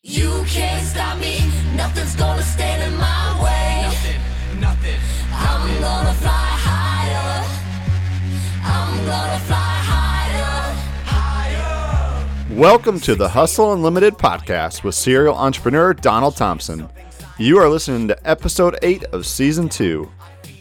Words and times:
You 0.08 0.44
can't 0.48 0.86
stop 0.86 1.18
me, 1.20 1.40
nothing's 1.76 2.16
gonna 2.16 2.44
stand 2.44 2.84
in 2.84 2.96
my 3.00 3.44
way. 3.44 3.82
Nothing, 3.84 4.22
nothing. 4.60 5.00
I'm 5.34 5.82
gonna 5.82 6.14
fly 6.14 6.30
higher. 6.32 7.44
I'm 8.64 9.06
gonna 9.06 9.40
fly 9.40 9.58
higher. 9.58 10.76
Higher. 11.06 12.56
Welcome 12.56 13.00
to 13.00 13.16
the 13.16 13.30
Hustle 13.30 13.74
Unlimited 13.74 14.14
podcast 14.14 14.84
with 14.84 14.94
serial 14.94 15.34
entrepreneur 15.36 15.96
Donald 15.96 16.38
Thompson. 16.38 16.88
You 17.38 17.58
are 17.58 17.68
listening 17.68 18.08
to 18.08 18.30
episode 18.30 18.80
8 18.82 19.04
of 19.12 19.26
season 19.26 19.68
2. 19.68 20.10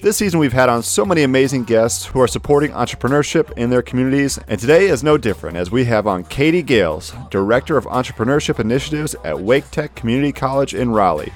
This 0.02 0.16
season, 0.16 0.40
we've 0.40 0.52
had 0.52 0.68
on 0.68 0.82
so 0.82 1.04
many 1.04 1.22
amazing 1.22 1.62
guests 1.62 2.04
who 2.04 2.20
are 2.20 2.26
supporting 2.26 2.72
entrepreneurship 2.72 3.56
in 3.56 3.70
their 3.70 3.80
communities, 3.80 4.40
and 4.48 4.60
today 4.60 4.88
is 4.88 5.04
no 5.04 5.16
different 5.16 5.56
as 5.56 5.70
we 5.70 5.84
have 5.84 6.08
on 6.08 6.24
Katie 6.24 6.64
Gailes, 6.64 7.14
Director 7.30 7.76
of 7.76 7.84
Entrepreneurship 7.84 8.58
Initiatives 8.58 9.14
at 9.22 9.38
Wake 9.38 9.70
Tech 9.70 9.94
Community 9.94 10.32
College 10.32 10.74
in 10.74 10.90
Raleigh. 10.90 11.32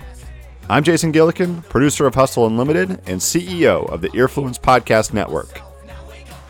I'm 0.68 0.82
Jason 0.82 1.12
Gillikin, 1.12 1.62
producer 1.68 2.08
of 2.08 2.16
Hustle 2.16 2.48
Unlimited 2.48 2.90
and 3.06 3.20
CEO 3.20 3.88
of 3.88 4.00
the 4.00 4.08
Earfluence 4.08 4.58
Podcast 4.58 5.12
Network. 5.12 5.60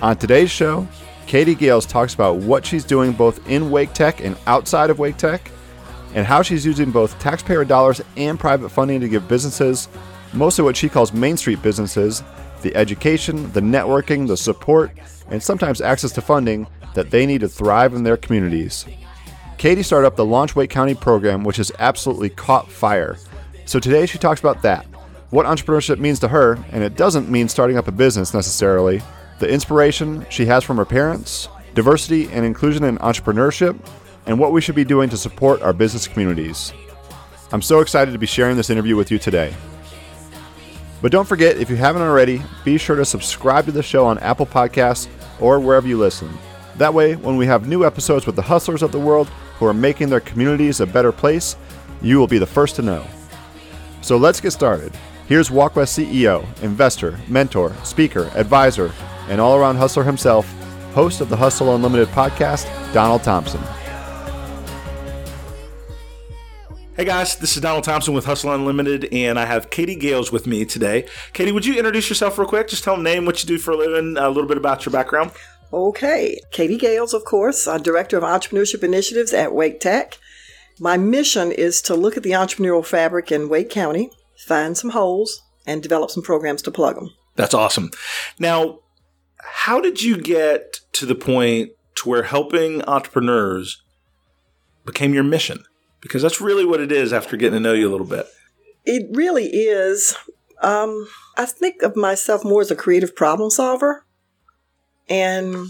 On 0.00 0.16
today's 0.16 0.50
show, 0.50 0.88
Katie 1.26 1.54
Gailes 1.54 1.84
talks 1.84 2.14
about 2.14 2.36
what 2.38 2.64
she's 2.64 2.84
doing 2.84 3.12
both 3.12 3.46
in 3.50 3.70
Wake 3.70 3.92
Tech 3.92 4.24
and 4.24 4.34
outside 4.46 4.88
of 4.88 4.98
Wake 4.98 5.18
Tech, 5.18 5.50
and 6.14 6.26
how 6.26 6.42
she's 6.42 6.64
using 6.64 6.90
both 6.90 7.18
taxpayer 7.18 7.64
dollars 7.64 8.00
and 8.16 8.38
private 8.38 8.70
funding 8.70 9.00
to 9.00 9.08
give 9.08 9.28
businesses 9.28 9.88
mostly 10.32 10.64
what 10.64 10.76
she 10.76 10.88
calls 10.88 11.12
Main 11.12 11.36
Street 11.36 11.62
businesses 11.62 12.22
the 12.62 12.74
education, 12.74 13.50
the 13.52 13.60
networking, 13.60 14.26
the 14.26 14.36
support, 14.36 14.90
and 15.30 15.40
sometimes 15.40 15.80
access 15.80 16.10
to 16.12 16.20
funding 16.20 16.66
that 16.94 17.10
they 17.10 17.24
need 17.24 17.40
to 17.40 17.48
thrive 17.48 17.94
in 17.94 18.02
their 18.02 18.16
communities. 18.16 18.84
Katie 19.58 19.82
started 19.82 20.06
up 20.06 20.16
the 20.16 20.24
Launch 20.24 20.56
Wake 20.56 20.70
County 20.70 20.94
program, 20.94 21.44
which 21.44 21.58
has 21.58 21.70
absolutely 21.78 22.30
caught 22.30 22.70
fire. 22.70 23.16
So 23.64 23.78
today 23.78 24.06
she 24.06 24.18
talks 24.18 24.40
about 24.40 24.62
that, 24.62 24.86
what 25.30 25.46
entrepreneurship 25.46 25.98
means 25.98 26.18
to 26.20 26.28
her, 26.28 26.58
and 26.72 26.82
it 26.82 26.96
doesn't 26.96 27.28
mean 27.28 27.48
starting 27.48 27.76
up 27.76 27.86
a 27.86 27.92
business 27.92 28.34
necessarily, 28.34 29.02
the 29.38 29.48
inspiration 29.48 30.26
she 30.30 30.46
has 30.46 30.64
from 30.64 30.78
her 30.78 30.84
parents, 30.84 31.48
diversity 31.74 32.28
and 32.30 32.44
inclusion 32.44 32.84
in 32.84 32.98
entrepreneurship, 32.98 33.78
and 34.28 34.38
what 34.38 34.52
we 34.52 34.60
should 34.60 34.74
be 34.74 34.84
doing 34.84 35.08
to 35.08 35.16
support 35.16 35.62
our 35.62 35.72
business 35.72 36.06
communities. 36.06 36.72
I'm 37.50 37.62
so 37.62 37.80
excited 37.80 38.12
to 38.12 38.18
be 38.18 38.26
sharing 38.26 38.56
this 38.56 38.68
interview 38.70 38.94
with 38.94 39.10
you 39.10 39.18
today. 39.18 39.54
But 41.00 41.12
don't 41.12 41.26
forget, 41.26 41.56
if 41.56 41.70
you 41.70 41.76
haven't 41.76 42.02
already, 42.02 42.42
be 42.62 42.76
sure 42.76 42.96
to 42.96 43.04
subscribe 43.04 43.64
to 43.64 43.72
the 43.72 43.82
show 43.82 44.04
on 44.04 44.18
Apple 44.18 44.46
Podcasts 44.46 45.08
or 45.40 45.58
wherever 45.58 45.88
you 45.88 45.96
listen. 45.96 46.30
That 46.76 46.92
way, 46.92 47.16
when 47.16 47.38
we 47.38 47.46
have 47.46 47.66
new 47.66 47.86
episodes 47.86 48.26
with 48.26 48.36
the 48.36 48.42
hustlers 48.42 48.82
of 48.82 48.92
the 48.92 49.00
world 49.00 49.28
who 49.58 49.64
are 49.64 49.74
making 49.74 50.10
their 50.10 50.20
communities 50.20 50.80
a 50.80 50.86
better 50.86 51.10
place, 51.10 51.56
you 52.02 52.18
will 52.18 52.26
be 52.26 52.38
the 52.38 52.46
first 52.46 52.76
to 52.76 52.82
know. 52.82 53.06
So 54.02 54.16
let's 54.16 54.40
get 54.40 54.52
started. 54.52 54.92
Here's 55.26 55.50
Walk 55.50 55.74
West 55.74 55.98
CEO, 55.98 56.44
investor, 56.62 57.18
mentor, 57.28 57.74
speaker, 57.82 58.30
advisor, 58.34 58.92
and 59.28 59.40
all 59.40 59.56
around 59.56 59.76
hustler 59.76 60.04
himself, 60.04 60.46
host 60.92 61.20
of 61.20 61.28
the 61.28 61.36
Hustle 61.36 61.74
Unlimited 61.74 62.08
podcast, 62.08 62.66
Donald 62.92 63.22
Thompson. 63.22 63.60
Hey 66.98 67.04
guys, 67.04 67.36
this 67.36 67.54
is 67.54 67.62
Donald 67.62 67.84
Thompson 67.84 68.12
with 68.12 68.24
Hustle 68.24 68.52
Unlimited, 68.52 69.08
and 69.12 69.38
I 69.38 69.44
have 69.44 69.70
Katie 69.70 69.94
Gailes 69.94 70.32
with 70.32 70.48
me 70.48 70.64
today. 70.64 71.06
Katie, 71.32 71.52
would 71.52 71.64
you 71.64 71.76
introduce 71.76 72.08
yourself 72.08 72.36
real 72.38 72.48
quick? 72.48 72.66
Just 72.66 72.82
tell 72.82 72.96
them 72.96 73.04
name, 73.04 73.24
what 73.24 73.40
you 73.40 73.46
do 73.46 73.56
for 73.56 73.70
a 73.70 73.76
living, 73.76 74.16
a 74.16 74.28
little 74.28 74.48
bit 74.48 74.56
about 74.56 74.84
your 74.84 74.92
background. 74.92 75.30
Okay, 75.72 76.40
Katie 76.50 76.76
Gailes, 76.76 77.14
of 77.14 77.24
course, 77.24 77.68
I'm 77.68 77.82
Director 77.82 78.16
of 78.16 78.24
Entrepreneurship 78.24 78.82
Initiatives 78.82 79.32
at 79.32 79.54
Wake 79.54 79.78
Tech. 79.78 80.18
My 80.80 80.96
mission 80.96 81.52
is 81.52 81.80
to 81.82 81.94
look 81.94 82.16
at 82.16 82.24
the 82.24 82.32
entrepreneurial 82.32 82.84
fabric 82.84 83.30
in 83.30 83.48
Wake 83.48 83.70
County, 83.70 84.10
find 84.36 84.76
some 84.76 84.90
holes, 84.90 85.40
and 85.68 85.80
develop 85.80 86.10
some 86.10 86.24
programs 86.24 86.62
to 86.62 86.72
plug 86.72 86.96
them. 86.96 87.14
That's 87.36 87.54
awesome. 87.54 87.92
Now, 88.40 88.80
how 89.36 89.80
did 89.80 90.02
you 90.02 90.18
get 90.18 90.80
to 90.94 91.06
the 91.06 91.14
point 91.14 91.70
to 91.98 92.08
where 92.08 92.24
helping 92.24 92.82
entrepreneurs 92.86 93.80
became 94.84 95.14
your 95.14 95.22
mission? 95.22 95.62
Because 96.00 96.22
that's 96.22 96.40
really 96.40 96.64
what 96.64 96.80
it 96.80 96.92
is 96.92 97.12
after 97.12 97.36
getting 97.36 97.54
to 97.54 97.60
know 97.60 97.72
you 97.72 97.88
a 97.88 97.92
little 97.92 98.06
bit. 98.06 98.26
It 98.84 99.08
really 99.14 99.46
is. 99.46 100.16
Um, 100.62 101.08
I 101.36 101.46
think 101.46 101.82
of 101.82 101.96
myself 101.96 102.44
more 102.44 102.60
as 102.60 102.70
a 102.70 102.76
creative 102.76 103.14
problem 103.14 103.50
solver. 103.50 104.04
And 105.08 105.68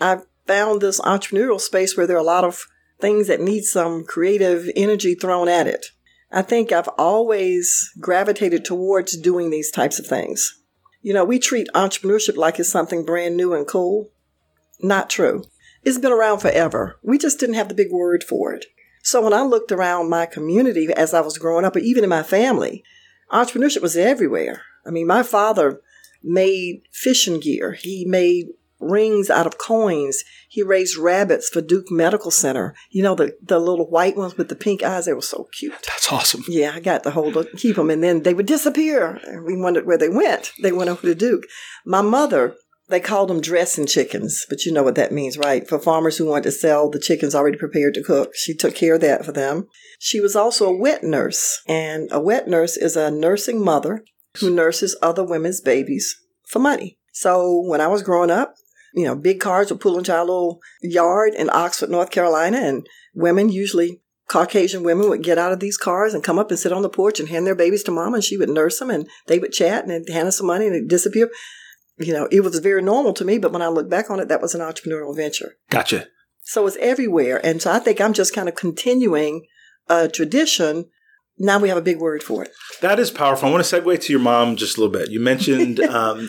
I 0.00 0.18
found 0.46 0.80
this 0.80 1.00
entrepreneurial 1.00 1.60
space 1.60 1.96
where 1.96 2.06
there 2.06 2.16
are 2.16 2.20
a 2.20 2.24
lot 2.24 2.44
of 2.44 2.66
things 3.00 3.26
that 3.28 3.40
need 3.40 3.64
some 3.64 4.04
creative 4.04 4.70
energy 4.76 5.14
thrown 5.14 5.48
at 5.48 5.66
it. 5.66 5.86
I 6.32 6.42
think 6.42 6.72
I've 6.72 6.88
always 6.98 7.92
gravitated 8.00 8.64
towards 8.64 9.16
doing 9.16 9.50
these 9.50 9.70
types 9.70 9.98
of 9.98 10.06
things. 10.06 10.60
You 11.02 11.14
know, 11.14 11.24
we 11.24 11.38
treat 11.38 11.68
entrepreneurship 11.74 12.36
like 12.36 12.58
it's 12.58 12.68
something 12.68 13.04
brand 13.04 13.36
new 13.36 13.54
and 13.54 13.66
cool. 13.66 14.10
Not 14.80 15.08
true. 15.08 15.44
It's 15.84 15.98
been 15.98 16.12
around 16.12 16.40
forever. 16.40 16.98
We 17.02 17.16
just 17.16 17.38
didn't 17.38 17.54
have 17.54 17.68
the 17.68 17.74
big 17.74 17.92
word 17.92 18.24
for 18.24 18.52
it. 18.54 18.66
So 19.06 19.22
when 19.22 19.32
I 19.32 19.42
looked 19.42 19.70
around 19.70 20.10
my 20.10 20.26
community 20.26 20.88
as 20.92 21.14
I 21.14 21.20
was 21.20 21.38
growing 21.38 21.64
up, 21.64 21.76
or 21.76 21.78
even 21.78 22.02
in 22.02 22.10
my 22.10 22.24
family, 22.24 22.82
entrepreneurship 23.30 23.80
was 23.80 23.96
everywhere. 23.96 24.62
I 24.84 24.90
mean, 24.90 25.06
my 25.06 25.22
father 25.22 25.80
made 26.24 26.82
fishing 26.90 27.38
gear. 27.38 27.70
He 27.70 28.04
made 28.04 28.46
rings 28.80 29.30
out 29.30 29.46
of 29.46 29.58
coins. 29.58 30.24
He 30.48 30.60
raised 30.60 30.96
rabbits 30.96 31.48
for 31.48 31.60
Duke 31.60 31.88
Medical 31.88 32.32
Center. 32.32 32.74
You 32.90 33.04
know, 33.04 33.14
the, 33.14 33.38
the 33.40 33.60
little 33.60 33.88
white 33.88 34.16
ones 34.16 34.36
with 34.36 34.48
the 34.48 34.56
pink 34.56 34.82
eyes, 34.82 35.04
they 35.04 35.12
were 35.12 35.22
so 35.22 35.48
cute. 35.52 35.80
That's 35.86 36.10
awesome. 36.10 36.42
Yeah, 36.48 36.72
I 36.74 36.80
got 36.80 37.04
to 37.04 37.12
hold 37.12 37.34
them, 37.34 37.46
keep 37.56 37.76
them. 37.76 37.90
And 37.90 38.02
then 38.02 38.24
they 38.24 38.34
would 38.34 38.46
disappear. 38.46 39.20
We 39.46 39.56
wondered 39.56 39.86
where 39.86 39.98
they 39.98 40.08
went. 40.08 40.50
They 40.60 40.72
went 40.72 40.90
over 40.90 41.02
to 41.02 41.14
Duke. 41.14 41.44
My 41.84 42.02
mother 42.02 42.56
they 42.88 43.00
called 43.00 43.28
them 43.28 43.40
dressing 43.40 43.86
chickens, 43.86 44.46
but 44.48 44.64
you 44.64 44.72
know 44.72 44.82
what 44.82 44.94
that 44.94 45.12
means, 45.12 45.36
right? 45.36 45.68
For 45.68 45.78
farmers 45.78 46.18
who 46.18 46.26
want 46.26 46.44
to 46.44 46.52
sell 46.52 46.88
the 46.88 47.00
chickens 47.00 47.34
already 47.34 47.58
prepared 47.58 47.94
to 47.94 48.02
cook. 48.02 48.30
She 48.34 48.54
took 48.54 48.74
care 48.74 48.94
of 48.94 49.00
that 49.00 49.24
for 49.24 49.32
them. 49.32 49.66
She 49.98 50.20
was 50.20 50.36
also 50.36 50.68
a 50.68 50.76
wet 50.76 51.02
nurse, 51.02 51.60
and 51.66 52.08
a 52.12 52.20
wet 52.20 52.46
nurse 52.46 52.76
is 52.76 52.96
a 52.96 53.10
nursing 53.10 53.64
mother 53.64 54.04
who 54.38 54.54
nurses 54.54 54.96
other 55.02 55.24
women's 55.24 55.60
babies 55.60 56.14
for 56.48 56.58
money. 56.58 56.98
So 57.12 57.62
when 57.66 57.80
I 57.80 57.88
was 57.88 58.02
growing 58.02 58.30
up, 58.30 58.54
you 58.94 59.04
know, 59.04 59.16
big 59.16 59.40
cars 59.40 59.70
would 59.70 59.80
pull 59.80 59.98
into 59.98 60.14
our 60.14 60.24
little 60.24 60.60
yard 60.80 61.34
in 61.34 61.50
Oxford, 61.50 61.90
North 61.90 62.10
Carolina, 62.10 62.58
and 62.58 62.86
women, 63.14 63.48
usually 63.48 64.02
Caucasian 64.28 64.82
women, 64.82 65.08
would 65.08 65.22
get 65.22 65.38
out 65.38 65.52
of 65.52 65.60
these 65.60 65.76
cars 65.76 66.14
and 66.14 66.22
come 66.22 66.38
up 66.38 66.50
and 66.50 66.58
sit 66.58 66.72
on 66.72 66.82
the 66.82 66.88
porch 66.88 67.18
and 67.18 67.28
hand 67.28 67.46
their 67.46 67.54
babies 67.54 67.82
to 67.84 67.90
mom, 67.90 68.14
and 68.14 68.22
she 68.22 68.36
would 68.36 68.48
nurse 68.48 68.78
them, 68.78 68.90
and 68.90 69.08
they 69.26 69.38
would 69.38 69.52
chat 69.52 69.86
and 69.86 70.08
hand 70.08 70.28
us 70.28 70.38
some 70.38 70.46
money 70.46 70.66
and 70.66 70.88
disappear. 70.88 71.28
You 71.98 72.12
know, 72.12 72.28
it 72.30 72.42
was 72.42 72.58
very 72.58 72.82
normal 72.82 73.12
to 73.14 73.24
me, 73.24 73.38
but 73.38 73.52
when 73.52 73.62
I 73.62 73.68
look 73.68 73.88
back 73.88 74.10
on 74.10 74.20
it, 74.20 74.28
that 74.28 74.42
was 74.42 74.54
an 74.54 74.60
entrepreneurial 74.60 75.16
venture. 75.16 75.54
Gotcha. 75.70 76.08
So 76.42 76.66
it's 76.66 76.76
everywhere. 76.76 77.44
And 77.44 77.60
so 77.60 77.72
I 77.72 77.78
think 77.78 78.00
I'm 78.00 78.12
just 78.12 78.34
kind 78.34 78.48
of 78.48 78.54
continuing 78.54 79.46
a 79.88 80.08
tradition. 80.08 80.86
Now 81.38 81.58
we 81.58 81.68
have 81.68 81.78
a 81.78 81.82
big 81.82 81.98
word 81.98 82.22
for 82.22 82.44
it. 82.44 82.50
That 82.82 82.98
is 82.98 83.10
powerful. 83.10 83.48
I 83.48 83.52
want 83.52 83.64
to 83.64 83.80
segue 83.80 84.00
to 84.02 84.12
your 84.12 84.20
mom 84.20 84.56
just 84.56 84.76
a 84.76 84.80
little 84.80 84.92
bit. 84.92 85.10
You 85.10 85.20
mentioned 85.20 85.80
um, 85.80 86.28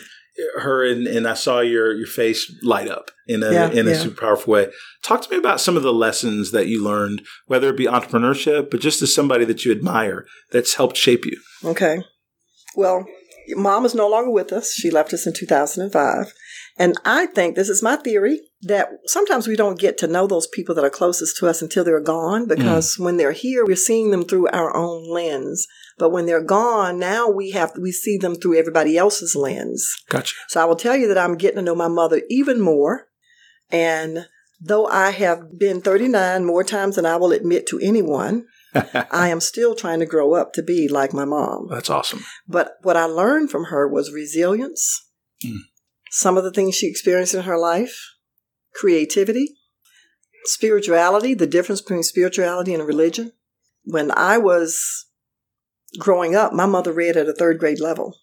her, 0.56 0.84
and, 0.84 1.06
and 1.06 1.26
I 1.26 1.34
saw 1.34 1.60
your 1.60 1.94
your 1.94 2.06
face 2.06 2.52
light 2.62 2.88
up 2.88 3.10
in 3.26 3.42
a 3.42 3.52
Yeah, 3.52 3.70
in 3.70 3.86
a 3.86 3.92
yeah. 3.92 3.98
super 3.98 4.20
powerful 4.20 4.52
way. 4.52 4.68
Talk 5.02 5.22
to 5.22 5.30
me 5.30 5.36
about 5.36 5.60
some 5.60 5.76
of 5.76 5.82
the 5.82 5.92
lessons 5.92 6.50
that 6.52 6.66
you 6.66 6.82
learned, 6.82 7.22
whether 7.46 7.68
it 7.68 7.76
be 7.76 7.86
entrepreneurship, 7.86 8.70
but 8.70 8.80
just 8.80 9.02
as 9.02 9.14
somebody 9.14 9.44
that 9.44 9.64
you 9.64 9.72
admire 9.72 10.26
that's 10.50 10.74
helped 10.74 10.96
shape 10.96 11.24
you. 11.24 11.40
Okay. 11.64 12.02
Well, 12.76 13.06
mom 13.56 13.84
is 13.84 13.94
no 13.94 14.08
longer 14.08 14.30
with 14.30 14.52
us. 14.52 14.72
She 14.72 14.90
left 14.90 15.12
us 15.12 15.26
in 15.26 15.32
2005. 15.32 16.32
And 16.78 16.94
I 17.04 17.26
think 17.26 17.56
this 17.56 17.68
is 17.68 17.82
my 17.82 17.96
theory 17.96 18.40
that 18.62 18.88
sometimes 19.06 19.48
we 19.48 19.56
don't 19.56 19.78
get 19.78 19.98
to 19.98 20.06
know 20.06 20.26
those 20.26 20.46
people 20.46 20.74
that 20.76 20.84
are 20.84 20.90
closest 20.90 21.36
to 21.38 21.48
us 21.48 21.60
until 21.60 21.82
they're 21.84 22.00
gone 22.00 22.46
mm. 22.46 22.56
because 22.56 22.98
when 22.98 23.16
they're 23.16 23.32
here, 23.32 23.64
we're 23.64 23.76
seeing 23.76 24.10
them 24.10 24.24
through 24.24 24.48
our 24.48 24.76
own 24.76 25.10
lens. 25.10 25.66
But 25.98 26.10
when 26.10 26.26
they're 26.26 26.42
gone, 26.42 26.98
now 26.98 27.28
we 27.28 27.50
have 27.50 27.72
we 27.80 27.90
see 27.90 28.16
them 28.16 28.36
through 28.36 28.58
everybody 28.58 28.96
else's 28.96 29.34
lens. 29.34 29.92
Gotcha. 30.08 30.34
So 30.48 30.62
I 30.62 30.64
will 30.64 30.76
tell 30.76 30.96
you 30.96 31.08
that 31.08 31.18
I'm 31.18 31.36
getting 31.36 31.56
to 31.56 31.62
know 31.62 31.74
my 31.74 31.88
mother 31.88 32.22
even 32.30 32.60
more. 32.60 33.08
And 33.70 34.26
though 34.60 34.86
I 34.86 35.10
have 35.10 35.58
been 35.58 35.80
39 35.80 36.44
more 36.44 36.62
times 36.62 36.96
than 36.96 37.06
I 37.06 37.16
will 37.16 37.32
admit 37.32 37.66
to 37.68 37.80
anyone, 37.80 38.46
I 39.10 39.28
am 39.28 39.40
still 39.40 39.74
trying 39.74 40.00
to 40.00 40.06
grow 40.06 40.34
up 40.34 40.52
to 40.54 40.62
be 40.62 40.88
like 40.88 41.12
my 41.12 41.24
mom. 41.24 41.68
That's 41.70 41.90
awesome. 41.90 42.24
But 42.46 42.72
what 42.82 42.96
I 42.96 43.04
learned 43.04 43.50
from 43.50 43.64
her 43.64 43.88
was 43.88 44.12
resilience, 44.12 45.04
Mm. 45.44 45.58
some 46.10 46.36
of 46.36 46.42
the 46.42 46.50
things 46.50 46.74
she 46.74 46.88
experienced 46.88 47.32
in 47.32 47.42
her 47.42 47.56
life, 47.56 47.96
creativity, 48.74 49.56
spirituality, 50.44 51.34
the 51.34 51.46
difference 51.46 51.80
between 51.80 52.02
spirituality 52.02 52.74
and 52.74 52.84
religion. 52.84 53.32
When 53.84 54.10
I 54.10 54.38
was 54.38 55.06
growing 55.98 56.34
up, 56.34 56.52
my 56.52 56.66
mother 56.66 56.92
read 56.92 57.16
at 57.16 57.28
a 57.28 57.32
third 57.32 57.58
grade 57.58 57.80
level, 57.80 58.16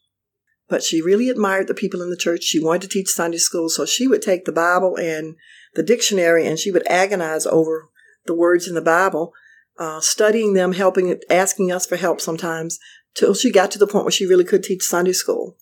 but 0.68 0.84
she 0.84 1.02
really 1.02 1.30
admired 1.30 1.68
the 1.68 1.74
people 1.74 2.02
in 2.02 2.10
the 2.10 2.18
church. 2.18 2.44
She 2.44 2.64
wanted 2.64 2.82
to 2.84 2.88
teach 2.90 3.08
Sunday 3.10 3.38
school, 3.38 3.70
so 3.70 3.86
she 3.86 4.08
would 4.08 4.22
take 4.22 4.46
the 4.46 4.52
Bible 4.52 4.98
and 4.98 5.36
the 5.76 5.84
dictionary 5.84 6.46
and 6.46 6.60
she 6.60 6.72
would 6.72 6.86
agonize 6.88 7.46
over 7.46 7.90
the 8.26 8.36
words 8.36 8.68
in 8.68 8.76
the 8.76 8.82
Bible, 8.82 9.34
uh, 9.78 10.00
studying 10.00 10.54
them, 10.54 10.74
helping, 10.74 11.20
asking 11.30 11.72
us 11.72 11.86
for 11.86 11.96
help 11.96 12.22
sometimes 12.22 12.80
till 13.14 13.34
she 13.34 13.52
got 13.52 13.72
to 13.72 13.80
the 13.80 13.88
point 13.88 14.06
where 14.06 14.12
she 14.12 14.26
really 14.26 14.44
could 14.44 14.64
teach 14.64 14.84
Sunday 14.84 15.14
school. 15.14 15.58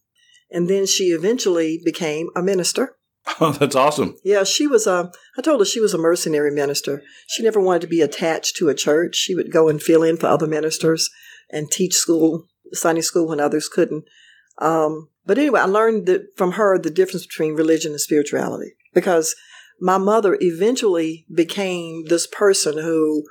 And 0.51 0.68
then 0.68 0.86
she 0.86 1.06
eventually 1.06 1.81
became 1.83 2.30
a 2.36 2.42
minister. 2.42 2.98
Oh, 3.39 3.54
that's 3.54 3.75
awesome. 3.75 4.18
Yeah, 4.25 4.44
she 4.44 4.68
was 4.68 4.86
a, 4.86 5.10
I 5.38 5.42
told 5.42 5.62
her 5.62 5.65
she 5.65 5.80
was 5.80 5.94
a 5.94 5.98
mercenary 5.98 6.51
minister. 6.51 7.01
She 7.27 7.42
never 7.42 7.60
wanted 7.60 7.81
to 7.83 7.88
be 7.88 8.01
attached 8.01 8.57
to 8.57 8.68
a 8.68 8.75
church. 8.75 9.15
She 9.15 9.33
would 9.33 9.50
go 9.50 9.69
and 9.69 9.81
fill 9.81 10.04
in 10.04 10.18
for 10.18 10.27
other 10.27 10.45
ministers 10.45 11.09
and 11.50 11.71
teach 11.71 11.94
school, 11.94 12.48
Sunday 12.74 13.00
school 13.00 13.30
when 13.30 13.39
others 13.39 13.69
couldn't. 13.69 14.04
Um, 14.57 15.07
but 15.25 15.38
anyway, 15.38 15.62
I 15.62 15.66
learned 15.66 16.06
that 16.07 16.38
from 16.38 16.54
her 16.54 16.77
the 16.77 16.89
difference 16.89 17.25
between 17.25 17.56
religion 17.56 17.94
and 17.94 18.01
spirituality 18.01 18.74
because 18.94 19.36
my 19.80 19.98
mother 19.98 20.38
eventually 20.39 21.25
became 21.33 22.06
this 22.06 22.27
person 22.27 22.77
who 22.77 23.24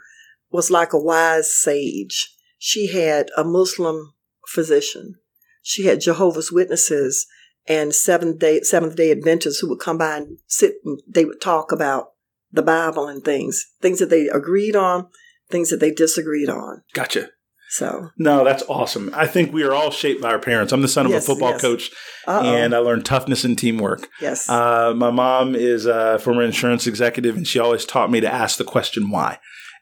was 0.52 0.70
like 0.70 0.92
a 0.92 0.98
wise 0.98 1.54
sage. 1.54 2.34
She 2.58 2.88
had 2.92 3.30
a 3.36 3.44
Muslim 3.44 4.12
physician. 4.46 5.16
She 5.62 5.86
had 5.86 6.00
Jehovah's 6.00 6.52
Witnesses 6.52 7.26
and 7.68 7.94
seventh 7.94 8.38
day 8.38 8.60
Seventh 8.62 8.96
Day 8.96 9.10
Adventists 9.10 9.60
who 9.60 9.68
would 9.70 9.78
come 9.80 9.98
by 9.98 10.16
and 10.18 10.38
sit 10.46 10.74
and 10.84 11.00
they 11.08 11.24
would 11.24 11.40
talk 11.40 11.72
about 11.72 12.08
the 12.50 12.62
Bible 12.62 13.06
and 13.08 13.24
things, 13.24 13.64
things 13.80 13.98
that 14.00 14.10
they 14.10 14.28
agreed 14.28 14.76
on, 14.76 15.08
things 15.50 15.70
that 15.70 15.80
they 15.80 15.90
disagreed 15.90 16.48
on. 16.48 16.82
Gotcha. 16.92 17.28
So 17.70 18.10
No, 18.18 18.44
that's 18.44 18.62
awesome. 18.68 19.10
I 19.14 19.26
think 19.26 19.50
we 19.50 19.62
are 19.62 19.72
all 19.72 19.90
shaped 19.90 20.20
by 20.20 20.28
our 20.32 20.38
parents. 20.38 20.72
I'm 20.74 20.82
the 20.82 20.88
son 20.88 21.06
of 21.06 21.12
Yes, 21.12 21.24
a 21.24 21.26
football 21.28 21.52
yes. 21.52 21.60
coach, 21.62 21.90
Uh-oh. 22.26 22.44
and 22.54 22.74
I 22.74 22.78
learned 22.78 23.06
toughness 23.06 23.44
and 23.44 23.58
teamwork. 23.58 24.08
yes, 24.20 24.46
Uh, 24.50 24.92
my 24.94 25.10
mom 25.10 25.54
is 25.54 25.86
a 25.86 26.18
former 26.18 26.42
insurance 26.42 26.86
executive, 26.86 27.34
and 27.34 27.48
she 27.48 27.58
always 27.58 27.86
taught 27.86 28.10
me 28.10 28.20
to 28.20 28.30
ask 28.30 28.58
the 28.58 28.64
question 28.64 29.08
why 29.10 29.38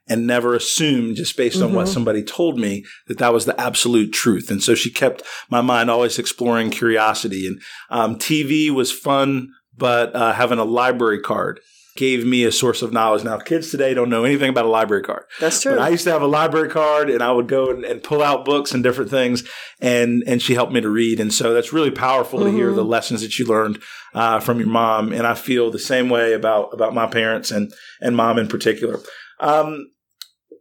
and 0.08 0.26
never 0.26 0.54
assume 0.54 1.14
just 1.14 1.36
based 1.36 1.62
on 1.62 1.72
what 1.72 1.84
Mm-hmm. 1.86 1.92
somebody 1.94 2.22
told 2.22 2.58
me 2.58 2.84
that 3.06 3.18
that 3.18 3.32
was 3.32 3.44
the 3.44 3.58
absolute 3.60 4.12
truth. 4.12 4.50
And 4.50 4.62
so 4.62 4.74
she 4.74 4.90
kept 4.90 5.22
my 5.50 5.60
mind 5.60 5.88
always 5.90 6.18
exploring 6.18 6.70
curiosity. 6.70 7.46
And 7.46 7.60
um, 7.90 8.16
TV 8.16 8.70
was 8.70 8.90
fun, 8.92 9.50
but 9.76 10.14
uh, 10.16 10.32
having 10.32 10.58
a 10.58 10.64
library 10.64 11.20
card 11.20 11.60
gave 11.96 12.24
me 12.24 12.44
a 12.44 12.52
source 12.52 12.82
of 12.82 12.92
knowledge. 12.92 13.24
Now, 13.24 13.38
kids 13.38 13.70
today 13.70 13.94
don't 13.94 14.08
know 14.08 14.24
anything 14.24 14.48
about 14.48 14.64
a 14.64 14.68
library 14.68 15.02
card. 15.02 15.24
that's 15.40 15.60
true. 15.60 15.72
But 15.72 15.80
I 15.82 15.88
used 15.90 16.04
to 16.04 16.12
have 16.12 16.22
a 16.22 16.26
library 16.26 16.68
card 16.70 17.10
and 17.10 17.22
I 17.22 17.30
would 17.32 17.48
go 17.48 17.70
and, 17.70 17.84
and 17.84 18.02
pull 18.02 18.22
out 18.22 18.44
books 18.44 18.72
and 18.72 18.82
different 18.82 19.10
things 19.10 19.46
and, 19.80 20.22
and 20.26 20.40
she 20.40 20.54
helped 20.54 20.72
me 20.72 20.80
to 20.80 20.88
read. 20.88 21.20
And 21.20 21.32
so 21.34 21.52
that's 21.52 21.72
really 21.72 21.90
powerful 21.90 22.38
to 22.40 22.50
hear 22.50 22.72
the 22.72 22.84
lessons 22.84 23.20
that 23.22 23.38
you 23.38 23.46
learned, 23.46 23.82
uh, 24.14 24.40
from 24.40 24.58
your 24.60 24.68
mom. 24.68 25.12
And 25.12 25.26
I 25.26 25.34
feel 25.34 25.70
the 25.70 25.78
same 25.80 26.08
way 26.08 26.32
about, 26.32 26.72
about 26.72 26.94
my 26.94 27.06
parents 27.06 27.50
and, 27.50 27.72
and 28.00 28.16
mom 28.16 28.38
in 28.38 28.48
particular. 28.48 29.00
Um, 29.40 29.90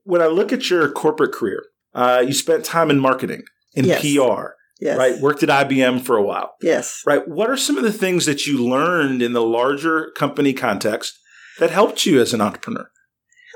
when 0.04 0.22
I 0.22 0.28
look 0.28 0.52
at 0.52 0.70
your 0.70 0.90
corporate 0.92 1.34
career, 1.34 1.64
uh, 1.94 2.24
you 2.26 2.34
spent 2.34 2.66
time 2.66 2.90
in 2.90 3.00
marketing, 3.00 3.44
in 3.74 3.86
Yes. 3.86 4.02
PR, 4.02 4.52
yes, 4.80 4.98
right? 4.98 5.20
Worked 5.20 5.44
at 5.44 5.50
IBM 5.50 6.02
for 6.02 6.18
a 6.18 6.24
while, 6.24 6.56
yes. 6.62 7.02
right? 7.06 7.28
What 7.28 7.50
are 7.50 7.58
some 7.58 7.78
of 7.78 7.84
the 7.84 7.94
things 7.94 8.26
that 8.26 8.48
you 8.48 8.58
learned 8.58 9.22
in 9.22 9.34
the 9.34 9.44
larger 9.44 10.12
company 10.16 10.54
context 10.54 11.20
that 11.60 11.70
helped 11.72 12.06
you 12.06 12.22
as 12.22 12.34
an 12.34 12.42
entrepreneur? 12.42 12.90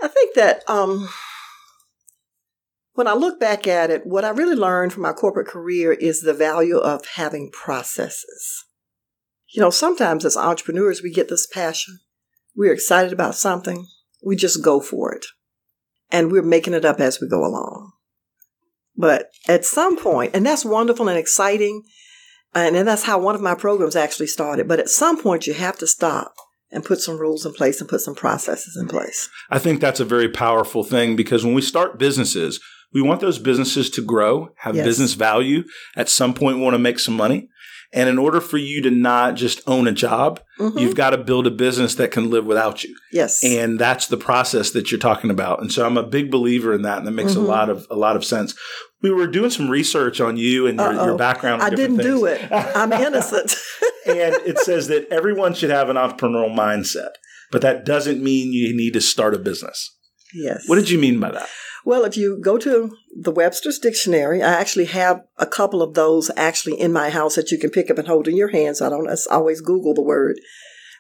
I 0.02 0.08
think 0.10 0.36
that 0.36 0.62
um, 0.70 1.08
when 2.94 3.08
I 3.08 3.14
look 3.14 3.40
back 3.40 3.68
at 3.68 3.90
it, 3.90 4.06
what 4.06 4.26
I 4.26 4.30
really 4.30 4.56
learned 4.56 4.94
from 4.94 5.04
my 5.04 5.14
corporate 5.14 5.48
career 5.48 5.94
is 5.94 6.22
the 6.22 6.34
value 6.34 6.78
of 6.78 7.06
having 7.16 7.50
processes. 7.52 8.66
You 9.54 9.62
know, 9.62 9.70
sometimes 9.70 10.26
as 10.26 10.36
entrepreneurs, 10.36 11.02
we 11.02 11.12
get 11.12 11.30
this 11.30 11.48
passion. 11.48 12.00
We're 12.56 12.74
excited 12.74 13.14
about 13.14 13.36
something. 13.36 13.88
We 14.26 14.36
just 14.36 14.64
go 14.64 14.80
for 14.80 15.14
it. 15.14 15.26
And 16.12 16.32
we're 16.32 16.44
making 16.44 16.74
it 16.74 16.86
up 16.86 17.00
as 17.00 17.20
we 17.20 17.28
go 17.28 17.40
along. 17.46 17.92
But 18.96 19.28
at 19.48 19.66
some 19.66 19.98
point, 19.98 20.36
and 20.36 20.46
that's 20.46 20.64
wonderful 20.64 21.10
and 21.10 21.18
exciting, 21.18 21.84
and 22.54 22.88
that's 22.88 23.04
how 23.04 23.20
one 23.20 23.34
of 23.36 23.42
my 23.42 23.56
programs 23.56 23.96
actually 23.96 24.28
started. 24.28 24.68
But 24.68 24.80
at 24.80 24.90
some 24.90 25.20
point, 25.22 25.48
you 25.48 25.54
have 25.56 25.78
to 25.80 25.88
stop 25.88 26.34
and 26.72 26.86
put 26.86 27.00
some 27.00 27.18
rules 27.18 27.46
in 27.46 27.54
place 27.54 27.80
and 27.80 27.90
put 27.90 28.02
some 28.02 28.16
processes 28.16 28.78
in 28.80 28.88
place. 28.88 29.30
I 29.50 29.60
think 29.60 29.82
that's 29.82 30.00
a 30.00 30.06
very 30.06 30.30
powerful 30.30 30.84
thing 30.84 31.16
because 31.16 31.44
when 31.44 31.56
we 31.56 31.62
start 31.62 31.98
businesses, 32.00 32.60
we 32.94 33.02
want 33.02 33.22
those 33.22 33.40
businesses 33.40 33.90
to 33.92 34.02
grow, 34.04 34.50
have 34.58 34.76
Yes. 34.76 34.86
business 34.86 35.14
value. 35.14 35.64
At 35.96 36.10
some 36.10 36.34
point, 36.36 36.58
we 36.58 36.64
want 36.64 36.76
to 36.76 36.80
make 36.80 37.00
some 37.00 37.16
money. 37.16 37.50
And 37.96 38.10
in 38.10 38.18
order 38.18 38.42
for 38.42 38.58
you 38.58 38.82
to 38.82 38.90
not 38.92 39.36
just 39.36 39.62
own 39.68 39.88
a 39.88 39.92
job, 39.92 40.40
Mhm. 40.60 40.80
you've 40.80 40.96
got 40.96 41.12
to 41.12 41.18
build 41.18 41.46
a 41.46 41.52
business 41.52 41.94
that 41.96 42.10
can 42.12 42.30
live 42.32 42.46
without 42.46 42.84
you. 42.84 42.96
Yes. 43.12 43.44
And 43.44 43.78
that's 43.80 44.08
the 44.08 44.18
process 44.18 44.72
that 44.72 44.90
you're 44.92 45.00
talking 45.00 45.30
about. 45.30 45.62
And 45.62 45.72
so 45.72 45.86
I'm 45.86 45.98
a 45.98 46.04
big 46.04 46.32
believer 46.32 46.74
in 46.74 46.82
that, 46.82 46.98
and 46.98 47.06
that 47.08 47.12
makes 47.12 47.34
Mhm. 47.34 47.38
a 47.38 47.42
lot 47.42 47.70
of 47.70 47.86
a 47.92 47.96
lot 47.96 48.16
of 48.16 48.26
sense. 48.26 48.56
We 49.04 49.12
were 49.12 49.28
doing 49.28 49.50
some 49.52 49.70
research 49.70 50.20
on 50.22 50.38
you 50.38 50.66
and 50.66 50.80
your, 50.80 50.94
your 50.94 51.18
background. 51.18 51.62
I 51.62 51.70
didn't 51.70 51.98
do 51.98 52.26
it. 52.26 52.42
I'm 52.52 52.92
innocent. 53.08 53.56
and 54.06 54.36
it 54.46 54.58
says 54.60 54.88
that 54.88 55.08
everyone 55.12 55.54
should 55.54 55.70
have 55.70 55.90
an 55.90 55.96
entrepreneurial 55.98 56.54
mindset, 56.56 57.10
but 57.52 57.62
that 57.62 57.86
doesn't 57.86 58.24
mean 58.24 58.54
you 58.54 58.76
need 58.76 58.94
to 58.94 59.02
start 59.02 59.34
a 59.36 59.40
business. 59.40 59.92
yes. 60.34 60.64
What 60.68 60.76
did 60.78 60.90
you 60.90 60.98
mean 60.98 61.20
by 61.20 61.32
that? 61.32 61.48
Well, 61.86 62.06
if 62.06 62.16
you 62.16 62.40
go 62.42 62.58
to 62.60 62.96
the 63.14 63.32
Webster's 63.32 63.78
Dictionary, 63.78 64.42
I 64.42 64.54
actually 64.54 64.86
have 64.86 65.24
a 65.38 65.46
couple 65.46 65.82
of 65.82 65.96
those 65.96 66.32
actually 66.38 66.80
in 66.80 66.94
my 66.94 67.10
house 67.10 67.36
that 67.36 67.52
you 67.52 67.58
can 67.58 67.72
pick 67.72 67.92
up 67.92 67.98
and 67.98 68.08
hold 68.08 68.28
in 68.28 68.38
your 68.38 68.50
hands. 68.50 68.82
I 68.82 68.90
don't 68.90 69.10
always 69.30 69.60
Google 69.60 69.94
the 69.94 70.02
word. 70.02 70.40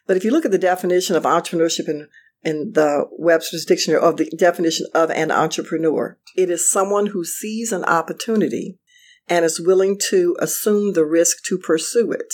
But 0.06 0.18
if 0.18 0.26
you 0.26 0.32
look 0.32 0.44
at 0.44 0.52
the 0.52 0.58
definition 0.58 1.16
of 1.16 1.24
entrepreneurship 1.24 1.88
in, 1.88 2.10
in 2.44 2.74
the 2.74 3.06
Webster's 3.12 3.64
Dictionary 3.64 4.02
of 4.02 4.18
the 4.18 4.30
definition 4.38 4.88
of 4.94 5.10
an 5.12 5.32
entrepreneur, 5.32 6.18
it 6.36 6.50
is 6.50 6.70
someone 6.70 7.08
who 7.08 7.24
sees 7.24 7.72
an 7.72 7.86
opportunity 7.86 8.78
and 9.30 9.46
is 9.46 9.62
willing 9.62 9.98
to 10.10 10.36
assume 10.40 10.94
the 10.94 11.06
risk 11.06 11.44
to 11.46 11.58
pursue 11.58 12.12
it. 12.12 12.34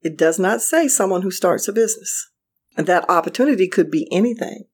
It 0.00 0.16
does 0.16 0.38
not 0.38 0.62
say 0.62 0.88
someone 0.88 1.22
who 1.22 1.30
starts 1.30 1.68
a 1.68 1.72
business. 1.72 2.30
And 2.74 2.86
that 2.86 3.08
opportunity 3.10 3.68
could 3.68 3.90
be 3.90 4.08
anything. 4.10 4.64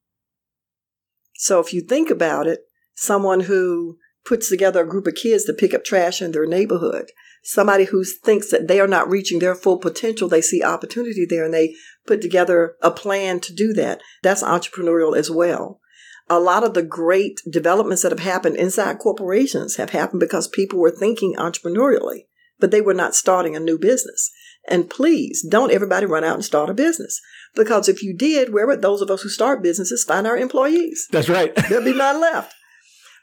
So 1.35 1.59
if 1.59 1.73
you 1.73 1.81
think 1.81 2.11
about 2.11 2.47
it, 2.47 2.61
someone 2.99 3.41
who 3.41 3.97
puts 4.25 4.49
together 4.49 4.83
a 4.83 4.89
group 4.89 5.07
of 5.07 5.15
kids 5.15 5.45
to 5.45 5.53
pick 5.53 5.73
up 5.73 5.85
trash 5.85 6.21
in 6.21 6.33
their 6.33 6.47
neighborhood, 6.47 7.11
somebody 7.45 7.85
who 7.85 8.05
thinks 8.05 8.51
that 8.51 8.67
they 8.67 8.81
are 8.81 8.89
not 8.89 9.09
reaching 9.09 9.39
their 9.39 9.55
full 9.55 9.79
potential, 9.79 10.29
they 10.29 10.43
see 10.43 10.63
opportunity 10.63 11.25
there 11.25 11.45
and 11.45 11.55
they 11.55 11.75
put 12.07 12.21
together 12.21 12.75
a 12.83 12.91
plan 12.91 13.39
to 13.41 13.55
do 13.55 13.73
that. 13.73 14.01
That's 14.23 14.43
entrepreneurial 14.43 15.17
as 15.17 15.31
well. 15.31 15.81
A 16.29 16.41
lot 16.41 16.65
of 16.65 16.75
the 16.75 16.83
great 16.83 17.41
developments 17.51 18.03
that 18.03 18.13
have 18.13 18.19
happened 18.19 18.57
inside 18.57 18.99
corporations 18.99 19.77
have 19.77 19.91
happened 19.91 20.21
because 20.21 20.49
people 20.49 20.79
were 20.79 20.91
thinking 20.91 21.37
entrepreneurially, 21.39 22.27
but 22.59 22.71
they 22.71 22.83
were 22.83 22.95
not 22.95 23.15
starting 23.15 23.57
a 23.57 23.61
new 23.61 23.79
business. 23.79 24.31
And 24.69 24.91
please 24.91 25.47
don't 25.49 25.73
everybody 25.73 26.05
run 26.05 26.25
out 26.25 26.35
and 26.35 26.45
start 26.45 26.69
a 26.69 26.75
business. 26.75 27.21
Because 27.55 27.89
if 27.89 28.03
you 28.03 28.15
did, 28.15 28.53
where 28.53 28.67
would 28.67 28.83
those 28.83 29.01
of 29.01 29.11
us 29.11 29.23
who 29.23 29.31
start 29.31 29.63
businesses 29.63 30.05
find 30.05 30.27
our 30.27 30.37
employees? 30.37 31.07
That's 31.11 31.31
right. 31.31 31.55
There'd 31.55 31.85
be 31.85 31.95
none 31.97 32.21
left. 32.21 32.55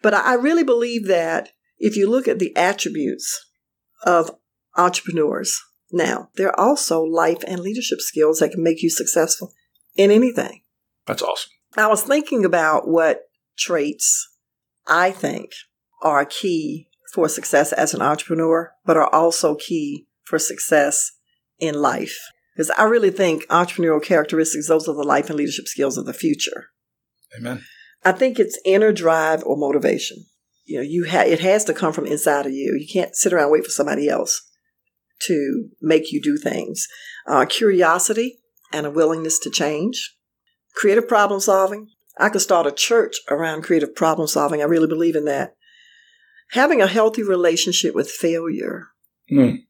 But 0.05 0.13
I 0.13 0.35
really 0.35 0.63
believe 0.63 1.07
that 1.07 1.49
if 1.79 1.97
you 1.97 2.07
look 2.07 2.27
at 2.27 2.37
the 2.37 2.55
attributes 2.55 3.43
of 4.03 4.29
entrepreneurs, 4.77 5.59
now, 5.91 6.29
there 6.35 6.49
are 6.49 6.59
also 6.59 7.01
life 7.01 7.43
and 7.47 7.59
leadership 7.59 7.99
skills 8.01 8.37
that 8.37 8.51
can 8.51 8.61
make 8.61 8.83
you 8.83 8.91
successful 8.91 9.51
in 9.95 10.11
anything. 10.11 10.61
That's 11.07 11.23
awesome. 11.23 11.49
I 11.75 11.87
was 11.87 12.03
thinking 12.03 12.45
about 12.45 12.87
what 12.87 13.21
traits 13.57 14.29
I 14.85 15.09
think 15.09 15.49
are 16.03 16.23
key 16.23 16.87
for 17.11 17.27
success 17.27 17.73
as 17.73 17.95
an 17.95 18.03
entrepreneur, 18.03 18.73
but 18.85 18.97
are 18.97 19.11
also 19.11 19.55
key 19.55 20.05
for 20.23 20.37
success 20.37 21.13
in 21.57 21.81
life. 21.81 22.19
Because 22.53 22.69
I 22.77 22.83
really 22.83 23.09
think 23.09 23.47
entrepreneurial 23.47 24.03
characteristics, 24.03 24.67
those 24.67 24.87
are 24.87 24.93
the 24.93 25.01
life 25.01 25.31
and 25.31 25.37
leadership 25.39 25.65
skills 25.67 25.97
of 25.97 26.05
the 26.05 26.13
future. 26.13 26.67
Amen. 27.35 27.63
I 28.05 28.11
think 28.11 28.39
it's 28.39 28.59
inner 28.63 28.93
drive 28.93 29.43
or 29.43 29.57
motivation. 29.57 30.25
You 30.65 30.77
know, 30.77 30.83
you 30.83 31.07
ha- 31.09 31.21
it 31.21 31.39
has 31.39 31.65
to 31.65 31.73
come 31.73 31.91
from 31.91 32.05
inside 32.05 32.45
of 32.45 32.51
you. 32.51 32.77
You 32.79 32.87
can't 32.91 33.15
sit 33.15 33.33
around 33.33 33.51
wait 33.51 33.65
for 33.65 33.71
somebody 33.71 34.07
else 34.07 34.41
to 35.23 35.69
make 35.81 36.11
you 36.11 36.21
do 36.21 36.37
things. 36.37 36.87
Uh, 37.27 37.45
curiosity 37.45 38.39
and 38.71 38.85
a 38.85 38.91
willingness 38.91 39.39
to 39.39 39.49
change. 39.49 40.15
Creative 40.75 41.07
problem 41.07 41.39
solving. 41.39 41.89
I 42.19 42.29
could 42.29 42.41
start 42.41 42.67
a 42.67 42.71
church 42.71 43.17
around 43.29 43.63
creative 43.63 43.95
problem 43.95 44.27
solving. 44.27 44.61
I 44.61 44.65
really 44.65 44.87
believe 44.87 45.15
in 45.15 45.25
that. 45.25 45.55
Having 46.51 46.81
a 46.81 46.87
healthy 46.87 47.23
relationship 47.23 47.95
with 47.95 48.09
failure. 48.09 48.89
Mm. 49.31 49.63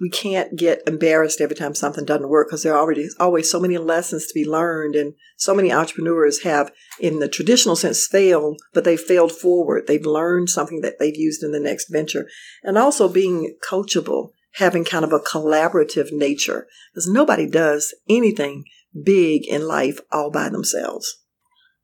We 0.00 0.10
can't 0.10 0.56
get 0.56 0.82
embarrassed 0.88 1.40
every 1.40 1.54
time 1.54 1.74
something 1.74 2.04
doesn't 2.04 2.28
work 2.28 2.48
because 2.48 2.64
there 2.64 2.74
are 2.74 2.80
already 2.80 3.08
always 3.20 3.48
so 3.48 3.60
many 3.60 3.78
lessons 3.78 4.26
to 4.26 4.34
be 4.34 4.44
learned, 4.44 4.96
and 4.96 5.14
so 5.36 5.54
many 5.54 5.72
entrepreneurs 5.72 6.42
have, 6.42 6.72
in 6.98 7.20
the 7.20 7.28
traditional 7.28 7.76
sense, 7.76 8.06
failed, 8.06 8.60
but 8.72 8.82
they 8.82 8.96
failed 8.96 9.30
forward. 9.30 9.86
They've 9.86 10.04
learned 10.04 10.50
something 10.50 10.80
that 10.80 10.98
they've 10.98 11.16
used 11.16 11.44
in 11.44 11.52
the 11.52 11.60
next 11.60 11.90
venture, 11.90 12.28
and 12.64 12.76
also 12.76 13.08
being 13.08 13.56
coachable, 13.68 14.30
having 14.54 14.84
kind 14.84 15.04
of 15.04 15.12
a 15.12 15.20
collaborative 15.20 16.10
nature, 16.10 16.66
because 16.92 17.08
nobody 17.08 17.48
does 17.48 17.94
anything 18.08 18.64
big 19.04 19.46
in 19.46 19.66
life 19.66 20.00
all 20.10 20.30
by 20.30 20.48
themselves. 20.48 21.18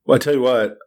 Well, 0.04 0.16
I 0.16 0.18
tell 0.18 0.34
you 0.34 0.42
what, 0.42 0.78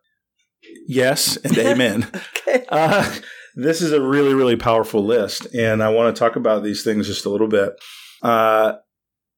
yes 0.87 1.37
and 1.37 1.57
amen. 1.57 2.11
Okay. 2.47 2.65
Uh, 2.67 3.15
this 3.55 3.81
is 3.81 3.91
a 3.91 4.01
really, 4.01 4.33
really 4.33 4.55
powerful 4.55 5.03
list, 5.03 5.45
and 5.53 5.83
I 5.83 5.89
want 5.89 6.15
to 6.15 6.19
talk 6.19 6.35
about 6.35 6.63
these 6.63 6.83
things 6.83 7.07
just 7.07 7.25
a 7.25 7.29
little 7.29 7.47
bit. 7.47 7.73
Uh, 8.21 8.73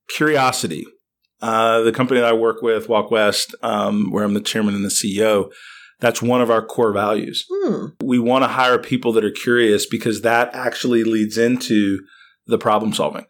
curiosity. 0.09 0.85
Uh, 1.41 1.81
the 1.81 1.91
company 1.91 2.19
that 2.19 2.29
I 2.29 2.33
work 2.33 2.61
with, 2.61 2.87
Walk 2.89 3.11
West, 3.11 3.53
um, 3.61 4.11
where 4.11 4.23
I'm 4.23 4.33
the 4.33 4.41
chairman 4.41 4.73
and 4.73 4.85
the 4.85 4.89
CEO, 4.89 5.51
that's 5.99 6.21
one 6.21 6.41
of 6.41 6.49
our 6.49 6.65
core 6.65 6.93
values. 6.93 7.45
Hmm. 7.51 7.87
We 8.03 8.19
want 8.19 8.43
to 8.43 8.47
hire 8.47 8.79
people 8.79 9.11
that 9.13 9.25
are 9.25 9.31
curious 9.31 9.85
because 9.85 10.21
that 10.21 10.53
actually 10.53 11.03
leads 11.03 11.37
into 11.37 11.99
the 12.47 12.57
problem 12.57 12.93
solving, 12.93 13.25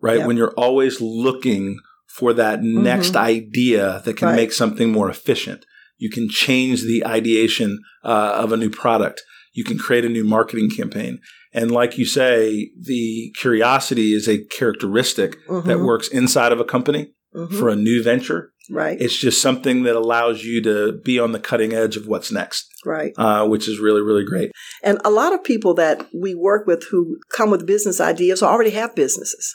right? 0.00 0.18
Yeah. 0.20 0.26
When 0.26 0.36
you're 0.36 0.54
always 0.56 1.00
looking 1.00 1.78
for 2.08 2.32
that 2.34 2.62
next 2.62 3.16
idea 3.16 4.02
that 4.04 4.16
can 4.16 4.28
Right. 4.28 4.36
make 4.36 4.52
something 4.52 4.92
more 4.92 5.08
efficient. 5.08 5.64
You 5.98 6.10
can 6.10 6.28
change 6.28 6.82
the 6.82 7.04
ideation 7.06 7.78
uh, 8.04 8.34
of 8.36 8.52
a 8.52 8.56
new 8.56 8.70
product. 8.70 9.22
You 9.52 9.64
can 9.64 9.78
create 9.78 10.04
a 10.04 10.08
new 10.08 10.24
marketing 10.24 10.70
campaign. 10.70 11.20
And 11.52 11.70
like 11.70 11.98
you 11.98 12.04
say, 12.06 12.70
the 12.80 13.32
curiosity 13.38 14.14
is 14.14 14.28
a 14.28 14.42
characteristic 14.44 15.32
that 15.48 15.76
Mhm. 15.78 15.84
works 15.86 16.08
inside 16.08 16.52
of 16.52 16.60
a 16.60 16.64
company 16.64 17.12
Mhm. 17.34 17.58
for 17.58 17.68
a 17.68 17.76
new 17.76 18.02
venture. 18.02 18.52
Right. 18.70 18.98
It's 19.00 19.16
just 19.16 19.42
something 19.42 19.82
that 19.82 19.96
allows 19.96 20.44
you 20.44 20.62
to 20.62 20.92
be 21.04 21.18
on 21.18 21.32
the 21.32 21.40
cutting 21.40 21.72
edge 21.72 21.96
of 21.96 22.06
what's 22.06 22.30
next, 22.30 22.66
right. 22.86 23.12
uh, 23.18 23.46
which 23.46 23.68
is 23.68 23.78
really, 23.80 24.00
really 24.00 24.24
great. 24.24 24.52
And 24.82 24.98
a 25.04 25.10
lot 25.10 25.34
of 25.34 25.42
people 25.44 25.74
that 25.74 26.08
we 26.14 26.34
work 26.34 26.66
with 26.66 26.84
who 26.90 27.18
come 27.36 27.50
with 27.50 27.66
business 27.66 28.00
ideas 28.00 28.42
already 28.42 28.70
have 28.70 28.94
businesses. 28.94 29.54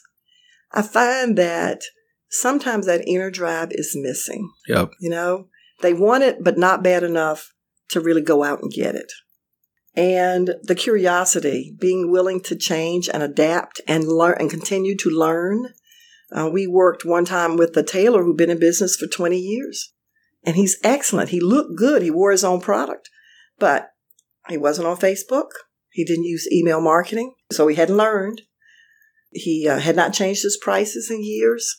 I 0.73 0.81
find 0.81 1.37
that 1.37 1.81
sometimes 2.29 2.85
that 2.85 3.07
inner 3.07 3.31
drive 3.31 3.69
is 3.71 3.95
missing. 3.95 4.51
Yep. 4.67 4.91
You 4.99 5.09
know, 5.09 5.47
they 5.81 5.93
want 5.93 6.23
it, 6.23 6.43
but 6.43 6.57
not 6.57 6.83
bad 6.83 7.03
enough 7.03 7.53
to 7.89 8.01
really 8.01 8.21
go 8.21 8.43
out 8.43 8.61
and 8.61 8.71
get 8.71 8.93
it. 8.93 9.11
And 9.97 10.53
the 10.61 10.75
curiosity, 10.75 11.75
being 11.79 12.11
willing 12.11 12.39
to 12.41 12.55
change 12.55 13.09
and 13.11 13.23
adapt 13.23 13.81
and 13.87 14.07
learn 14.07 14.37
and 14.39 14.47
continue 14.47 14.95
to 14.95 15.09
learn. 15.09 15.73
Uh, 16.31 16.47
we 16.53 16.67
worked 16.67 17.03
one 17.03 17.25
time 17.25 17.57
with 17.57 17.75
a 17.75 17.81
tailor 17.81 18.23
who'd 18.23 18.37
been 18.37 18.51
in 18.51 18.59
business 18.59 18.95
for 18.95 19.07
20 19.07 19.35
years. 19.35 19.93
And 20.45 20.55
he's 20.55 20.77
excellent. 20.83 21.29
He 21.29 21.39
looked 21.39 21.75
good. 21.75 22.03
He 22.03 22.11
wore 22.11 22.31
his 22.31 22.43
own 22.43 22.61
product. 22.61 23.09
But 23.57 23.89
he 24.47 24.55
wasn't 24.55 24.87
on 24.87 24.97
Facebook. 24.97 25.49
He 25.89 26.05
didn't 26.05 26.25
use 26.25 26.47
email 26.51 26.79
marketing. 26.79 27.33
So 27.51 27.67
he 27.67 27.75
hadn't 27.75 27.97
learned. 27.97 28.43
He 29.31 29.67
uh, 29.67 29.79
had 29.79 29.95
not 29.95 30.13
changed 30.13 30.43
his 30.43 30.59
prices 30.61 31.09
in 31.09 31.23
years. 31.23 31.75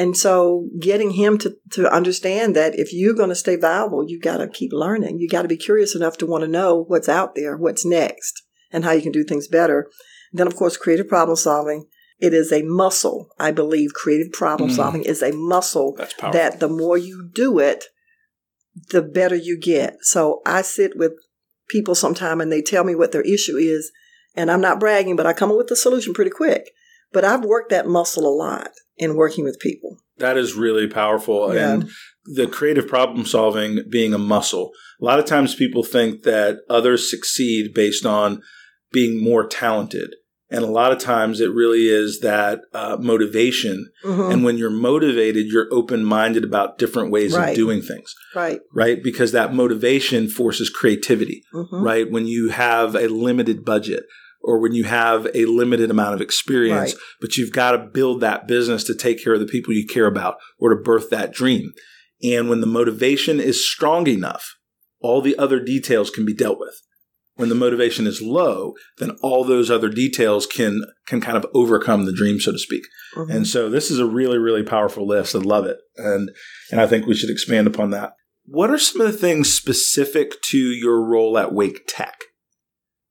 And 0.00 0.16
so 0.16 0.70
getting 0.80 1.10
him 1.10 1.36
to, 1.36 1.58
to 1.72 1.92
understand 1.94 2.56
that 2.56 2.72
if 2.74 2.90
you're 2.90 3.12
going 3.12 3.28
to 3.28 3.34
stay 3.34 3.56
viable, 3.56 4.02
you've 4.08 4.22
got 4.22 4.38
to 4.38 4.48
keep 4.48 4.72
learning. 4.72 5.18
You 5.18 5.28
got 5.28 5.42
to 5.42 5.48
be 5.48 5.58
curious 5.58 5.94
enough 5.94 6.16
to 6.18 6.26
want 6.26 6.40
to 6.42 6.48
know 6.48 6.84
what's 6.84 7.06
out 7.06 7.34
there, 7.34 7.54
what's 7.54 7.84
next, 7.84 8.42
and 8.72 8.82
how 8.82 8.92
you 8.92 9.02
can 9.02 9.12
do 9.12 9.24
things 9.24 9.46
better. 9.46 9.90
Then, 10.32 10.46
of 10.46 10.56
course, 10.56 10.78
creative 10.78 11.06
problem 11.06 11.36
solving. 11.36 11.84
It 12.18 12.32
is 12.32 12.50
a 12.50 12.62
muscle, 12.62 13.28
I 13.38 13.50
believe. 13.50 13.92
Creative 13.92 14.32
problem 14.32 14.70
Mm. 14.70 14.76
solving 14.76 15.02
is 15.04 15.22
a 15.22 15.32
muscle 15.32 15.94
that 16.32 16.60
the 16.60 16.68
more 16.68 16.96
you 16.96 17.28
do 17.34 17.58
it, 17.58 17.84
the 18.92 19.02
better 19.02 19.36
you 19.36 19.60
get. 19.60 19.98
So 20.00 20.40
I 20.46 20.62
sit 20.62 20.96
with 20.96 21.12
people 21.68 21.94
sometime 21.94 22.40
and 22.40 22.50
they 22.50 22.62
tell 22.62 22.84
me 22.84 22.94
what 22.94 23.12
their 23.12 23.20
issue 23.36 23.58
is. 23.58 23.92
And 24.34 24.50
I'm 24.50 24.62
not 24.62 24.80
bragging, 24.80 25.16
but 25.16 25.26
I 25.26 25.34
come 25.34 25.50
up 25.50 25.58
with 25.58 25.70
a 25.70 25.76
solution 25.76 26.14
pretty 26.14 26.30
quick. 26.30 26.70
But 27.12 27.26
I've 27.26 27.44
worked 27.44 27.68
that 27.68 27.86
muscle 27.86 28.26
a 28.26 28.32
lot 28.34 28.70
in 29.00 29.16
working 29.16 29.42
with 29.44 29.58
people. 29.58 29.96
That 30.18 30.36
is 30.36 30.54
really 30.54 30.86
powerful. 30.86 31.52
Yeah. 31.54 31.72
And 31.72 31.90
the 32.26 32.46
creative 32.46 32.86
problem 32.86 33.24
solving 33.24 33.80
being 33.90 34.14
a 34.14 34.18
muscle. 34.18 34.70
A 35.00 35.04
lot 35.04 35.18
of 35.18 35.24
times 35.24 35.54
people 35.54 35.82
think 35.82 36.22
that 36.22 36.58
others 36.68 37.10
succeed 37.10 37.72
based 37.74 38.04
on 38.06 38.42
being 38.92 39.22
more 39.24 39.46
talented. 39.46 40.14
And 40.52 40.64
a 40.64 40.70
lot 40.70 40.90
of 40.92 40.98
times 40.98 41.40
it 41.40 41.52
really 41.52 41.86
is 41.88 42.20
that 42.20 42.62
uh, 42.74 42.96
motivation. 43.00 43.88
Mhm. 44.04 44.32
And 44.32 44.44
when 44.44 44.58
you're 44.58 44.68
motivated, 44.68 45.46
you're 45.46 45.68
open 45.72 46.04
minded 46.04 46.42
about 46.44 46.76
different 46.76 47.10
ways 47.12 47.32
Right. 47.34 47.50
of 47.50 47.54
doing 47.56 47.80
things, 47.80 48.12
right. 48.34 48.60
right? 48.74 49.02
Because 49.02 49.30
that 49.32 49.54
motivation 49.54 50.28
forces 50.28 50.68
creativity, 50.68 51.44
Mhm. 51.54 51.68
right? 51.84 52.10
When 52.10 52.26
you 52.26 52.48
have 52.48 52.96
a 52.96 53.06
limited 53.08 53.64
budget 53.64 54.02
or 54.42 54.58
when 54.58 54.72
you 54.72 54.84
have 54.84 55.26
a 55.34 55.44
limited 55.46 55.90
amount 55.90 56.14
of 56.14 56.20
experience, 56.20 56.94
Right. 56.94 57.02
but 57.20 57.36
you've 57.36 57.52
got 57.52 57.72
to 57.72 57.78
build 57.92 58.20
that 58.20 58.48
business 58.48 58.84
to 58.84 58.94
take 58.94 59.22
care 59.22 59.34
of 59.34 59.40
the 59.40 59.46
people 59.46 59.74
you 59.74 59.86
care 59.86 60.06
about 60.06 60.36
or 60.58 60.70
to 60.70 60.76
birth 60.82 61.10
that 61.10 61.32
dream. 61.32 61.72
And 62.22 62.48
when 62.48 62.60
the 62.60 62.66
motivation 62.66 63.40
is 63.40 63.66
strong 63.68 64.06
enough, 64.06 64.56
all 65.00 65.20
the 65.22 65.36
other 65.38 65.60
details 65.60 66.10
can 66.10 66.24
be 66.26 66.34
dealt 66.34 66.58
with. 66.58 66.74
When 67.36 67.48
the 67.48 67.54
motivation 67.54 68.06
is 68.06 68.20
low, 68.20 68.74
then 68.98 69.12
all 69.22 69.44
those 69.44 69.70
other 69.70 69.88
details 69.88 70.46
can 70.46 70.84
can 71.06 71.20
kind 71.22 71.38
of 71.38 71.46
overcome 71.54 72.04
the 72.04 72.12
dream, 72.12 72.38
so 72.38 72.52
to 72.52 72.58
speak. 72.58 72.82
Mhm. 73.16 73.30
And 73.34 73.46
so 73.46 73.70
this 73.70 73.90
is 73.90 73.98
a 73.98 74.04
really, 74.04 74.36
really 74.36 74.62
powerful 74.62 75.06
list. 75.06 75.34
I 75.34 75.38
love 75.38 75.64
it. 75.64 75.78
And 75.96 76.30
and 76.70 76.80
I 76.80 76.86
think 76.86 77.06
we 77.06 77.14
should 77.14 77.30
expand 77.30 77.66
upon 77.66 77.90
that. 77.90 78.12
What 78.44 78.68
are 78.70 78.78
some 78.78 79.00
of 79.00 79.10
the 79.10 79.16
things 79.16 79.50
specific 79.52 80.42
to 80.50 80.58
your 80.58 81.02
role 81.02 81.38
at 81.38 81.54
Wake 81.54 81.84
Tech 81.86 82.24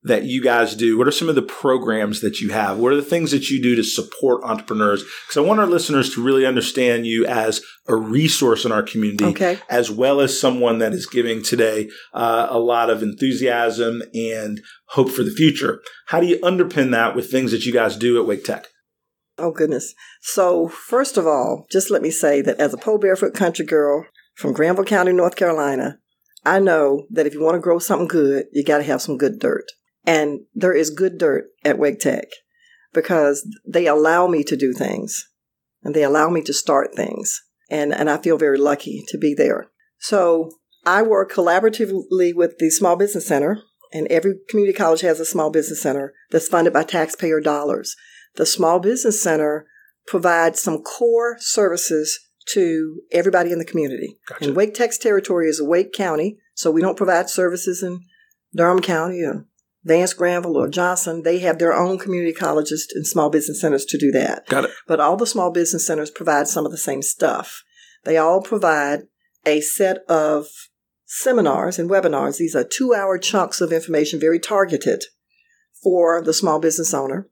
that 0.03 0.24
you 0.24 0.41
guys 0.41 0.75
do? 0.75 0.98
What 0.98 1.08
are 1.08 1.12
some 1.12 1.27
of 1.27 1.36
the 1.36 1.41
programs 1.41 2.22
that 2.22 2.39
you 2.39 2.51
have? 2.51 2.77
What 2.77 2.94
are 2.94 2.96
the 2.96 3.01
things 3.01 3.32
that 3.32 3.50
you 3.50 3.62
do 3.62 3.75
to 3.75 3.84
support 3.84 4.44
entrepreneurs? 4.44 5.03
Because 5.03 5.38
I 5.38 5.41
want 5.41 5.60
our 5.60 5.68
listeners 5.68 6.13
to 6.15 6.24
really 6.24 6.46
understand 6.46 7.06
you 7.06 7.25
as 7.25 7.62
a 7.88 7.96
resource 7.96 8.63
in 8.63 8.72
our 8.72 8.84
community, 8.84 9.25
Okay. 9.25 9.60
as 9.70 9.91
well 9.91 10.22
as 10.22 10.39
someone 10.39 10.77
that 10.79 10.94
is 10.94 11.06
giving 11.06 11.44
today 11.44 11.89
uh, 12.13 12.48
a 12.50 12.60
lot 12.60 12.89
of 12.89 13.03
enthusiasm 13.03 14.01
and 14.13 14.62
hope 14.89 15.10
for 15.10 15.24
the 15.24 15.32
future. 15.32 15.82
How 16.08 16.20
do 16.22 16.27
you 16.27 16.38
underpin 16.39 16.91
that 16.91 17.15
with 17.15 17.29
things 17.29 17.51
that 17.51 17.65
you 17.65 17.74
guys 17.74 17.98
do 17.98 18.20
at 18.20 18.27
Wake 18.27 18.46
Tech? 18.46 18.68
Oh, 19.38 19.51
goodness. 19.51 19.94
So, 20.22 20.68
first 20.68 21.18
of 21.18 21.25
all, 21.25 21.65
just 21.72 21.89
let 21.91 22.01
me 22.01 22.12
say 22.12 22.41
that 22.41 22.60
as 22.60 22.74
a 22.74 22.77
po 22.77 22.98
barefoot 22.98 23.34
country 23.34 23.65
girl 23.65 24.06
from 24.36 24.53
Granville 24.53 24.86
County, 24.86 25.12
North 25.13 25.36
Carolina, 25.36 25.98
I 26.46 26.60
know 26.60 27.06
that 27.12 27.25
if 27.25 27.34
you 27.34 27.41
want 27.41 27.56
to 27.56 27.60
grow 27.62 27.79
something 27.79 28.08
good, 28.08 28.46
you 28.53 28.63
got 28.63 28.77
to 28.77 28.84
have 28.84 29.01
some 29.01 29.18
good 29.18 29.39
dirt. 29.39 29.65
And 30.06 30.41
there 30.56 30.74
is 30.74 30.89
good 30.89 31.18
dirt 31.18 31.46
at 31.63 31.77
Wake 31.77 32.00
Tech 32.00 32.25
because 32.94 33.48
they 33.68 33.86
allow 33.88 34.27
me 34.27 34.44
to 34.44 34.56
do 34.56 34.74
things. 34.74 35.25
and 35.84 35.96
they 35.96 36.03
allow 36.03 36.29
me 36.29 36.41
to 36.44 36.53
start 36.53 36.94
things. 36.96 37.41
And, 37.70 37.94
and 37.94 38.10
I 38.10 38.18
feel 38.18 38.38
very 38.38 38.58
lucky 38.58 39.03
to 39.10 39.18
be 39.18 39.34
there. 39.34 39.68
So 40.00 40.51
I 40.86 41.01
work 41.03 41.32
collaboratively 41.32 42.34
with 42.36 42.58
the 42.58 42.70
Small 42.70 42.96
Business 42.96 43.27
Center, 43.27 43.62
and 43.94 44.08
every 44.08 44.36
community 44.50 44.75
college 44.77 45.01
has 45.01 45.20
a 45.20 45.25
small 45.25 45.50
business 45.51 45.82
center 45.82 46.13
that's 46.32 46.48
funded 46.48 46.74
by 46.74 46.84
taxpayer 46.84 47.39
dollars. 47.41 47.96
The 48.36 48.46
Small 48.46 48.79
Business 48.79 49.22
Center 49.22 49.68
provides 50.08 50.62
some 50.62 50.82
core 50.82 51.38
services 51.39 52.20
to 52.53 53.01
everybody 53.12 53.51
in 53.51 53.60
the 53.60 53.65
community. 53.65 54.18
Gotcha. 54.27 54.46
And 54.46 54.56
Wake 54.56 54.74
Tech's 54.74 54.98
territory 54.98 55.48
is 55.48 55.62
Wake 55.62 55.94
County, 55.94 56.39
so 56.56 56.72
we 56.72 56.82
don't 56.82 56.98
provide 56.98 57.29
services 57.29 57.84
in 57.84 58.01
Durham 58.56 58.82
County 58.82 59.22
or 59.22 59.46
Vance 59.83 60.13
Granville 60.13 60.57
or 60.57 60.67
Johnston. 60.67 61.24
They 61.24 61.39
have 61.39 61.59
their 61.59 61.74
own 61.74 61.98
community 61.98 62.33
colleges 62.33 62.88
and 62.93 63.07
small 63.07 63.29
business 63.29 63.62
centers 63.62 63.86
to 63.86 63.98
do 63.98 64.12
that. 64.12 64.45
Got 64.48 64.65
it. 64.65 64.71
But 64.88 65.00
all 65.00 65.15
the 65.15 65.25
small 65.25 65.51
business 65.51 65.88
centers 65.88 66.12
provide 66.12 66.48
some 66.48 66.65
of 66.65 66.71
the 66.71 66.77
same 66.77 67.01
stuff. 67.01 67.63
They 68.03 68.17
all 68.17 68.41
provide 68.41 69.03
a 69.45 69.62
set 69.62 70.00
of 70.09 70.48
seminars 71.05 71.79
and 71.79 71.89
webinars. 71.89 72.38
These 72.38 72.55
are 72.55 72.63
two 72.63 72.93
hour 72.93 73.17
chunks 73.17 73.62
of 73.62 73.71
information, 73.71 74.19
very 74.19 74.39
targeted 74.39 75.05
for 75.81 76.21
the 76.21 76.33
small 76.33 76.59
business 76.59 76.93
owner. 76.93 77.29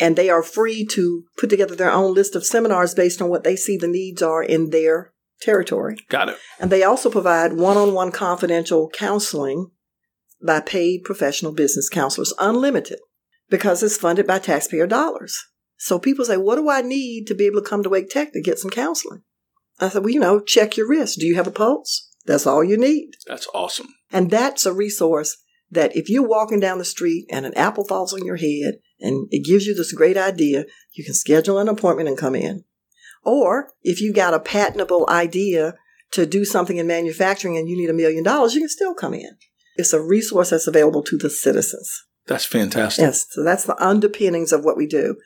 And 0.00 0.16
they 0.16 0.30
are 0.30 0.42
free 0.42 0.86
to 0.92 1.24
put 1.36 1.50
together 1.50 1.76
their 1.76 1.90
own 1.90 2.14
list 2.14 2.34
of 2.34 2.46
seminars 2.46 2.94
based 2.94 3.20
on 3.20 3.28
what 3.28 3.44
they 3.44 3.56
see 3.56 3.76
the 3.76 3.86
needs 3.86 4.22
are 4.22 4.42
in 4.42 4.70
their 4.70 5.12
territory. 5.40 5.96
Got 6.08 6.30
it. 6.30 6.38
And 6.58 6.70
they 6.70 6.82
also 6.82 7.10
provide 7.10 7.52
one 7.52 7.76
on 7.76 7.92
one 7.92 8.10
confidential 8.10 8.88
counseling 8.90 9.70
by 10.44 10.60
paid 10.60 11.04
professional 11.04 11.52
business 11.52 11.88
counselors, 11.88 12.34
unlimited, 12.38 12.98
because 13.48 13.82
it's 13.82 13.96
funded 13.96 14.26
by 14.26 14.38
taxpayer 14.38 14.86
dollars. 14.86 15.38
So 15.76 15.98
people 15.98 16.24
say, 16.24 16.36
What 16.36 16.56
do 16.56 16.70
I 16.70 16.80
need 16.80 17.26
to 17.26 17.34
be 17.34 17.46
able 17.46 17.60
to 17.60 17.68
come 17.68 17.82
to 17.82 17.88
Wake 17.88 18.08
Tech 18.08 18.32
to 18.32 18.40
get 18.40 18.58
some 18.58 18.70
counseling? 18.70 19.22
I 19.80 19.88
said, 19.88 20.02
Well, 20.02 20.12
you 20.12 20.20
know, 20.20 20.40
check 20.40 20.76
your 20.76 20.88
wrist. 20.88 21.18
Do 21.18 21.26
you 21.26 21.34
have 21.36 21.46
a 21.46 21.52
pulse? 21.52 22.08
That's 22.24 22.46
all 22.46 22.62
you 22.62 22.76
need. 22.76 23.16
That's 23.26 23.48
awesome. 23.52 23.88
And 24.12 24.30
that's 24.30 24.64
a 24.64 24.72
resource 24.72 25.36
that 25.70 25.96
if 25.96 26.08
you're 26.08 26.26
walking 26.26 26.60
down 26.60 26.78
the 26.78 26.84
street 26.84 27.26
and 27.30 27.44
an 27.46 27.54
apple 27.54 27.84
falls 27.84 28.12
on 28.12 28.24
your 28.24 28.36
head 28.36 28.74
and 29.00 29.26
it 29.30 29.44
gives 29.44 29.66
you 29.66 29.74
this 29.74 29.92
great 29.92 30.16
idea, 30.16 30.66
you 30.92 31.02
can 31.04 31.14
schedule 31.14 31.58
an 31.58 31.68
appointment 31.68 32.08
and 32.08 32.18
come 32.18 32.34
in. 32.34 32.64
Or 33.24 33.72
if 33.82 34.00
you 34.00 34.12
got 34.12 34.34
a 34.34 34.40
patentable 34.40 35.06
idea 35.08 35.74
to 36.12 36.26
do 36.26 36.44
something 36.44 36.76
in 36.76 36.86
manufacturing 36.86 37.56
and 37.56 37.68
you 37.68 37.76
need 37.76 37.90
a 37.90 37.94
million 37.94 38.22
dollars, 38.22 38.54
you 38.54 38.60
can 38.60 38.68
still 38.68 38.94
come 38.94 39.14
in. 39.14 39.36
It's 39.76 39.92
a 39.92 40.00
resource 40.02 40.50
that's 40.50 40.66
available 40.66 41.02
to 41.04 41.16
the 41.16 41.30
citizens. 41.30 41.90
That's 42.26 42.44
fantastic. 42.44 43.02
Yes, 43.02 43.26
so 43.30 43.42
that's 43.42 43.64
the 43.64 43.80
underpinnings 43.82 44.52
of 44.52 44.64
what 44.64 44.76
we 44.76 44.86
do. 44.86 45.16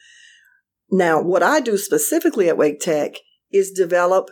Now, 0.91 1.21
what 1.21 1.43
I 1.43 1.61
do 1.61 1.77
specifically 1.77 2.49
at 2.49 2.57
Wake 2.57 2.81
Tech 2.81 3.17
is 3.51 3.71
develop 3.71 4.31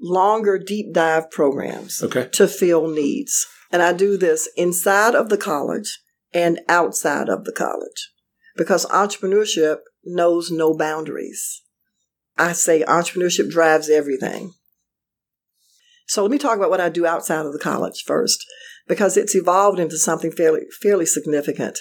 longer 0.00 0.58
deep 0.58 0.94
dive 0.94 1.30
programs 1.30 2.02
Okay. 2.02 2.28
to 2.32 2.48
fill 2.48 2.88
needs. 2.88 3.46
And 3.70 3.82
I 3.82 3.92
do 3.92 4.16
this 4.16 4.48
inside 4.56 5.14
of 5.14 5.28
the 5.28 5.36
college 5.36 6.00
and 6.32 6.60
outside 6.68 7.28
of 7.28 7.44
the 7.44 7.52
college 7.52 8.10
because 8.56 8.86
entrepreneurship 8.86 9.78
knows 10.04 10.50
no 10.50 10.74
boundaries. 10.74 11.62
I 12.38 12.52
say 12.52 12.82
entrepreneurship 12.82 13.50
drives 13.50 13.90
everything. 13.90 14.54
So 16.06 16.22
let 16.22 16.30
me 16.30 16.38
talk 16.38 16.56
about 16.56 16.70
what 16.70 16.80
I 16.80 16.88
do 16.88 17.06
outside 17.06 17.44
of 17.46 17.52
the 17.52 17.58
college 17.58 18.02
first 18.04 18.44
because 18.90 19.16
it's 19.16 19.36
evolved 19.36 19.78
into 19.78 19.96
something 19.96 20.32
fairly 20.32 20.62
fairly 20.82 21.06
significant. 21.06 21.78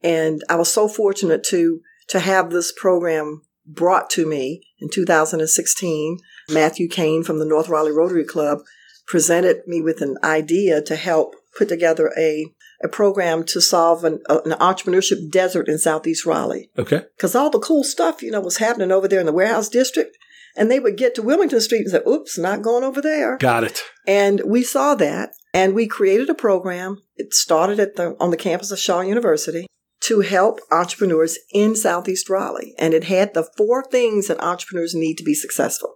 And 0.00 0.42
I 0.48 0.54
was 0.54 0.72
so 0.72 0.86
fortunate 0.86 1.42
to 1.44 1.80
to 2.08 2.20
have 2.20 2.50
this 2.50 2.72
program 2.72 3.42
brought 3.66 4.08
to 4.10 4.26
me 4.26 4.62
in 4.78 4.88
2016. 4.88 6.18
Matthew 6.50 6.88
Kane 6.88 7.24
from 7.24 7.40
the 7.40 7.44
North 7.44 7.68
Raleigh 7.68 7.90
Rotary 7.90 8.24
Club 8.24 8.60
presented 9.06 9.62
me 9.66 9.82
with 9.82 10.00
an 10.02 10.16
idea 10.22 10.80
to 10.82 10.94
help 10.94 11.34
put 11.58 11.68
together 11.68 12.12
a, 12.16 12.46
a 12.82 12.88
program 12.88 13.44
to 13.44 13.60
solve 13.60 14.04
an, 14.04 14.20
uh, 14.28 14.40
an 14.44 14.52
entrepreneurship 14.52 15.30
desert 15.30 15.68
in 15.68 15.78
Southeast 15.78 16.24
Raleigh. 16.24 16.70
Okay. 16.78 17.02
Because 17.16 17.34
all 17.34 17.50
the 17.50 17.58
cool 17.58 17.82
stuff, 17.82 18.22
you 18.22 18.30
know, 18.30 18.40
was 18.40 18.58
happening 18.58 18.92
over 18.92 19.08
there 19.08 19.20
in 19.20 19.26
the 19.26 19.32
warehouse 19.32 19.68
district. 19.68 20.16
And 20.56 20.70
they 20.70 20.80
would 20.80 20.96
get 20.96 21.14
to 21.14 21.22
Wilmington 21.22 21.60
Street 21.60 21.82
and 21.82 21.90
say, 21.90 22.00
oops, 22.06 22.36
not 22.36 22.62
going 22.62 22.84
over 22.84 23.00
there. 23.00 23.38
Got 23.38 23.64
it. 23.64 23.82
And 24.06 24.42
we 24.44 24.62
saw 24.62 24.94
that 24.96 25.30
and 25.54 25.74
we 25.74 25.86
created 25.86 26.28
a 26.28 26.34
program. 26.34 26.98
It 27.16 27.32
started 27.32 27.80
at 27.80 27.96
the 27.96 28.16
on 28.20 28.30
the 28.30 28.36
campus 28.36 28.70
of 28.70 28.78
Shaw 28.78 29.00
University 29.00 29.66
to 30.02 30.20
help 30.20 30.60
entrepreneurs 30.70 31.38
in 31.52 31.76
Southeast 31.76 32.28
Raleigh. 32.28 32.74
And 32.78 32.92
it 32.92 33.04
had 33.04 33.34
the 33.34 33.48
four 33.56 33.84
things 33.84 34.28
that 34.28 34.42
entrepreneurs 34.42 34.94
need 34.94 35.16
to 35.18 35.24
be 35.24 35.34
successful. 35.34 35.94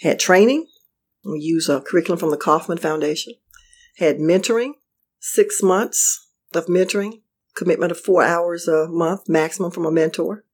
Had 0.00 0.18
training. 0.18 0.66
We 1.24 1.40
use 1.40 1.68
a 1.68 1.80
curriculum 1.80 2.18
from 2.18 2.30
the 2.30 2.36
Kauffman 2.36 2.78
Foundation. 2.78 3.34
Had 3.98 4.18
mentoring, 4.18 4.72
six 5.20 5.62
months 5.62 6.28
of 6.54 6.66
mentoring, 6.66 7.22
commitment 7.54 7.92
of 7.92 8.00
four 8.00 8.22
hours 8.22 8.68
a 8.68 8.86
month 8.88 9.28
maximum 9.28 9.70
from 9.70 9.84
a 9.84 9.90
mentor. 9.90 10.44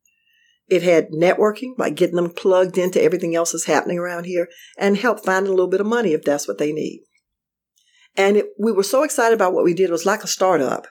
It 0.68 0.82
had 0.82 1.10
networking, 1.10 1.76
by 1.76 1.90
getting 1.90 2.16
them 2.16 2.30
plugged 2.30 2.78
into 2.78 3.02
everything 3.02 3.34
else 3.34 3.52
that's 3.52 3.66
happening 3.66 3.98
around 3.98 4.24
here, 4.24 4.48
and 4.78 4.96
help 4.96 5.24
finding 5.24 5.52
a 5.52 5.54
little 5.54 5.70
bit 5.70 5.80
of 5.80 5.86
money 5.86 6.12
if 6.12 6.22
that's 6.22 6.48
what 6.48 6.58
they 6.58 6.72
need. 6.72 7.02
And 8.16 8.36
it, 8.38 8.46
we 8.58 8.72
were 8.72 8.82
so 8.82 9.02
excited 9.02 9.34
about 9.34 9.52
what 9.52 9.64
we 9.64 9.74
did. 9.74 9.90
It 9.90 9.92
was 9.92 10.06
like 10.06 10.24
a 10.24 10.28
startup. 10.28 10.86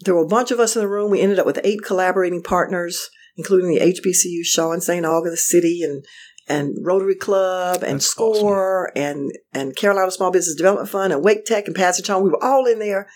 There 0.00 0.14
were 0.14 0.24
a 0.24 0.28
bunch 0.28 0.50
of 0.50 0.60
us 0.60 0.76
in 0.76 0.82
the 0.82 0.88
room. 0.88 1.10
We 1.10 1.20
ended 1.20 1.38
up 1.38 1.46
with 1.46 1.60
eight 1.64 1.82
collaborating 1.82 2.42
partners, 2.42 3.08
including 3.36 3.70
the 3.70 3.80
HBCU, 3.80 4.44
Shaw 4.44 4.72
and 4.72 4.82
St. 4.82 5.06
Augustine 5.06 5.36
City, 5.36 5.82
and 5.82 6.04
and 6.46 6.76
Rotary 6.82 7.14
Club, 7.14 7.82
and 7.82 7.96
That's 7.96 8.06
SCORE, 8.06 8.92
and 8.94 9.32
and 9.52 9.74
Carolina 9.76 10.10
Small 10.10 10.30
Business 10.30 10.56
Development 10.56 10.88
Fund, 10.88 11.12
and 11.12 11.24
Wake 11.24 11.44
Tech, 11.44 11.66
and 11.66 11.76
Passage 11.76 12.08
Home. 12.08 12.22
We 12.22 12.30
were 12.30 12.44
all 12.44 12.66
in 12.66 12.80
there, 12.80 13.08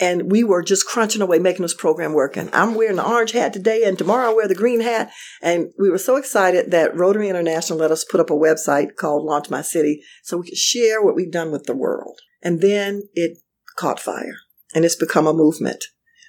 and 0.00 0.30
we 0.30 0.44
were 0.44 0.62
just 0.62 0.86
crunching 0.86 1.22
away, 1.22 1.38
making 1.38 1.62
this 1.62 1.74
program 1.74 2.12
work. 2.12 2.36
And 2.36 2.50
I'm 2.52 2.74
wearing 2.74 2.96
the 2.96 3.08
orange 3.08 3.32
hat 3.32 3.52
today, 3.52 3.84
and 3.84 3.98
tomorrow 3.98 4.30
I 4.30 4.34
wear 4.34 4.48
the 4.48 4.54
green 4.54 4.80
hat. 4.80 5.10
And 5.42 5.72
we 5.78 5.90
were 5.90 5.98
so 5.98 6.16
excited 6.16 6.70
that 6.70 6.96
Rotary 6.96 7.28
International 7.28 7.78
let 7.78 7.90
us 7.90 8.04
put 8.04 8.20
up 8.20 8.30
a 8.30 8.34
website 8.34 8.96
called 8.96 9.24
Launch 9.24 9.50
My 9.50 9.62
City, 9.62 10.02
so 10.22 10.38
we 10.38 10.48
could 10.48 10.58
share 10.58 11.02
what 11.02 11.16
we've 11.16 11.32
done 11.32 11.50
with 11.50 11.64
the 11.64 11.76
world. 11.76 12.20
And 12.42 12.60
then 12.60 13.02
it 13.14 13.38
caught 13.76 14.00
fire, 14.00 14.36
and 14.74 14.84
it's 14.84 14.96
become 14.96 15.26
a 15.26 15.32
movement. 15.32 15.84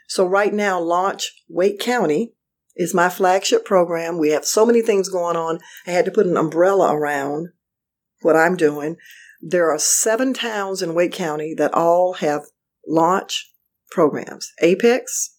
So 0.07 0.25
right 0.25 0.53
now, 0.53 0.79
Launch 0.79 1.31
Wake 1.47 1.79
County 1.79 2.33
is 2.75 2.95
my 2.95 3.09
flagship 3.09 3.65
program. 3.65 4.17
We 4.17 4.29
have 4.29 4.45
so 4.45 4.65
many 4.65 4.81
things 4.81 5.09
going 5.09 5.35
on. 5.35 5.59
I 5.85 5.91
had 5.91 6.05
to 6.05 6.11
put 6.11 6.25
an 6.25 6.37
umbrella 6.37 6.95
around 6.95 7.49
what 8.21 8.35
I'm 8.35 8.55
doing. 8.55 8.95
There 9.41 9.69
are 9.71 9.77
seven 9.77 10.33
towns 10.33 10.81
in 10.81 10.95
Wake 10.95 11.13
County 11.13 11.53
that 11.57 11.73
all 11.73 12.13
have 12.13 12.43
launch 12.87 13.48
programs. 13.91 14.51
Apex, 14.61 15.37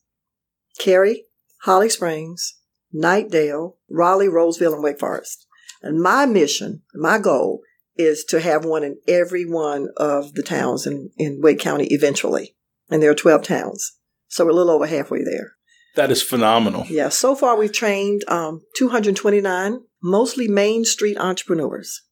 Cary, 0.78 1.24
Holly 1.62 1.88
Springs, 1.88 2.58
Knightdale, 2.94 3.76
Raleigh, 3.88 4.28
Rolesville, 4.28 4.74
and 4.74 4.82
Wake 4.82 4.98
Forest. 4.98 5.46
And 5.82 6.02
my 6.02 6.26
mission, 6.26 6.82
my 6.94 7.18
goal 7.18 7.60
is 7.96 8.24
to 8.24 8.40
have 8.40 8.64
one 8.64 8.82
in 8.82 8.96
every 9.06 9.44
one 9.44 9.88
of 9.96 10.34
the 10.34 10.42
towns 10.42 10.86
in, 10.86 11.10
in 11.16 11.40
Wake 11.40 11.58
County 11.58 11.86
eventually. 11.90 12.56
And 12.88 13.02
there 13.02 13.10
are 13.10 13.14
12 13.14 13.42
towns. 13.42 13.92
So 14.28 14.44
we're 14.44 14.50
a 14.50 14.54
little 14.54 14.72
over 14.72 14.86
halfway 14.86 15.22
there. 15.22 15.56
That 15.96 16.10
is 16.10 16.22
phenomenal. 16.22 16.86
Yeah, 16.88 17.08
so 17.08 17.34
far 17.34 17.56
we've 17.56 17.72
trained 17.72 18.22
um, 18.28 18.62
229, 18.76 19.80
mostly 20.02 20.48
Main 20.48 20.84
Street 20.84 21.18
entrepreneurs. 21.18 22.02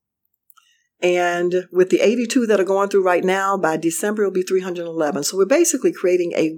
And 1.00 1.68
with 1.70 1.90
the 1.90 2.00
82 2.00 2.46
that 2.46 2.60
are 2.60 2.64
going 2.64 2.88
through 2.88 3.04
right 3.04 3.24
now, 3.24 3.56
by 3.56 3.76
December 3.76 4.22
it'll 4.22 4.32
be 4.32 4.42
311. 4.42 5.24
So 5.24 5.36
we're 5.36 5.46
basically 5.46 5.92
creating 5.92 6.32
a, 6.32 6.56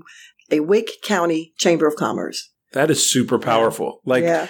a 0.51 0.61
Wake 0.61 1.03
County 1.05 1.53
Chamber 1.59 1.87
of 1.87 1.97
Commerce. 1.97 2.51
That 2.73 2.91
is 2.91 3.11
super 3.11 3.39
powerful. 3.39 4.01
Like 4.05 4.25
yeah. 4.25 4.49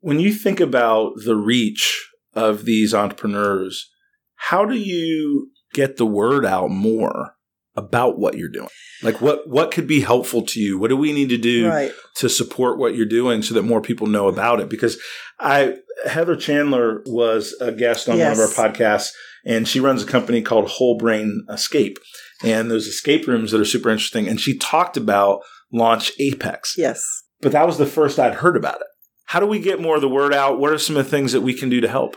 when 0.00 0.20
you 0.20 0.32
think 0.32 0.60
about 0.60 1.12
the 1.24 1.36
reach 1.36 2.08
of 2.34 2.64
these 2.64 2.94
entrepreneurs, 2.94 3.90
how 4.34 4.64
do 4.64 4.76
you 4.76 5.50
get 5.72 5.96
the 5.96 6.06
word 6.06 6.44
out 6.44 6.70
more 6.70 7.36
about 7.76 8.18
what 8.18 8.36
you're 8.36 8.48
doing? 8.48 8.68
Like 9.02 9.20
what 9.20 9.48
what 9.48 9.70
could 9.70 9.86
be 9.86 10.00
helpful 10.00 10.42
to 10.42 10.60
you? 10.60 10.78
What 10.78 10.88
do 10.88 10.96
we 10.96 11.12
need 11.12 11.30
to 11.30 11.38
do 11.38 11.68
Right. 11.68 11.92
to 12.16 12.28
support 12.28 12.78
what 12.78 12.94
you're 12.94 13.06
doing 13.06 13.42
so 13.42 13.54
that 13.54 13.62
more 13.62 13.80
people 13.80 14.06
know 14.06 14.28
about 14.28 14.60
it? 14.60 14.68
Because 14.68 14.98
I 15.38 15.76
Heather 16.06 16.36
Chandler 16.36 17.02
was 17.06 17.54
a 17.60 17.72
guest 17.72 18.08
on 18.08 18.18
Yes. 18.18 18.36
one 18.36 18.44
of 18.44 18.58
our 18.58 18.72
podcasts 18.72 19.12
and 19.44 19.66
she 19.66 19.80
runs 19.80 20.02
a 20.02 20.06
company 20.06 20.42
called 20.42 20.68
Whole 20.68 20.96
Brain 20.96 21.44
Escape. 21.48 21.98
And 22.42 22.70
those 22.70 22.86
escape 22.86 23.26
rooms 23.26 23.50
that 23.50 23.60
are 23.60 23.64
super 23.66 23.90
interesting. 23.90 24.28
And 24.28 24.40
she 24.40 24.56
talked 24.58 24.96
about 24.96 25.40
launch 25.72 26.12
Apex 26.18 26.74
Yes. 26.76 27.04
but 27.40 27.52
that 27.52 27.66
was 27.66 27.78
the 27.78 27.86
first 27.86 28.18
I'd 28.18 28.34
heard 28.34 28.56
about 28.56 28.76
it. 28.80 28.86
How 29.26 29.38
do 29.40 29.46
we 29.46 29.60
get 29.60 29.80
more 29.80 29.94
of 29.96 30.00
the 30.00 30.08
word 30.08 30.34
out? 30.34 30.58
What 30.58 30.72
are 30.72 30.78
some 30.78 30.96
of 30.96 31.04
the 31.04 31.10
things 31.10 31.32
that 31.32 31.42
we 31.42 31.54
can 31.54 31.68
do 31.68 31.80
to 31.80 31.88
help? 31.88 32.16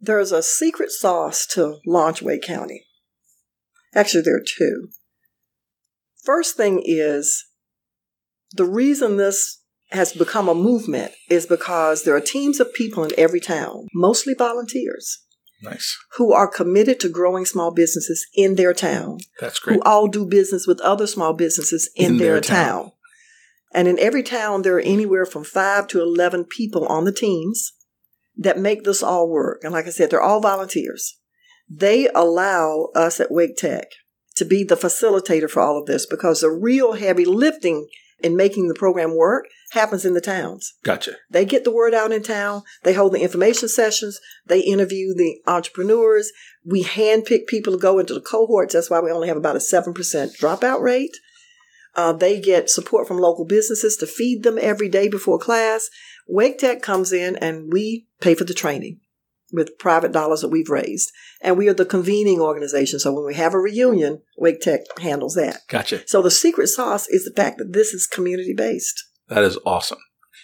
There's 0.00 0.32
a 0.32 0.42
secret 0.42 0.90
sauce 0.90 1.46
to 1.48 1.78
launch 1.86 2.22
Wake 2.22 2.42
County. 2.42 2.84
Actually, 3.94 4.22
there 4.22 4.36
are 4.36 4.44
two. 4.46 4.88
First 6.24 6.56
thing 6.56 6.82
is 6.84 7.44
the 8.52 8.64
reason 8.64 9.16
this 9.16 9.62
has 9.90 10.12
become 10.12 10.48
a 10.48 10.54
movement 10.54 11.12
is 11.30 11.46
because 11.46 12.02
there 12.02 12.16
are 12.16 12.20
teams 12.20 12.58
of 12.60 12.72
people 12.74 13.04
in 13.04 13.10
every 13.16 13.40
town, 13.40 13.86
mostly 13.94 14.34
volunteers, 14.34 15.18
Nice. 15.62 15.96
who 16.16 16.32
are 16.32 16.46
committed 16.48 17.00
to 17.00 17.08
growing 17.08 17.44
small 17.46 17.70
businesses 17.72 18.26
in 18.34 18.56
their 18.56 18.74
town, 18.74 19.18
That's 19.40 19.58
great. 19.58 19.76
who 19.76 19.82
all 19.82 20.06
do 20.06 20.26
business 20.26 20.66
with 20.66 20.80
other 20.80 21.06
small 21.06 21.32
businesses 21.32 21.88
in, 21.96 22.12
In 22.12 22.16
their, 22.18 22.32
their 22.34 22.40
town. 22.42 22.82
town. 22.84 22.92
And 23.74 23.88
in 23.88 23.98
every 23.98 24.22
town, 24.22 24.62
there 24.62 24.76
are 24.76 24.80
anywhere 24.80 25.26
from 25.26 25.44
five 25.44 25.86
to 25.88 26.00
11 26.00 26.44
people 26.44 26.86
on 26.86 27.04
the 27.04 27.12
teams 27.12 27.72
that 28.36 28.58
make 28.58 28.84
this 28.84 29.02
all 29.02 29.28
work. 29.28 29.60
And 29.64 29.72
like 29.72 29.86
I 29.86 29.90
said, 29.90 30.10
they're 30.10 30.20
all 30.22 30.40
volunteers. 30.40 31.18
They 31.68 32.08
allow 32.14 32.88
us 32.94 33.18
at 33.18 33.30
Wake 33.32 33.56
Tech 33.56 33.88
to 34.36 34.44
be 34.44 34.62
the 34.62 34.76
facilitator 34.76 35.48
for 35.50 35.60
all 35.62 35.78
of 35.78 35.86
this 35.86 36.06
because 36.06 36.40
the 36.42 36.50
real 36.50 36.92
heavy 36.92 37.24
lifting 37.24 37.88
in 38.20 38.36
making 38.36 38.68
the 38.68 38.74
program 38.74 39.16
work 39.16 39.46
happens 39.72 40.04
in 40.04 40.14
the 40.14 40.20
towns. 40.20 40.74
Gotcha. 40.82 41.16
They 41.30 41.44
get 41.44 41.64
the 41.64 41.72
word 41.72 41.94
out 41.94 42.12
in 42.12 42.22
town. 42.22 42.62
They 42.82 42.94
hold 42.94 43.12
the 43.12 43.20
information 43.20 43.68
sessions. 43.68 44.20
They 44.46 44.60
interview 44.60 45.14
the 45.14 45.40
entrepreneurs. 45.46 46.32
We 46.64 46.84
handpick 46.84 47.46
people 47.46 47.72
to 47.72 47.78
go 47.78 47.98
into 47.98 48.14
the 48.14 48.20
cohorts. 48.20 48.74
That's 48.74 48.90
why 48.90 49.00
we 49.00 49.10
only 49.10 49.28
have 49.28 49.36
about 49.36 49.56
a 49.56 49.60
7% 49.60 49.92
dropout 50.38 50.80
rate. 50.80 51.16
Uh, 51.94 52.12
they 52.12 52.40
get 52.40 52.70
support 52.70 53.08
from 53.08 53.18
local 53.18 53.44
businesses 53.44 53.96
to 53.96 54.06
feed 54.06 54.42
them 54.42 54.58
every 54.60 54.88
day 54.88 55.08
before 55.08 55.38
class. 55.38 55.88
Wake 56.28 56.58
Tech 56.58 56.82
comes 56.82 57.12
in 57.12 57.36
and 57.36 57.72
we 57.72 58.06
pay 58.20 58.34
for 58.34 58.44
the 58.44 58.54
training 58.54 59.00
with 59.52 59.78
private 59.78 60.12
dollars 60.12 60.40
that 60.40 60.48
we've 60.48 60.68
raised. 60.68 61.10
And 61.40 61.56
we 61.56 61.68
are 61.68 61.74
the 61.74 61.84
convening 61.84 62.40
organization. 62.40 62.98
So 62.98 63.12
when 63.12 63.24
we 63.26 63.34
have 63.34 63.54
a 63.54 63.58
reunion, 63.58 64.22
Wake 64.36 64.60
Tech 64.60 64.80
handles 65.00 65.34
that. 65.34 65.60
Gotcha. 65.68 66.06
So 66.08 66.22
the 66.22 66.30
secret 66.30 66.68
sauce 66.68 67.06
is 67.08 67.24
the 67.24 67.32
fact 67.40 67.58
that 67.58 67.72
this 67.72 67.92
is 67.94 68.06
community 68.06 68.54
based. 68.56 69.02
That 69.28 69.44
is 69.44 69.58
awesome. 69.64 69.98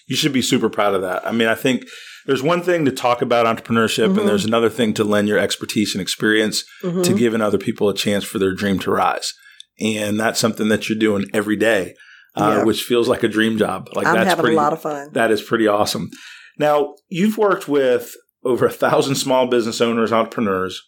You 0.06 0.16
should 0.16 0.32
be 0.32 0.42
super 0.42 0.68
proud 0.68 0.94
of 0.94 1.02
that. 1.02 1.26
I 1.26 1.32
mean, 1.32 1.48
I 1.48 1.54
think 1.54 1.84
there's 2.26 2.42
one 2.42 2.62
thing 2.62 2.84
to 2.84 2.92
talk 2.92 3.22
about 3.22 3.46
entrepreneurship, 3.46 4.08
Mhm. 4.14 4.20
and 4.20 4.28
there's 4.28 4.44
another 4.44 4.68
thing 4.68 4.94
to 4.94 5.04
lend 5.04 5.28
your 5.28 5.38
expertise 5.38 5.94
and 5.94 6.02
experience 6.02 6.64
Mhm. 6.82 7.04
to 7.04 7.14
giving 7.14 7.40
other 7.40 7.58
people 7.58 7.88
a 7.88 7.94
chance 7.94 8.24
for 8.24 8.38
their 8.38 8.54
dream 8.54 8.78
to 8.80 8.90
rise. 8.90 9.32
And 9.80 10.18
that's 10.20 10.38
something 10.38 10.68
that 10.68 10.88
you're 10.88 10.98
doing 10.98 11.28
every 11.32 11.56
day, 11.56 11.94
uh, 12.36 12.56
Yeah. 12.58 12.64
which 12.64 12.82
feels 12.82 13.08
like 13.08 13.22
a 13.22 13.28
dream 13.28 13.58
job. 13.58 13.88
Like 13.94 14.06
I'm 14.06 14.14
that's 14.14 14.28
having 14.28 14.42
pretty, 14.42 14.56
a 14.56 14.60
lot 14.60 14.72
of 14.72 14.82
fun. 14.82 15.10
That 15.12 15.30
is 15.30 15.42
pretty 15.42 15.66
awesome. 15.66 16.10
Now, 16.58 16.94
you've 17.08 17.38
worked 17.38 17.66
with 17.68 18.14
over 18.44 18.66
a 18.66 18.70
thousand 18.72 19.14
small 19.16 19.46
business 19.46 19.80
owners, 19.80 20.12
entrepreneurs. 20.12 20.80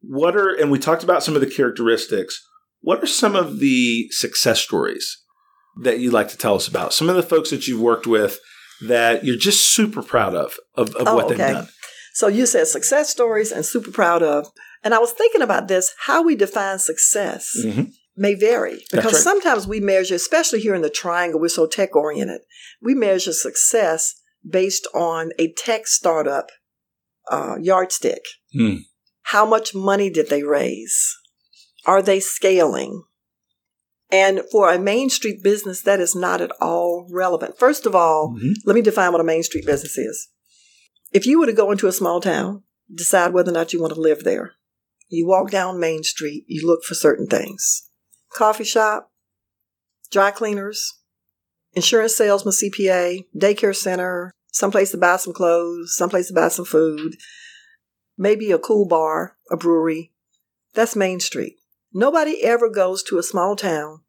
What 0.00 0.36
are, 0.36 0.50
and 0.50 0.70
we 0.70 0.78
talked 0.78 1.02
about 1.04 1.22
some 1.22 1.34
of 1.34 1.40
the 1.40 1.50
characteristics. 1.50 2.44
What 2.80 3.02
are 3.02 3.06
some 3.08 3.34
of 3.34 3.58
the 3.58 4.08
success 4.10 4.60
stories 4.60 5.22
that 5.82 5.98
you'd 5.98 6.12
like 6.12 6.28
to 6.28 6.38
tell 6.38 6.54
us 6.54 6.68
about? 6.68 6.92
Some 6.92 7.08
of 7.08 7.16
the 7.16 7.22
folks 7.22 7.50
that 7.50 7.66
you've 7.66 7.80
worked 7.80 8.06
with 8.06 8.38
that 8.86 9.24
you're 9.24 9.36
just 9.36 9.74
super 9.74 10.02
proud 10.02 10.34
of, 10.34 10.56
of, 10.76 10.94
of 10.94 11.08
Oh, 11.08 11.16
what 11.16 11.28
they've 11.28 11.40
okay. 11.40 11.52
done. 11.52 11.68
So 12.14 12.28
you 12.28 12.46
said 12.46 12.66
success 12.68 13.10
stories 13.10 13.50
and 13.52 13.64
super 13.64 13.90
proud 13.90 14.22
of. 14.22 14.46
And 14.84 14.94
I 14.94 14.98
was 14.98 15.10
thinking 15.12 15.42
about 15.42 15.66
this 15.68 15.92
how 16.06 16.22
we 16.22 16.36
define 16.36 16.78
success 16.78 17.50
Mhm. 17.64 17.92
may 18.16 18.34
vary 18.34 18.84
because 18.92 19.14
right. 19.14 19.22
sometimes 19.22 19.66
we 19.66 19.80
measure, 19.80 20.14
especially 20.14 20.60
here 20.60 20.74
in 20.76 20.82
the 20.82 20.90
triangle, 20.90 21.40
we're 21.40 21.48
so 21.48 21.66
tech 21.66 21.96
oriented, 21.96 22.42
we 22.80 22.94
measure 22.94 23.32
success 23.32 24.14
based 24.48 24.86
on 24.94 25.32
a 25.40 25.52
tech 25.54 25.88
startup 25.88 26.50
uh, 27.30 27.56
yardstick. 27.60 28.22
Hmm. 28.52 28.76
How 29.22 29.44
much 29.44 29.74
money 29.74 30.10
did 30.10 30.28
they 30.30 30.42
raise? 30.42 31.14
Are 31.86 32.02
they 32.02 32.20
scaling? 32.20 33.04
And 34.10 34.40
for 34.50 34.72
a 34.72 34.78
Main 34.78 35.10
Street 35.10 35.42
business, 35.42 35.82
that 35.82 36.00
is 36.00 36.14
not 36.14 36.40
at 36.40 36.50
all 36.60 37.06
relevant. 37.12 37.58
First 37.58 37.84
of 37.84 37.94
all, 37.94 38.34
Mhm. 38.38 38.54
let 38.64 38.74
me 38.74 38.80
define 38.80 39.12
what 39.12 39.20
a 39.20 39.24
Main 39.24 39.42
Street 39.42 39.66
business 39.66 39.98
is. 39.98 40.28
If 41.12 41.26
you 41.26 41.38
were 41.38 41.46
to 41.46 41.52
go 41.52 41.70
into 41.70 41.88
a 41.88 41.92
small 41.92 42.20
town, 42.20 42.62
decide 42.92 43.32
whether 43.34 43.50
or 43.50 43.54
not 43.54 43.72
you 43.72 43.80
want 43.80 43.94
to 43.94 44.00
live 44.00 44.24
there, 44.24 44.54
you 45.08 45.26
walk 45.26 45.50
down 45.50 45.78
Main 45.78 46.02
Street, 46.04 46.44
you 46.46 46.66
look 46.66 46.84
for 46.84 46.94
certain 46.94 47.26
things 47.26 47.82
coffee 48.34 48.64
shop, 48.64 49.10
dry 50.10 50.30
cleaners, 50.30 50.94
insurance 51.72 52.14
salesman, 52.14 52.52
CPA, 52.52 53.26
daycare 53.36 53.74
center, 53.76 54.32
someplace 54.58 54.90
to 54.90 54.98
buy 54.98 55.16
some 55.16 55.32
clothes, 55.32 55.94
someplace 55.96 56.28
to 56.28 56.34
buy 56.34 56.48
some 56.48 56.64
food, 56.64 57.16
maybe 58.16 58.50
a 58.50 58.58
cool 58.58 58.86
bar, 58.86 59.36
a 59.50 59.56
brewery. 59.56 60.12
That's 60.74 60.96
Main 60.96 61.20
Street. 61.20 61.56
Nobody 61.92 62.44
ever 62.44 62.68
goes 62.68 63.02
to 63.04 63.18
a 63.18 63.22
small 63.22 63.56
town, 63.56 64.00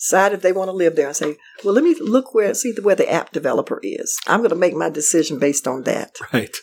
decide 0.00 0.32
if 0.32 0.42
they 0.42 0.52
want 0.52 0.68
to 0.68 0.72
live 0.72 0.96
there, 0.96 1.08
and 1.08 1.16
say, 1.16 1.36
"Well, 1.62 1.74
let 1.74 1.84
me 1.84 1.94
look 2.00 2.34
where 2.34 2.52
see 2.54 2.74
where 2.82 2.96
the 2.96 3.10
app 3.10 3.32
developer 3.32 3.80
is. 3.82 4.18
I'm 4.26 4.40
going 4.40 4.50
to 4.50 4.56
make 4.56 4.74
my 4.74 4.90
decision 4.90 5.38
based 5.38 5.68
on 5.68 5.84
that." 5.84 6.16
Right. 6.32 6.56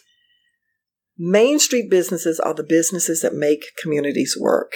Main 1.18 1.60
Street 1.60 1.90
businesses 1.90 2.42
are 2.42 2.54
the 2.54 2.64
businesses 2.64 3.22
that 3.22 3.34
make 3.34 3.72
communities 3.82 4.36
work, 4.38 4.74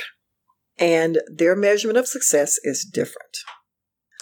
and 0.78 1.20
their 1.28 1.56
measurement 1.56 1.98
of 1.98 2.08
success 2.08 2.58
is 2.64 2.86
different. 2.86 3.40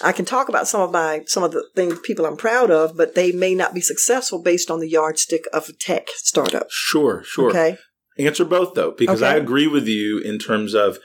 I 0.03 0.11
can 0.11 0.25
talk 0.25 0.47
about 0.47 0.67
some 0.67 0.81
of 0.81 0.91
my 0.91 1.23
some 1.25 1.43
of 1.43 1.51
the 1.51 1.67
things 1.75 1.99
people 1.99 2.25
I'm 2.25 2.37
proud 2.37 2.69
of, 2.69 2.95
but 2.95 3.15
they 3.15 3.31
may 3.31 3.55
not 3.55 3.73
be 3.73 3.81
successful 3.81 4.41
based 4.41 4.69
on 4.69 4.79
the 4.79 4.89
yardstick 4.89 5.45
of 5.53 5.69
a 5.69 5.73
tech 5.73 6.07
startup. 6.15 6.67
Sure, 6.69 7.23
sure. 7.23 7.49
Okay. 7.49 7.77
Answer 8.19 8.45
both 8.45 8.73
though, 8.73 8.91
because 8.97 9.21
I 9.21 9.35
agree 9.35 9.67
with 9.67 9.87
you 9.87 10.19
in 10.19 10.39
terms 10.39 10.73
of, 10.73 10.97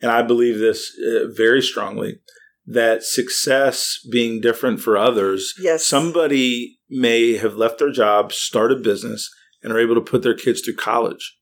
and 0.00 0.10
I 0.10 0.22
believe 0.22 0.58
this 0.58 0.92
uh, 0.98 1.28
very 1.28 1.62
strongly, 1.62 2.20
that 2.66 3.02
success 3.02 3.98
being 4.10 4.40
different 4.40 4.80
for 4.80 4.96
others. 4.96 5.52
Yes. 5.60 5.86
Somebody 5.86 6.78
may 6.88 7.36
have 7.36 7.56
left 7.56 7.78
their 7.78 7.90
job, 7.90 8.32
start 8.32 8.72
a 8.72 8.76
business, 8.76 9.28
and 9.62 9.72
are 9.72 9.80
able 9.80 9.96
to 9.96 10.00
put 10.00 10.22
their 10.22 10.34
kids 10.34 10.60
through 10.60 10.76
college 10.76 11.36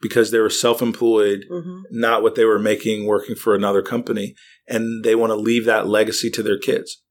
because 0.00 0.30
they 0.30 0.38
were 0.38 0.50
self-employed, 0.50 1.44
hmm 1.50 1.82
not 1.90 2.22
what 2.22 2.34
they 2.34 2.44
were 2.44 2.58
making 2.58 3.06
working 3.06 3.34
for 3.34 3.54
another 3.54 3.82
company, 3.82 4.34
and 4.70 5.04
they 5.04 5.14
want 5.14 5.30
to 5.30 5.36
leave 5.36 5.66
that 5.66 5.86
legacy 5.86 6.30
to 6.30 6.42
their 6.42 6.58
kids, 6.58 7.02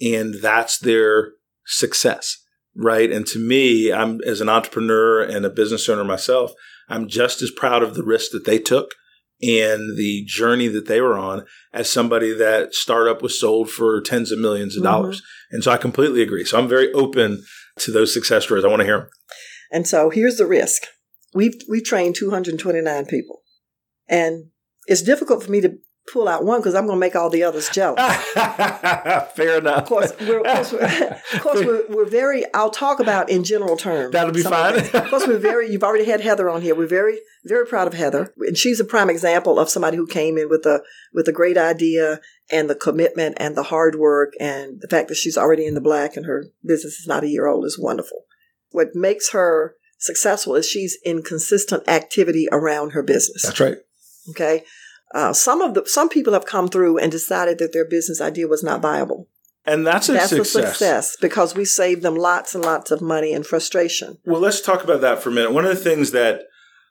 and 0.00 0.34
that's 0.34 0.78
their 0.78 1.32
success 1.66 2.44
right? 2.74 3.10
And 3.10 3.26
to 3.26 3.38
me, 3.38 3.92
I'm 3.92 4.20
as 4.26 4.40
an 4.40 4.48
entrepreneur 4.48 5.22
and 5.22 5.44
a 5.44 5.50
business 5.50 5.88
owner 5.88 6.04
myself, 6.04 6.52
I'm 6.88 7.08
just 7.08 7.42
as 7.42 7.50
proud 7.50 7.82
of 7.82 7.94
the 7.94 8.04
risk 8.04 8.32
that 8.32 8.44
they 8.44 8.58
took 8.58 8.90
and 9.42 9.96
the 9.96 10.24
journey 10.26 10.68
that 10.68 10.86
they 10.86 11.00
were 11.00 11.18
on 11.18 11.44
as 11.72 11.90
somebody 11.90 12.32
that 12.34 12.74
startup 12.74 13.22
was 13.22 13.38
sold 13.38 13.70
for 13.70 14.00
tens 14.00 14.30
of 14.30 14.38
millions 14.38 14.76
of 14.76 14.82
Mhm. 14.82 14.86
dollars. 14.86 15.22
And 15.50 15.62
so 15.62 15.70
I 15.70 15.76
completely 15.76 16.22
agree. 16.22 16.44
So 16.44 16.58
I'm 16.58 16.68
very 16.68 16.92
open 16.92 17.44
to 17.78 17.90
those 17.90 18.12
success 18.12 18.44
stories. 18.44 18.64
I 18.64 18.68
want 18.68 18.80
to 18.80 18.86
hear 18.86 18.98
them. 18.98 19.08
And 19.72 19.88
so 19.88 20.10
here's 20.10 20.36
the 20.36 20.46
risk. 20.46 20.82
We've 21.34 21.54
we've 21.68 21.84
trained 21.84 22.14
229 22.14 23.06
people, 23.06 23.42
and 24.08 24.50
it's 24.86 25.02
difficult 25.02 25.42
for 25.42 25.50
me 25.50 25.60
to 25.62 25.78
pull 26.12 26.28
out 26.28 26.44
one 26.44 26.60
because 26.60 26.74
I'm 26.74 26.86
going 26.86 26.96
to 26.96 27.00
make 27.00 27.16
all 27.16 27.30
the 27.30 27.42
others 27.42 27.68
jealous. 27.70 28.00
Fair 29.34 29.58
enough. 29.58 29.82
Of 29.82 29.84
course, 29.86 30.12
we're, 30.20 30.40
of 30.40 30.46
course, 30.46 30.72
we're, 30.72 31.20
of 31.32 31.40
course 31.40 31.64
we're, 31.64 31.86
we're 31.88 32.04
very. 32.08 32.44
I'll 32.54 32.70
talk 32.70 33.00
about 33.00 33.30
in 33.30 33.44
general 33.44 33.76
terms. 33.76 34.12
That'll 34.12 34.32
be 34.32 34.42
some 34.42 34.52
of 34.52 34.88
fine. 34.88 35.02
Of 35.02 35.10
course, 35.10 35.26
we're 35.26 35.38
very. 35.38 35.70
You've 35.70 35.84
already 35.84 36.04
had 36.04 36.20
Heather 36.20 36.48
on 36.48 36.62
here. 36.62 36.74
We're 36.74 36.86
very, 36.86 37.18
very 37.44 37.66
proud 37.66 37.86
of 37.86 37.94
Heather, 37.94 38.34
and 38.38 38.56
she's 38.56 38.80
a 38.80 38.84
prime 38.84 39.10
example 39.10 39.58
of 39.58 39.70
somebody 39.70 39.96
who 39.96 40.06
came 40.06 40.36
in 40.38 40.48
with 40.48 40.66
a 40.66 40.82
with 41.12 41.28
a 41.28 41.32
great 41.32 41.56
idea 41.56 42.20
and 42.50 42.68
the 42.68 42.74
commitment 42.74 43.36
and 43.38 43.56
the 43.56 43.64
hard 43.64 43.96
work 43.96 44.34
and 44.38 44.80
the 44.80 44.88
fact 44.88 45.08
that 45.08 45.16
she's 45.16 45.38
already 45.38 45.66
in 45.66 45.74
the 45.74 45.80
black 45.80 46.16
and 46.16 46.26
her 46.26 46.46
business 46.64 47.00
is 47.00 47.06
not 47.06 47.24
a 47.24 47.28
year 47.28 47.46
old 47.46 47.64
is 47.64 47.78
wonderful. 47.78 48.24
What 48.70 48.88
makes 48.94 49.30
her 49.30 49.76
successful 49.98 50.54
is 50.54 50.68
she's 50.68 50.98
in 51.04 51.22
consistent 51.22 51.88
activity 51.88 52.46
around 52.52 52.90
her 52.90 53.02
business. 53.02 53.42
That's 53.42 53.60
right. 53.60 53.78
Okay. 54.30 54.64
Uh, 55.14 55.32
some 55.32 55.62
of 55.62 55.74
the 55.74 55.84
some 55.86 56.08
people 56.08 56.32
have 56.32 56.44
come 56.44 56.68
through 56.68 56.98
and 56.98 57.10
decided 57.12 57.58
that 57.58 57.72
their 57.72 57.88
business 57.88 58.20
idea 58.20 58.48
was 58.48 58.62
not 58.64 58.82
viable. 58.82 59.28
And 59.64 59.86
that's 59.86 60.10
a 60.10 60.12
That's 60.12 60.28
success. 60.28 60.54
a 60.54 60.66
success 60.68 61.16
because 61.20 61.54
we 61.54 61.64
saved 61.64 62.02
them 62.02 62.16
lots 62.16 62.54
and 62.54 62.62
lots 62.62 62.90
of 62.90 63.00
money 63.00 63.32
and 63.32 63.46
frustration. 63.46 64.18
Well, 64.26 64.40
let's 64.40 64.60
talk 64.60 64.84
about 64.84 65.00
that 65.00 65.22
for 65.22 65.30
a 65.30 65.32
minute. 65.32 65.52
One 65.52 65.64
of 65.64 65.70
the 65.70 65.82
things 65.82 66.10
that 66.10 66.42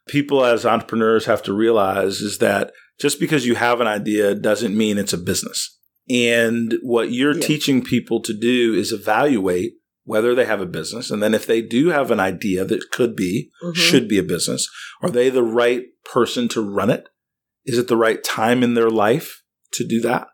people 0.07 0.43
as 0.43 0.65
entrepreneurs 0.65 1.25
have 1.25 1.43
to 1.43 1.53
realize 1.53 2.21
is 2.21 2.39
that 2.39 2.71
just 2.99 3.19
because 3.19 3.45
you 3.45 3.53
have 3.55 3.79
an 3.79 3.85
idea 3.87 4.33
doesn't 4.33 4.75
mean 4.75 4.97
it's 4.97 5.13
a 5.13 5.17
business. 5.19 5.77
And 6.09 6.75
what 6.81 7.11
you're 7.11 7.35
Yeah. 7.35 7.45
teaching 7.45 7.83
people 7.83 8.21
to 8.23 8.33
do 8.33 8.73
is 8.73 8.91
evaluate 8.91 9.73
whether 10.05 10.33
they 10.33 10.45
have 10.45 10.59
a 10.59 10.65
business. 10.65 11.11
And 11.11 11.21
then 11.21 11.33
if 11.33 11.45
they 11.45 11.61
do 11.61 11.89
have 11.89 12.09
an 12.11 12.19
idea 12.19 12.65
that 12.65 12.89
could 12.91 13.15
be, 13.15 13.51
Mhm. 13.63 13.75
should 13.75 14.07
be 14.07 14.17
a 14.17 14.23
business, 14.23 14.67
are 15.01 15.09
they 15.11 15.29
the 15.29 15.43
right 15.43 15.83
person 16.05 16.47
to 16.49 16.61
run 16.61 16.89
it? 16.89 17.05
Is 17.65 17.77
it 17.77 17.87
the 17.87 17.97
right 17.97 18.23
time 18.23 18.63
in 18.63 18.73
their 18.73 18.89
life 18.89 19.41
to 19.73 19.85
do 19.85 20.01
that? 20.01 20.27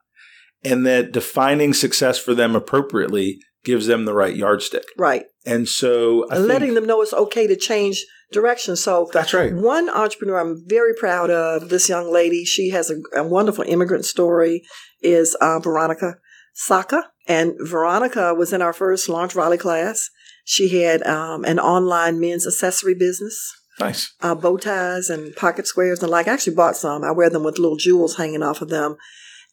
And 0.64 0.86
that 0.86 1.12
defining 1.12 1.74
success 1.74 2.18
for 2.18 2.34
them 2.34 2.56
appropriately 2.56 3.40
gives 3.64 3.88
them 3.88 4.06
the 4.06 4.14
right 4.14 4.36
yardstick. 4.36 4.86
Right. 4.98 5.26
And 5.46 5.68
so 5.68 6.28
And 6.30 6.48
letting 6.48 6.74
them 6.74 6.86
know 6.86 7.02
it's 7.02 7.14
okay 7.14 7.48
to 7.48 7.56
change 7.56 8.06
direction. 8.32 8.76
So 8.76 9.10
that's 9.12 9.34
right. 9.34 9.54
one 9.54 9.90
entrepreneur 9.90 10.40
I'm 10.40 10.64
very 10.68 10.94
proud 10.94 11.30
of, 11.30 11.70
this 11.70 11.90
young 11.90 12.12
lady, 12.12 12.46
she 12.46 12.70
has 12.70 12.92
a, 12.92 13.20
a 13.20 13.24
wonderful 13.24 13.64
immigrant 13.68 14.06
story, 14.06 14.64
is 15.02 15.36
uh, 15.36 15.60
Veronica. 15.60 16.16
Saka. 16.54 17.10
And 17.28 17.54
Veronica 17.60 18.34
was 18.34 18.52
in 18.52 18.62
our 18.62 18.74
first 18.74 19.08
launch 19.08 19.36
Raleigh 19.36 19.58
class. 19.58 20.10
She 20.44 20.82
had 20.82 21.06
um, 21.06 21.46
an 21.46 21.60
online 21.60 22.20
men's 22.20 22.46
accessory 22.46 22.96
business, 22.96 23.54
Nice. 23.80 24.14
uh, 24.22 24.36
bow 24.36 24.58
ties 24.58 25.10
and 25.10 25.36
pocket 25.36 25.66
squares 25.68 26.02
and 26.02 26.12
like. 26.12 26.28
I 26.28 26.34
actually 26.34 26.56
bought 26.56 26.76
some. 26.76 27.04
I 27.04 27.12
wear 27.12 27.30
them 27.30 27.44
with 27.44 27.60
little 27.60 27.78
jewels 27.78 28.18
hanging 28.18 28.44
off 28.44 28.62
of 28.62 28.70
them. 28.70 28.98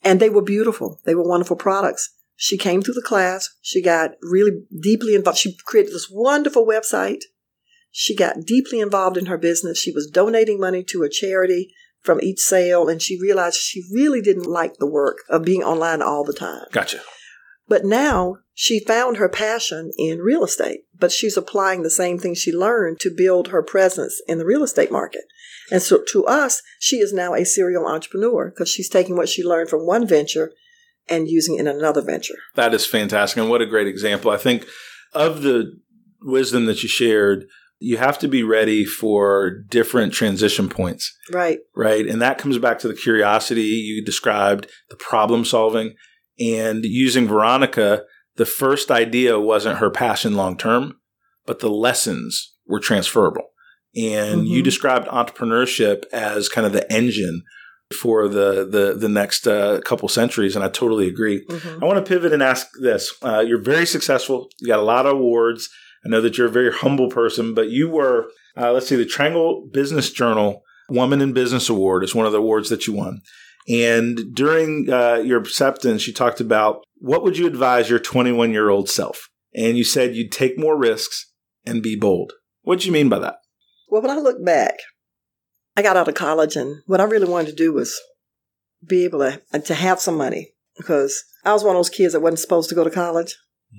And 0.03 0.21
they 0.21 0.31
were 0.31 0.43
beautiful. 0.43 1.01
They 1.05 1.15
were 1.15 1.27
wonderful 1.27 1.57
products. 1.57 2.11
She 2.37 2.59
came 2.59 2.83
through 2.83 2.95
the 2.95 3.03
class. 3.03 3.49
She 3.63 3.83
got 3.83 4.11
really 4.21 4.63
deeply 4.83 5.15
involved. 5.15 5.39
She 5.39 5.57
created 5.65 5.93
this 5.93 6.11
wonderful 6.11 6.67
website. 6.67 7.23
She 7.91 8.15
got 8.15 8.45
deeply 8.45 8.81
involved 8.81 9.17
in 9.17 9.27
her 9.27 9.39
business. 9.39 9.79
She 9.79 9.93
was 9.93 10.11
donating 10.11 10.61
money 10.61 10.85
to 10.85 11.03
a 11.03 11.09
charity 11.09 11.73
from 12.03 12.21
each 12.21 12.41
sale. 12.41 12.89
And 12.89 13.01
she 13.01 13.19
realized 13.19 13.57
she 13.57 13.83
really 13.91 14.21
didn't 14.21 14.45
like 14.51 14.75
the 14.75 14.87
work 14.87 15.19
of 15.31 15.45
being 15.45 15.63
online 15.63 16.03
all 16.03 16.25
the 16.25 16.35
time. 16.35 16.67
Gotcha. 16.73 17.01
But 17.69 17.85
now 17.85 18.37
she 18.55 18.81
found 18.85 19.17
her 19.17 19.29
passion 19.29 19.91
in 19.99 20.21
real 20.21 20.45
estate, 20.45 20.81
but 20.99 21.13
she's 21.13 21.37
applying 21.37 21.83
the 21.83 21.91
same 21.91 22.19
thing 22.19 22.35
she 22.35 22.53
learned 22.53 23.01
to 23.01 23.11
build 23.15 23.49
her 23.49 23.63
presence 23.63 24.21
in 24.29 24.39
the 24.39 24.47
real 24.47 24.63
estate 24.63 24.91
market. 24.93 25.23
And 25.71 25.83
so 25.83 26.03
to 26.13 26.25
us, 26.27 26.63
she 26.79 26.97
is 26.99 27.13
now 27.13 27.35
a 27.35 27.45
serial 27.45 27.87
entrepreneur 27.87 28.51
because 28.51 28.69
she's 28.69 28.89
taking 28.89 29.17
what 29.17 29.29
she 29.29 29.43
learned 29.43 29.69
from 29.69 29.85
one 29.85 30.07
venture 30.07 30.53
and 31.09 31.29
using 31.29 31.57
it 31.57 31.61
in 31.61 31.67
another 31.67 32.03
venture. 32.03 32.37
That 32.55 32.73
is 32.73 32.87
fantastic. 32.87 33.39
And 33.39 33.51
what 33.51 33.63
a 33.63 33.67
great 33.67 33.89
example. 33.89 34.31
I 34.31 34.37
think 34.37 34.67
of 35.13 35.43
the 35.43 35.73
wisdom 36.23 36.67
that 36.67 36.83
you 36.83 36.89
shared, 36.89 37.47
you 37.79 37.97
have 37.99 38.19
to 38.21 38.29
be 38.29 38.43
ready 38.43 38.85
for 38.85 39.51
different 39.69 40.13
transition 40.13 40.69
points, 40.69 41.13
Right. 41.31 41.59
right? 41.75 42.07
And 42.07 42.23
that 42.23 42.39
comes 42.39 42.59
back 42.59 42.79
to 42.81 42.89
the 42.89 42.95
curiosity 42.95 43.63
you 43.63 44.05
described, 44.05 44.69
the 44.89 44.97
problem 44.97 45.45
solving, 45.45 45.95
and 46.39 46.85
using 46.85 47.27
Veronica. 47.27 48.03
The 48.37 48.47
first 48.47 48.91
idea 48.91 49.39
wasn't 49.41 49.79
her 49.79 49.91
passion 49.91 50.35
long 50.35 50.57
term, 50.57 50.95
but 51.47 51.61
the 51.61 51.71
lessons 51.71 52.55
were 52.67 52.81
transferable. 52.81 53.45
And 53.97 54.47
you 54.47 54.61
Mhm. 54.61 54.65
described 54.65 55.09
entrepreneurship 55.09 56.05
as 56.13 56.49
kind 56.51 56.67
of 56.67 56.73
the 56.75 56.91
engine 56.93 57.43
for 58.01 58.29
the 58.29 58.67
the 58.69 58.95
the 58.99 59.09
next 59.09 59.47
uh, 59.47 59.81
couple 59.85 60.09
centuries, 60.09 60.55
and 60.57 60.65
I 60.65 60.69
totally 60.69 61.07
agree. 61.09 61.47
Mhm. 61.49 61.83
I 61.83 61.87
want 61.87 62.05
to 62.05 62.09
pivot 62.09 62.33
and 62.33 62.43
ask 62.43 62.67
this. 62.83 63.15
Uh, 63.23 63.41
you're 63.47 63.63
very 63.63 63.87
successful. 63.87 64.49
You 64.61 64.67
got 64.67 64.81
a 64.81 64.83
lot 64.83 65.07
of 65.07 65.13
awards. 65.13 65.69
I 66.05 66.09
know 66.09 66.21
that 66.21 66.37
you're 66.37 66.49
a 66.49 66.51
very 66.51 66.73
humble 66.73 67.09
person, 67.09 67.55
but 67.55 67.71
you 67.71 67.89
were, 67.89 68.31
uh, 68.57 68.73
let's 68.73 68.87
see, 68.89 68.97
the 68.97 69.05
Triangle 69.07 69.69
Business 69.73 70.11
Journal 70.11 70.63
Woman 70.91 71.21
in 71.21 71.33
Business 71.33 71.69
Award 71.69 72.05
is 72.05 72.15
one 72.15 72.27
of 72.27 72.33
the 72.33 72.39
awards 72.39 72.69
that 72.71 72.87
you 72.87 72.93
won. 72.93 73.21
And 73.69 74.35
during 74.35 74.89
uh, 74.91 75.17
your 75.17 75.41
acceptance, 75.41 76.07
you 76.07 76.13
talked 76.13 76.41
about 76.41 76.85
what 76.99 77.23
would 77.23 77.37
you 77.37 77.47
advise 77.47 77.91
your 77.91 77.99
21 77.99 78.53
year 78.53 78.69
old 78.69 78.89
self? 78.89 79.29
And 79.55 79.77
you 79.77 79.85
said 79.85 80.15
you'd 80.15 80.33
take 80.33 80.59
more 80.59 80.77
risks 80.77 81.33
and 81.65 81.83
be 81.83 81.97
bold. 81.97 82.33
What 82.63 82.81
do 82.81 82.87
you 82.87 82.93
mean 82.93 83.09
by 83.09 83.19
that? 83.21 83.37
Well, 83.89 84.03
when 84.03 84.11
I 84.11 84.21
look 84.21 84.45
back, 84.45 84.79
I 85.77 85.83
got 85.83 85.97
out 85.97 86.09
of 86.09 86.15
college 86.15 86.57
and 86.57 86.83
what 86.87 87.01
I 87.01 87.05
really 87.05 87.29
wanted 87.29 87.51
to 87.51 87.57
do 87.57 87.73
was 87.73 88.01
be 88.87 89.05
able 89.05 89.21
to, 89.21 89.61
to 89.61 89.75
have 89.75 90.01
some 90.01 90.17
money 90.17 90.55
because 90.77 91.25
I 91.45 91.53
was 91.53 91.65
one 91.65 91.75
of 91.75 91.79
those 91.79 91.91
kids 91.91 92.13
that 92.13 92.21
wasn't 92.21 92.41
supposed 92.41 92.69
to 92.69 92.75
go 92.75 92.85
to 92.85 92.91
college. 92.91 93.37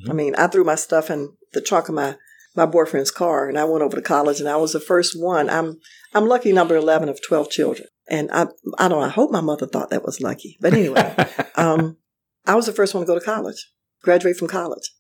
I 0.08 0.14
mean, 0.14 0.36
I 0.36 0.48
threw 0.48 0.64
my 0.64 0.76
stuff 0.76 1.10
in 1.10 1.34
the 1.54 1.62
trunk 1.62 1.90
of 1.90 1.96
my, 1.96 2.18
my 2.56 2.66
boyfriend's 2.66 3.10
car 3.10 3.48
and 3.48 3.58
I 3.58 3.64
went 3.64 3.84
over 3.84 3.96
to 3.96 4.02
college 4.02 4.40
and 4.40 4.50
I 4.50 4.58
was 4.58 4.74
the 4.74 4.80
first 4.80 5.20
one. 5.20 5.50
I'm, 5.50 5.80
I'm 6.14 6.28
lucky 6.28 6.52
number 6.52 6.76
11 6.76 7.10
of 7.10 7.20
12 7.26 7.50
children. 7.50 7.88
And 8.10 8.30
I, 8.32 8.48
I 8.78 8.88
don't 8.88 9.00
know, 9.00 9.06
I 9.06 9.10
hope 9.10 9.32
my 9.32 9.42
mother 9.42 9.68
thought 9.68 9.90
that 9.90 10.06
was 10.06 10.22
lucky. 10.22 10.58
But 10.62 10.74
anyway, 10.74 11.16
um, 11.56 11.98
I 12.46 12.56
was 12.56 12.66
the 12.66 12.74
first 12.74 12.94
one 12.94 13.04
to 13.04 13.08
go 13.08 13.20
to 13.20 13.26
college, 13.26 13.72
graduate 14.02 14.38
from 14.38 14.48
college. 14.48 14.94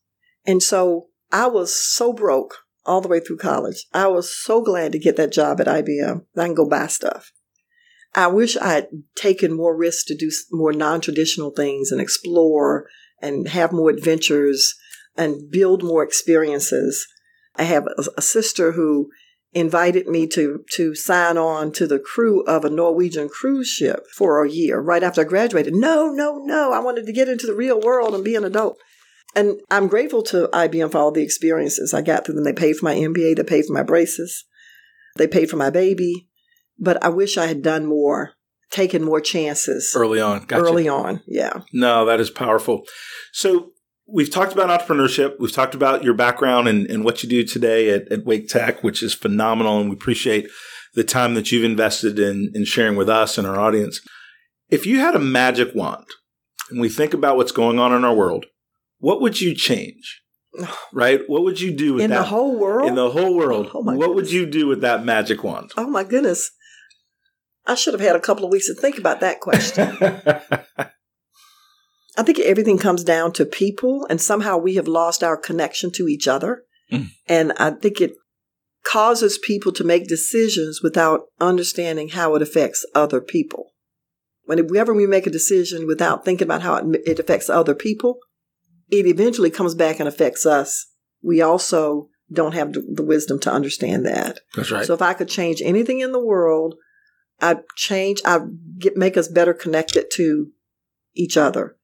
And 0.46 0.62
so 0.62 1.08
I 1.32 1.48
was 1.48 1.74
so 1.74 2.14
broke 2.14 2.56
all 2.86 3.02
the 3.02 3.08
way 3.08 3.20
through 3.20 3.38
college. 3.38 3.86
I 3.94 4.08
was 4.08 4.34
so 4.34 4.62
glad 4.62 4.92
to 4.94 5.00
get 5.00 5.18
that 5.18 5.32
job 5.32 5.60
at 5.62 5.68
IBM 5.68 6.26
that 6.34 6.42
I 6.42 6.46
can 6.46 6.56
go 6.56 6.68
buy 6.68 6.88
stuff. 6.88 7.32
I 8.16 8.28
wish 8.28 8.58
I 8.58 8.74
had 8.74 8.88
taken 9.16 9.56
more 9.56 9.76
risks 9.76 10.06
to 10.06 10.16
do 10.16 10.32
more 10.52 10.74
non 10.74 11.02
traditional 11.02 11.52
things 11.52 11.92
and 11.92 12.02
explore 12.02 12.88
and 13.22 13.50
have 13.50 13.72
more 13.72 13.90
adventures 13.90 14.74
and 15.18 15.52
build 15.52 15.84
more 15.84 16.04
experiences. 16.04 17.06
I 17.56 17.64
have 17.64 17.86
a, 17.86 18.04
a 18.18 18.22
sister 18.22 18.72
who 18.72 19.10
invited 19.58 20.08
me 20.08 20.28
to, 20.28 20.64
to 20.74 20.96
sign 20.96 21.38
on 21.38 21.72
to 21.74 21.88
the 21.88 22.00
crew 22.00 22.44
of 22.44 22.64
a 22.64 22.70
Norwegian 22.70 23.30
cruise 23.30 23.68
ship 23.68 24.06
for 24.16 24.44
a 24.44 24.50
year 24.50 24.80
right 24.80 25.04
after 25.04 25.22
I 25.22 25.26
graduated. 25.26 25.74
No, 25.74 26.12
no, 26.12 26.40
no. 26.44 26.72
I 26.72 26.80
wanted 26.80 27.06
to 27.06 27.14
get 27.14 27.30
into 27.30 27.48
the 27.48 27.56
real 27.56 27.80
world 27.80 28.14
and 28.14 28.24
be 28.24 28.36
an 28.36 28.44
adult. 28.44 28.78
And 29.36 29.60
I'm 29.70 29.88
grateful 29.88 30.24
to 30.24 30.50
IBM 30.54 30.92
for 30.92 30.98
all 30.98 31.12
the 31.12 31.24
experiences 31.24 31.94
I 31.94 32.02
got 32.02 32.26
through 32.26 32.36
them. 32.36 32.44
They 32.44 32.54
paid 32.54 32.78
for 32.78 32.86
my 32.86 32.96
MBA, 32.96 33.36
they 33.36 33.44
paid 33.44 33.66
for 33.66 33.74
my 33.74 33.84
braces, 33.84 34.46
they 35.18 35.28
paid 35.28 35.50
for 35.50 35.58
my 35.58 35.70
baby. 35.70 36.28
But 36.80 37.04
I 37.04 37.10
wish 37.10 37.38
I 37.38 37.48
had 37.48 37.62
done 37.62 37.86
more, 37.86 38.34
taken 38.70 39.04
more 39.04 39.22
chances 39.22 39.94
Early 39.96 40.22
on. 40.22 40.46
Gotcha. 40.46 40.64
early 40.64 40.88
on. 40.88 41.22
Yeah. 41.28 41.62
No, 41.74 42.06
that 42.06 42.20
is 42.20 42.30
powerful. 42.30 42.84
So 43.32 43.72
we've 44.08 44.32
talked 44.32 44.54
about 44.54 44.70
entrepreneurship. 44.70 45.36
We've 45.40 45.52
talked 45.52 45.76
about 45.76 46.04
your 46.04 46.14
background 46.14 46.68
and, 46.68 46.86
and 46.88 47.04
what 47.04 47.24
you 47.24 47.30
do 47.30 47.44
today 47.44 47.90
at, 47.90 48.12
at 48.12 48.26
Wake 48.26 48.48
Tech, 48.48 48.84
which 48.84 49.04
is 49.04 49.14
phenomenal. 49.14 49.80
And 49.80 49.90
we 49.90 49.96
appreciate 49.96 50.50
the 50.94 51.04
time 51.04 51.34
that 51.36 51.52
you've 51.52 51.64
invested 51.66 52.18
in, 52.20 52.52
in 52.56 52.66
sharing 52.66 52.96
with 52.96 53.10
us 53.10 53.38
and 53.38 53.46
our 53.46 53.60
audience. 53.60 54.02
If 54.70 54.86
you 54.86 55.00
had 55.00 55.16
a 55.16 55.20
magic 55.20 55.74
wand 55.76 56.06
and 56.70 56.80
we 56.82 56.90
think 56.90 57.14
about 57.14 57.38
what's 57.38 57.52
going 57.52 57.80
on 57.80 57.94
in 57.94 58.04
our 58.04 58.16
world, 58.16 58.46
what 59.00 59.22
would 59.22 59.40
you 59.42 59.54
change? 59.56 60.22
Right? 60.94 61.22
What 61.28 61.44
would 61.44 61.60
you 61.62 61.72
do 61.76 61.94
with 61.96 62.04
In 62.04 62.10
that? 62.10 62.20
the 62.20 62.24
whole 62.26 62.58
world? 62.58 62.88
in 62.90 62.96
the 62.96 63.12
whole 63.12 63.36
world. 63.36 63.70
Oh, 63.76 63.84
my 63.84 63.94
what 63.96 64.16
would 64.16 64.32
you 64.32 64.46
do 64.48 64.66
with 64.66 64.82
that 64.82 65.06
magic 65.06 65.44
wand? 65.44 65.72
oh 65.78 65.88
my 65.88 66.04
goodness. 66.04 66.50
I 67.68 67.76
should 67.76 67.94
have 67.94 68.02
had 68.02 68.16
a 68.16 68.20
couple 68.22 68.46
of 68.46 68.52
weeks 68.52 68.66
to 68.68 68.74
think 68.74 68.98
about 68.98 69.20
that 69.20 69.40
question. 69.42 69.98
I 72.18 72.24
think 72.24 72.40
everything 72.40 72.80
comes 72.80 73.04
down 73.04 73.32
to 73.34 73.46
people, 73.46 74.08
and 74.10 74.20
somehow 74.20 74.58
we 74.58 74.76
have 74.76 74.88
lost 74.88 75.24
our 75.24 75.38
connection 75.38 75.92
to 75.92 76.08
each 76.08 76.28
other. 76.28 76.64
Mm. 76.92 77.12
And 77.28 77.54
I 77.54 77.72
think 77.72 78.02
it 78.02 78.16
causes 78.84 79.38
people 79.38 79.72
to 79.74 79.84
make 79.84 80.08
decisions 80.08 80.82
without 80.82 81.22
understanding 81.40 82.10
how 82.10 82.36
it 82.36 82.42
affects 82.42 82.86
other 82.96 83.22
people. 83.22 83.74
Whenever 84.46 84.94
we 84.94 85.06
make 85.06 85.28
a 85.28 85.32
decision 85.32 85.86
without 85.86 86.26
thinking 86.26 86.48
about 86.48 86.64
how 86.64 86.78
it, 86.78 87.02
it 87.06 87.20
affects 87.20 87.50
other 87.50 87.76
people, 87.76 88.18
it 88.90 89.06
eventually 89.06 89.52
comes 89.52 89.76
back 89.76 90.00
and 90.00 90.08
affects 90.08 90.46
us. 90.46 90.88
We 91.22 91.42
also 91.42 92.08
don't 92.32 92.54
have 92.54 92.74
the 92.74 92.82
the 92.94 93.04
wisdom 93.04 93.40
to 93.42 93.52
understand 93.52 94.06
that. 94.06 94.40
That's 94.56 94.72
right. 94.72 94.86
So 94.86 94.94
if 94.94 95.02
I 95.02 95.14
could 95.14 95.30
change 95.30 95.62
anything 95.62 96.00
in 96.00 96.14
the 96.14 96.24
world, 96.24 96.76
I'd 97.42 97.68
change, 97.76 98.22
I'd 98.26 98.80
get, 98.80 98.96
make 98.98 99.18
us 99.18 99.28
better 99.28 99.54
connected 99.54 100.06
to 100.16 100.48
each 101.14 101.36
other 101.36 101.78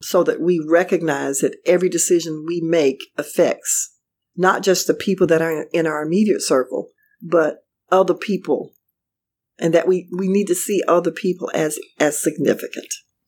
so 0.00 0.22
that 0.22 0.40
we 0.40 0.64
recognize 0.64 1.40
that 1.40 1.56
every 1.66 1.88
decision 1.88 2.44
we 2.46 2.60
make 2.60 3.00
affects 3.16 3.96
not 4.36 4.62
just 4.62 4.86
the 4.86 4.94
people 4.94 5.26
that 5.26 5.42
are 5.42 5.66
in 5.72 5.86
our 5.86 6.02
immediate 6.02 6.42
circle, 6.42 6.90
but 7.20 7.64
other 7.90 8.14
people. 8.14 8.72
And 9.58 9.74
that 9.74 9.88
we, 9.88 10.08
we 10.16 10.28
need 10.28 10.46
to 10.46 10.54
see 10.54 10.82
other 10.86 11.10
people 11.10 11.50
as, 11.52 11.80
as 11.98 12.22
significant. 12.22 12.86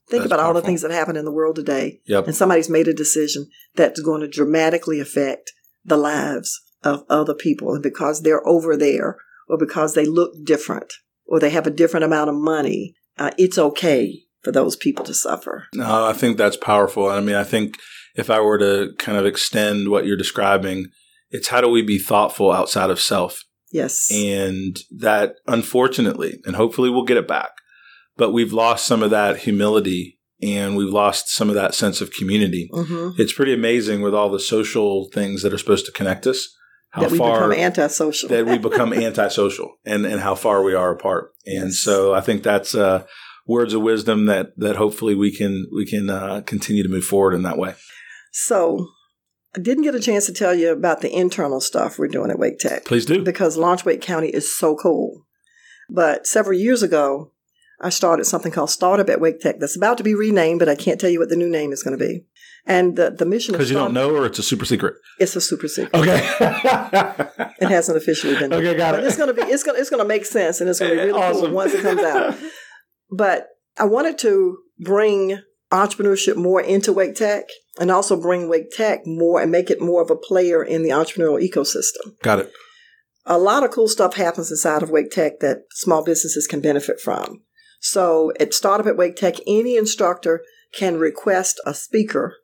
Think 0.09 0.22
That's 0.22 0.33
about 0.33 0.40
all 0.40 0.54
the 0.54 0.62
things 0.62 0.83
that 0.83 0.92
happen 0.92 1.16
in 1.16 1.24
the 1.24 1.33
world 1.33 1.56
today. 1.56 2.00
Yep. 2.06 2.26
And 2.28 2.37
somebody's 2.37 2.70
made 2.70 2.87
a 2.87 2.94
decision 2.94 3.48
that's 3.74 4.00
going 4.00 4.20
to 4.20 4.28
dramatically 4.28 5.00
affect 5.00 5.52
the 5.85 5.96
lives 5.96 6.61
of 6.85 7.04
other 7.09 7.35
people. 7.35 7.74
And 7.74 7.83
because 7.83 8.22
they're 8.22 8.46
over 8.46 8.76
there 8.76 9.16
or 9.48 9.59
because 9.59 9.94
they 9.94 10.06
look 10.06 10.33
different 10.44 10.92
or 11.26 11.40
they 11.40 11.50
have 11.50 11.66
a 11.66 11.70
different 11.70 12.04
amount 12.04 12.30
of 12.30 12.37
money, 12.37 12.94
uh, 13.18 13.33
it's 13.37 13.59
okay 13.59 14.22
for 14.42 14.53
those 14.53 14.76
people 14.76 15.05
to 15.05 15.14
suffer. 15.14 15.66
No, 15.74 16.07
I 16.07 16.12
think 16.12 16.37
that's 16.37 16.57
powerful. 16.57 17.09
I 17.09 17.20
mean, 17.20 17.37
I 17.37 17.44
think 17.44 17.76
if 18.16 18.31
I 18.31 18.40
were 18.40 18.59
to 18.59 18.92
kind 18.98 19.18
of 19.18 19.26
extend 19.26 19.88
what 19.90 20.07
you're 20.07 20.16
describing, 20.16 20.87
it's 21.31 21.48
how 21.48 21.61
do 21.61 21.68
we 21.68 21.83
be 21.83 21.98
thoughtful 21.98 22.50
outside 22.53 22.90
of 22.90 23.00
self? 23.00 23.42
Yes. 23.72 24.11
And 24.12 24.76
that, 24.98 25.35
unfortunately, 25.46 26.40
and 26.44 26.57
hopefully 26.57 26.90
we'll 26.90 27.05
get 27.05 27.16
it 27.16 27.29
back, 27.29 27.50
but 28.16 28.33
we've 28.33 28.53
lost 28.53 28.87
some 28.87 29.03
of 29.03 29.11
that 29.11 29.38
humility 29.38 30.18
and 30.42 30.74
we've 30.76 30.92
lost 30.92 31.29
some 31.29 31.48
of 31.50 31.55
that 31.55 31.74
sense 31.74 32.00
of 32.00 32.11
community. 32.12 32.68
hmm 32.72 33.11
It's 33.18 33.33
pretty 33.33 33.53
amazing 33.55 34.00
with 34.03 34.14
all 34.14 34.31
the 34.31 34.40
social 34.40 35.09
things 35.12 35.42
that 35.42 35.53
are 35.53 35.59
supposed 35.59 35.87
to 35.87 35.92
connect 35.92 36.26
us, 36.26 36.48
how 36.90 37.03
That 37.03 37.12
we 37.12 37.18
far 37.18 37.48
become 37.48 37.53
antisocial. 37.64 38.29
that 38.31 38.46
we 38.46 38.59
become 38.59 38.92
antisocial 39.09 39.74
and, 39.85 40.05
and 40.05 40.20
how 40.20 40.35
far 40.35 40.62
we 40.64 40.74
are 40.74 40.90
apart. 40.92 41.31
And 41.46 41.66
Yes. 41.66 41.79
so 41.79 42.12
I 42.14 42.20
think 42.22 42.42
that's 42.42 42.74
uh, 42.74 43.05
words 43.46 43.74
of 43.74 43.83
wisdom 43.83 44.26
that 44.26 44.53
that 44.57 44.76
hopefully 44.76 45.14
we 45.14 45.35
can 45.35 45.66
we 45.74 45.85
can 45.87 46.09
uh, 46.11 46.40
continue 46.46 46.83
to 46.83 46.88
move 46.88 47.05
forward 47.05 47.35
in 47.35 47.42
that 47.42 47.59
way. 47.59 47.74
so 48.33 48.87
I 49.57 49.61
didn't 49.61 49.83
get 49.83 49.94
a 49.96 50.00
chance 50.00 50.26
to 50.26 50.33
tell 50.33 50.55
you 50.55 50.70
about 50.70 51.00
the 51.00 51.12
internal 51.12 51.61
stuff 51.61 51.98
we're 51.98 52.07
doing 52.07 52.31
at 52.31 52.38
Wake 52.38 52.59
Tech. 52.61 52.85
Please 52.85 53.05
do. 53.05 53.24
because 53.24 53.57
Launch 53.57 53.85
Wake 53.85 54.00
County 54.00 54.29
is 54.29 54.55
so 54.57 54.76
cool. 54.76 55.26
But 55.88 56.24
several 56.24 56.57
years 56.57 56.85
ago, 56.85 57.33
I 57.81 57.88
started 57.88 58.26
something 58.26 58.53
called 58.53 58.70
Startup 58.70 59.09
at 59.11 59.20
Wake 59.20 59.40
Tech 59.40 59.57
that's 59.59 59.76
about 59.76 59.98
to 59.98 60.05
be 60.05 60.14
renamed, 60.14 60.61
but 60.61 60.68
I 60.68 60.76
can't 60.76 61.00
tell 61.00 61.11
you 61.11 61.18
what 61.18 61.31
the 61.31 61.37
new 61.37 61.48
name 61.50 61.72
is 61.72 61.83
going 61.83 61.98
to 61.98 62.05
be. 62.05 62.26
And 62.64 62.94
the, 62.94 63.11
the 63.11 63.24
mission 63.24 63.53
Because 63.53 63.70
you 63.70 63.76
don't 63.76 63.92
know, 63.94 64.14
or 64.14 64.24
it's 64.26 64.38
a 64.38 64.42
super 64.44 64.64
secret. 64.66 64.94
it's 65.18 65.35
a 65.35 65.40
super 65.40 65.66
secret. 65.66 65.92
Okay. 65.96 66.18
It 67.61 67.68
hasn't 67.68 67.96
officially 67.96 68.37
been. 68.38 68.53
Okay, 68.61 68.76
got 68.76 68.92
But 68.94 69.03
it. 69.03 69.07
it's 69.07 69.16
gonna 69.16 69.33
be. 69.35 69.42
It's 69.42 69.62
gonna. 69.62 69.79
It's 69.79 69.90
gonna 69.90 70.05
make 70.05 70.24
sense, 70.26 70.61
and 70.61 70.68
it's 70.70 70.79
gonna 70.79 70.92
be 70.92 70.98
really 70.98 71.11
Awesome. 71.12 71.46
cool 71.46 71.50
once 71.55 71.72
it 71.72 71.83
comes 71.83 72.03
out. 72.03 72.37
But 73.11 73.49
I 73.79 73.85
wanted 73.85 74.18
to 74.18 74.59
bring 74.79 75.40
entrepreneurship 75.70 76.37
more 76.37 76.61
into 76.61 76.92
Wake 76.92 77.14
Tech, 77.14 77.44
and 77.79 77.90
also 77.90 78.20
bring 78.20 78.49
Wake 78.49 78.70
Tech 78.70 79.07
more 79.07 79.40
and 79.40 79.53
make 79.53 79.70
it 79.70 79.81
more 79.81 80.03
of 80.03 80.11
a 80.11 80.16
player 80.16 80.62
in 80.62 80.83
the 80.83 80.90
entrepreneurial 80.90 81.40
ecosystem. 81.40 82.20
got 82.23 82.40
it. 82.40 82.53
A 83.27 83.38
lot 83.38 83.62
of 83.62 83.70
cool 83.70 83.87
stuff 83.87 84.14
happens 84.14 84.51
inside 84.51 84.83
of 84.83 84.90
Wake 84.90 85.11
Tech 85.11 85.40
that 85.40 85.59
small 85.73 86.03
businesses 86.03 86.46
can 86.46 86.61
benefit 86.61 87.01
from. 87.01 87.42
So 87.81 88.33
at 88.40 88.53
Startup 88.53 88.87
at 88.87 88.96
Wake 88.96 89.16
Tech, 89.16 89.37
any 89.46 89.77
instructor 89.77 90.42
can 90.75 90.99
request 90.99 91.61
a 91.64 91.73
speaker. 91.73 92.37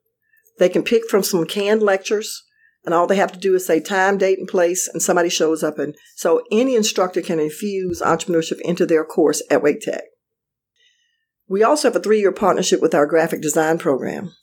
They 0.59 0.69
can 0.69 0.83
pick 0.83 1.09
from 1.11 1.23
some 1.23 1.45
canned 1.45 1.83
lectures, 1.83 2.45
and 2.85 2.95
all 2.95 3.07
they 3.07 3.17
have 3.17 3.33
to 3.33 3.39
do 3.39 3.55
is 3.55 3.67
say 3.67 3.81
time, 3.81 4.17
date, 4.17 4.39
and 4.39 4.49
place, 4.49 4.89
and 4.89 5.03
somebody 5.03 5.29
shows 5.29 5.63
up. 5.65 5.79
And 5.79 5.97
so 6.15 6.43
any 6.53 6.77
instructor 6.77 7.21
can 7.21 7.41
infuse 7.41 8.01
entrepreneurship 8.01 8.61
into 8.61 8.87
their 8.87 9.05
course 9.05 9.43
at 9.51 9.63
Wake 9.63 9.81
Tech. 9.81 10.05
We 11.49 11.63
also 11.63 11.89
have 11.89 11.97
a 11.97 12.01
three 12.01 12.21
year 12.21 12.33
partnership 12.33 12.81
with 12.81 12.95
our 12.95 13.07
graphic 13.07 13.41
design 13.41 13.79
program, 13.79 14.35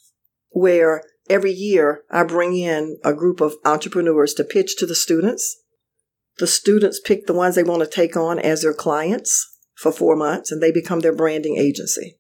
where 0.50 1.04
every 1.30 1.52
year 1.52 2.04
I 2.10 2.24
bring 2.24 2.56
in 2.56 2.98
a 3.04 3.13
group 3.13 3.42
of 3.42 3.56
entrepreneurs 3.66 4.34
to 4.36 4.44
pitch 4.44 4.78
to 4.78 4.86
the 4.86 4.96
students. 4.96 5.58
The 6.39 6.48
students 6.48 7.00
pick 7.00 7.28
the 7.28 7.34
ones 7.34 7.56
they 7.56 7.63
want 7.63 7.82
to 7.84 7.89
take 7.89 8.16
on 8.16 8.39
as 8.39 8.62
their 8.62 8.74
clients 8.74 9.50
for 9.76 9.92
four 9.92 10.16
months, 10.16 10.52
and 10.52 10.62
they 10.62 10.72
become 10.72 11.02
their 11.02 11.16
branding 11.16 11.58
agency. 11.58 12.18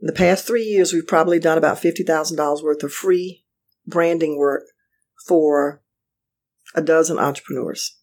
In 0.00 0.06
the 0.06 0.12
past 0.12 0.46
three 0.46 0.64
years, 0.64 0.92
we've 0.92 1.06
probably 1.06 1.38
done 1.38 1.58
about 1.58 1.78
$50,000 1.78 2.62
worth 2.62 2.82
of 2.82 2.92
free 2.92 3.44
branding 3.86 4.36
work 4.36 4.64
for 5.26 5.82
a 6.74 6.82
dozen 6.82 7.18
entrepreneurs. 7.18 7.96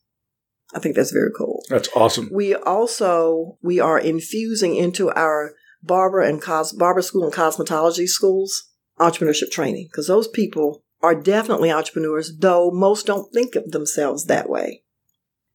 I 0.73 0.79
think 0.79 0.95
that's 0.95 1.11
very 1.11 1.31
cool. 1.35 1.63
That's 1.69 1.89
awesome. 1.95 2.29
We 2.31 2.53
also 2.53 3.57
we 3.61 3.79
are 3.79 3.97
infusing 3.97 4.75
into 4.75 5.09
our 5.11 5.53
barber 5.81 6.21
and 6.21 6.41
cos 6.41 6.73
barber 6.73 7.01
school 7.01 7.23
and 7.23 7.33
cosmetology 7.33 8.07
schools 8.07 8.69
entrepreneurship 8.99 9.49
training 9.51 9.87
because 9.89 10.07
those 10.07 10.27
people 10.27 10.83
are 11.01 11.15
definitely 11.15 11.71
entrepreneurs, 11.71 12.33
though 12.37 12.71
most 12.71 13.05
don't 13.05 13.33
think 13.33 13.55
of 13.55 13.71
themselves 13.71 14.25
that 14.25 14.49
way. 14.49 14.83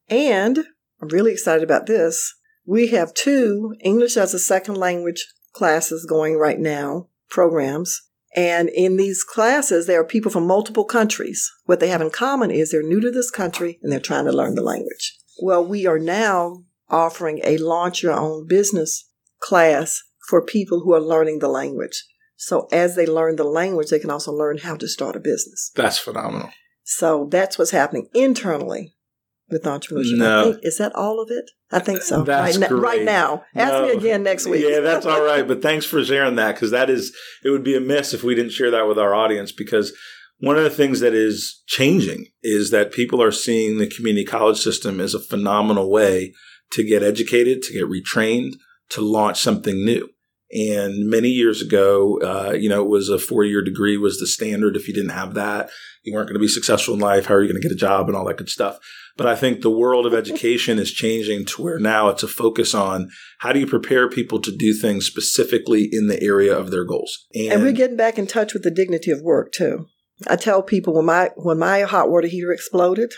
And 0.09 0.65
I'm 1.01 1.09
really 1.09 1.31
excited 1.31 1.63
about 1.63 1.85
this. 1.85 2.33
We 2.65 2.87
have 2.87 3.13
two 3.13 3.75
English 3.81 4.17
as 4.17 4.33
a 4.33 4.39
second 4.39 4.75
language 4.75 5.27
classes 5.53 6.05
going 6.07 6.35
right 6.37 6.59
now, 6.59 7.09
programs. 7.29 8.01
And 8.35 8.69
in 8.69 8.97
these 8.97 9.23
classes, 9.23 9.87
there 9.87 10.01
are 10.01 10.05
people 10.05 10.31
from 10.31 10.47
multiple 10.47 10.83
countries. 10.83 11.49
What 11.65 11.79
they 11.79 11.87
have 11.87 12.01
in 12.01 12.09
common 12.09 12.51
is 12.51 12.71
they're 12.71 12.83
new 12.83 12.99
to 12.99 13.11
this 13.11 13.31
country 13.31 13.79
and 13.81 13.91
they're 13.91 13.99
trying 13.99 14.25
to 14.25 14.31
learn 14.31 14.55
the 14.55 14.63
language. 14.63 15.17
Well, 15.41 15.65
we 15.65 15.85
are 15.85 15.99
now 15.99 16.63
offering 16.89 17.39
a 17.43 17.57
launch 17.57 18.03
your 18.03 18.13
own 18.13 18.47
business 18.47 19.09
class 19.39 20.01
for 20.27 20.45
people 20.45 20.81
who 20.81 20.93
are 20.93 21.01
learning 21.01 21.39
the 21.39 21.47
language. 21.47 22.03
So 22.37 22.67
as 22.71 22.95
they 22.95 23.05
learn 23.05 23.37
the 23.37 23.43
language, 23.43 23.89
they 23.89 23.99
can 23.99 24.09
also 24.09 24.31
learn 24.31 24.57
how 24.57 24.75
to 24.75 24.87
start 24.87 25.15
a 25.15 25.19
business. 25.19 25.71
That's 25.75 25.97
phenomenal. 25.97 26.49
So 26.83 27.27
that's 27.31 27.57
what's 27.57 27.71
happening 27.71 28.07
internally 28.13 28.95
with 29.49 29.63
entrepreneurship. 29.63 30.17
No. 30.17 30.39
I 30.39 30.43
think, 30.43 30.59
is 30.63 30.77
that 30.77 30.95
all 30.95 31.21
of 31.21 31.29
it? 31.31 31.49
I 31.71 31.79
think 31.79 32.01
so. 32.01 32.23
That's 32.23 32.57
right, 32.57 32.69
great. 32.69 32.81
right 32.81 33.01
now. 33.03 33.43
Ask 33.55 33.83
me 33.83 33.91
again 33.91 34.23
next 34.23 34.47
week. 34.47 34.65
Yeah, 34.67 34.81
that's 34.81 35.05
all 35.05 35.23
right. 35.23 35.47
But 35.47 35.61
thanks 35.61 35.85
for 35.85 36.03
sharing 36.03 36.35
that 36.35 36.55
because 36.55 36.71
that 36.71 36.89
is, 36.89 37.15
it 37.43 37.49
would 37.49 37.63
be 37.63 37.75
amiss 37.75 38.13
if 38.13 38.23
we 38.23 38.35
didn't 38.35 38.51
share 38.51 38.71
that 38.71 38.87
with 38.87 38.99
our 38.99 39.13
audience 39.13 39.51
because 39.51 39.93
one 40.39 40.57
of 40.57 40.63
the 40.63 40.69
things 40.69 40.99
that 40.99 41.13
is 41.13 41.63
changing 41.67 42.27
is 42.43 42.71
that 42.71 42.91
people 42.91 43.21
are 43.21 43.31
seeing 43.31 43.77
the 43.77 43.89
community 43.89 44.25
college 44.25 44.59
system 44.59 44.99
as 44.99 45.13
a 45.13 45.19
phenomenal 45.19 45.89
way 45.89 46.33
to 46.71 46.83
get 46.83 47.03
educated, 47.03 47.61
to 47.63 47.73
get 47.73 47.83
retrained, 47.83 48.55
to 48.89 49.01
launch 49.01 49.39
something 49.39 49.85
new. 49.85 50.09
And 50.51 51.09
many 51.09 51.29
years 51.29 51.61
ago, 51.61 52.19
uh, 52.21 52.53
you 52.53 52.69
know, 52.69 52.83
it 52.83 52.89
was 52.89 53.09
a 53.09 53.19
four 53.19 53.43
year 53.43 53.63
degree 53.63 53.97
was 53.97 54.19
the 54.19 54.27
standard. 54.27 54.75
If 54.75 54.87
you 54.87 54.93
didn't 54.93 55.09
have 55.09 55.33
that, 55.33 55.69
you 56.03 56.13
weren't 56.13 56.27
going 56.27 56.35
to 56.35 56.39
be 56.39 56.47
successful 56.47 56.93
in 56.93 56.99
life. 56.99 57.25
How 57.25 57.35
are 57.35 57.41
you 57.41 57.49
going 57.51 57.61
to 57.61 57.67
get 57.67 57.75
a 57.75 57.79
job 57.79 58.07
and 58.07 58.15
all 58.15 58.25
that 58.25 58.37
good 58.37 58.49
stuff? 58.49 58.77
But 59.17 59.27
I 59.27 59.35
think 59.35 59.61
the 59.61 59.71
world 59.71 60.05
of 60.05 60.13
education 60.25 60.77
is 60.77 60.91
changing 60.91 61.45
to 61.45 61.61
where 61.61 61.79
now 61.79 62.09
it's 62.09 62.23
a 62.23 62.27
focus 62.27 62.73
on 62.73 63.09
how 63.39 63.53
do 63.53 63.59
you 63.59 63.67
prepare 63.67 64.09
people 64.09 64.39
to 64.41 64.55
do 64.55 64.73
things 64.73 65.05
specifically 65.05 65.89
in 65.91 66.07
the 66.07 66.21
area 66.21 66.55
of 66.55 66.71
their 66.71 66.85
goals. 66.85 67.25
And 67.33 67.63
we're 67.63 67.71
getting 67.71 67.97
back 67.97 68.17
in 68.19 68.27
touch 68.27 68.53
with 68.53 68.63
the 68.63 68.71
dignity 68.71 69.11
of 69.11 69.21
work 69.21 69.51
too. 69.51 69.87
I 70.27 70.35
tell 70.35 70.61
people 70.61 70.93
when 70.93 71.05
my 71.05 71.31
when 71.35 71.59
my 71.59 71.81
hot 71.81 72.09
water 72.09 72.27
heater 72.27 72.51
exploded, 72.51 73.13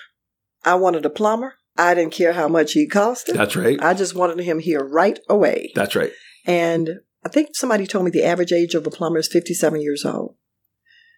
I 0.66 0.76
wanted 0.76 1.06
a 1.06 1.10
plumber. 1.10 1.56
I 1.78 1.94
didn't 1.94 2.14
care 2.14 2.34
how 2.34 2.48
much 2.48 2.74
he 2.74 2.90
costed. 2.90 3.34
that's 3.34 3.56
right. 3.56 3.80
I 3.84 3.94
just 3.94 4.16
wanted 4.16 4.40
him 4.40 4.58
here 4.58 4.84
right 4.84 5.20
away. 5.30 5.72
That's 5.76 5.96
right. 5.96 6.12
And 6.46 6.90
I 7.28 7.30
think 7.30 7.50
somebody 7.58 7.86
told 7.86 8.06
me 8.06 8.12
the 8.12 8.24
average 8.24 8.54
age 8.54 8.74
of 8.74 8.88
a 8.88 8.90
plumber 8.90 9.20
is 9.20 9.28
57 9.28 9.82
years 9.82 10.06
old. 10.06 10.36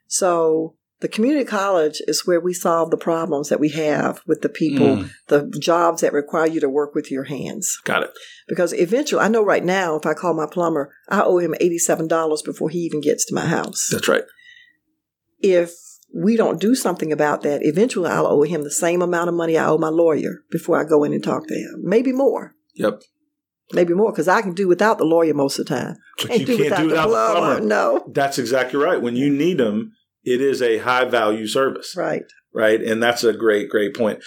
So 0.07 0.75
the 1.01 1.07
community 1.07 1.45
college 1.45 2.01
is 2.07 2.25
where 2.25 2.39
we 2.39 2.51
solve 2.51 2.89
the 2.89 2.97
problems 2.97 3.49
that 3.49 3.59
we 3.59 3.69
have 3.69 4.21
with 4.25 4.41
the 4.41 4.49
people, 4.49 4.87
Mm. 4.87 5.11
the 5.27 5.47
jobs 5.59 6.01
that 6.01 6.11
require 6.11 6.47
you 6.47 6.59
to 6.61 6.67
work 6.67 6.95
with 6.95 7.11
your 7.11 7.25
hands. 7.25 7.77
Got 7.83 8.01
it. 8.01 8.09
Because 8.47 8.73
eventually, 8.73 9.21
I 9.21 9.27
know 9.27 9.43
right 9.43 9.63
now, 9.63 9.95
if 9.97 10.07
I 10.07 10.15
call 10.15 10.33
my 10.33 10.47
plumber, 10.47 10.91
I 11.07 11.21
owe 11.21 11.37
him 11.37 11.53
$87 11.61 12.41
before 12.41 12.69
he 12.69 12.79
even 12.79 13.01
gets 13.01 13.23
to 13.25 13.35
my 13.35 13.45
house. 13.45 13.87
That's 13.91 14.07
right. 14.07 14.23
If 15.39 15.73
we 16.11 16.35
don't 16.35 16.59
do 16.59 16.73
something 16.73 17.11
about 17.13 17.43
that, 17.43 17.61
eventually 17.63 18.09
I'll 18.09 18.25
owe 18.25 18.41
him 18.41 18.63
the 18.63 18.71
same 18.71 19.03
amount 19.03 19.29
of 19.29 19.35
money 19.35 19.59
I 19.59 19.67
owe 19.67 19.77
my 19.77 19.89
lawyer 19.89 20.43
before 20.49 20.79
I 20.79 20.85
go 20.85 21.03
in 21.03 21.13
and 21.13 21.23
talk 21.23 21.47
to 21.47 21.53
him. 21.53 21.81
Maybe 21.83 22.11
more. 22.11 22.55
Yep. 22.73 23.03
Maybe 23.71 23.93
more, 23.93 24.11
because 24.11 24.27
I 24.27 24.41
can 24.41 24.53
do 24.53 24.67
without 24.67 24.97
the 24.97 25.05
lawyer 25.05 25.33
most 25.33 25.59
of 25.59 25.67
the 25.67 25.75
time. 25.75 25.97
But 26.17 26.39
you 26.39 26.45
can't 26.45 26.77
do 26.77 26.87
without 26.87 27.07
the 27.07 27.39
plumber. 27.39 27.61
No. 27.61 28.03
That's 28.11 28.39
exactly 28.39 28.79
right. 28.79 29.01
When 29.01 29.15
you 29.15 29.29
need 29.29 29.59
them, 29.59 29.93
it 30.23 30.41
is 30.41 30.61
a 30.61 30.79
high 30.79 31.05
value 31.05 31.47
service. 31.47 31.95
Right. 31.95 32.23
right? 32.53 32.81
And 32.81 33.01
that's 33.01 33.23
a 33.23 33.33
great, 33.33 33.69
great 33.69 33.95
point. 33.95 34.23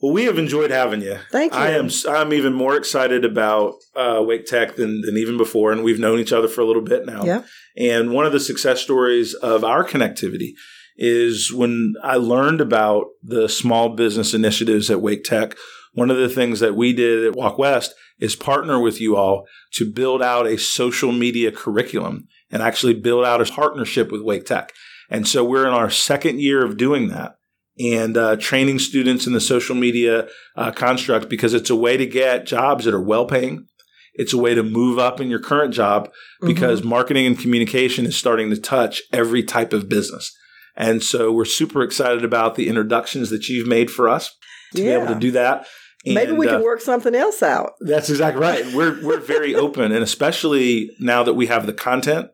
Well, 0.00 0.12
we 0.12 0.24
have 0.24 0.36
enjoyed 0.36 0.72
having 0.72 1.00
you. 1.00 1.16
Thank 1.30 1.52
you. 1.52 1.60
I 1.60 1.70
am. 1.70 1.88
I'm 2.08 2.32
even 2.32 2.52
more 2.54 2.76
excited 2.76 3.24
about 3.24 3.74
uh, 3.94 4.20
Wake 4.26 4.46
Tech 4.46 4.74
than 4.74 5.00
than 5.02 5.16
even 5.16 5.38
before, 5.38 5.70
and 5.70 5.84
we've 5.84 6.00
known 6.00 6.18
each 6.18 6.32
other 6.32 6.48
for 6.48 6.60
a 6.60 6.64
little 6.64 6.82
bit 6.82 7.06
now. 7.06 7.22
Yeah. 7.24 7.44
And 7.76 8.10
one 8.10 8.26
of 8.26 8.32
the 8.32 8.40
success 8.40 8.80
stories 8.80 9.32
of 9.34 9.62
our 9.62 9.84
connectivity 9.84 10.54
is 10.96 11.52
when 11.52 11.94
I 12.02 12.16
learned 12.16 12.60
about 12.60 13.06
the 13.22 13.48
small 13.48 13.90
business 13.90 14.34
initiatives 14.34 14.90
at 14.90 15.00
Wake 15.00 15.22
Tech. 15.22 15.56
One 15.94 16.10
of 16.10 16.16
the 16.16 16.28
things 16.28 16.60
that 16.60 16.74
we 16.74 16.92
did 16.92 17.26
at 17.26 17.36
Walk 17.36 17.58
West 17.58 17.94
is 18.22 18.36
partner 18.36 18.78
with 18.78 19.00
you 19.00 19.16
all 19.16 19.48
to 19.72 19.84
build 19.84 20.22
out 20.22 20.46
a 20.46 20.56
social 20.56 21.10
media 21.10 21.50
curriculum 21.50 22.28
and 22.52 22.62
actually 22.62 22.94
build 22.94 23.24
out 23.24 23.40
a 23.40 23.52
partnership 23.52 24.12
with 24.12 24.22
Wake 24.22 24.46
Tech. 24.46 24.72
And 25.10 25.26
so 25.26 25.44
we're 25.44 25.66
in 25.66 25.74
our 25.74 25.90
second 25.90 26.40
year 26.40 26.64
of 26.64 26.76
doing 26.76 27.08
that 27.08 27.34
and 27.80 28.16
uh, 28.16 28.36
training 28.36 28.78
students 28.78 29.26
in 29.26 29.32
the 29.32 29.40
social 29.40 29.74
media 29.74 30.28
uh, 30.56 30.70
construct 30.70 31.28
because 31.28 31.52
it's 31.52 31.68
a 31.68 31.74
way 31.74 31.96
to 31.96 32.06
get 32.06 32.46
jobs 32.46 32.84
that 32.84 32.94
are 32.94 33.02
well 33.02 33.26
paying. 33.26 33.66
It's 34.14 34.32
a 34.32 34.38
way 34.38 34.54
to 34.54 34.62
move 34.62 35.00
up 35.00 35.20
in 35.20 35.28
your 35.28 35.40
current 35.40 35.74
job 35.74 36.08
because 36.42 36.84
marketing 36.84 37.26
and 37.26 37.36
communication 37.36 38.06
is 38.06 38.16
starting 38.16 38.50
to 38.50 38.60
touch 38.60 39.02
every 39.12 39.42
type 39.42 39.72
of 39.72 39.88
business. 39.88 40.32
And 40.76 41.02
so 41.02 41.32
we're 41.32 41.44
super 41.44 41.82
excited 41.82 42.24
about 42.24 42.54
the 42.54 42.68
introductions 42.68 43.30
that 43.30 43.48
you've 43.48 43.66
made 43.66 43.90
for 43.90 44.08
us 44.08 44.30
to 44.74 44.82
be 44.82 44.90
able 44.90 45.08
to 45.08 45.18
do 45.18 45.32
that. 45.32 45.66
Maybe 46.04 46.30
And, 46.30 46.38
we 46.38 46.48
uh, 46.48 46.52
can 46.52 46.62
work 46.62 46.80
something 46.80 47.14
else 47.14 47.42
out. 47.42 47.72
that's 47.80 48.10
exactly 48.10 48.40
right. 48.40 48.64
We're 48.74 49.02
we're 49.04 49.20
very 49.20 49.54
open, 49.66 49.92
and 49.92 50.02
especially 50.02 50.90
now 50.98 51.22
that 51.22 51.34
we 51.34 51.46
have 51.46 51.66
the 51.66 51.72
content. 51.72 52.28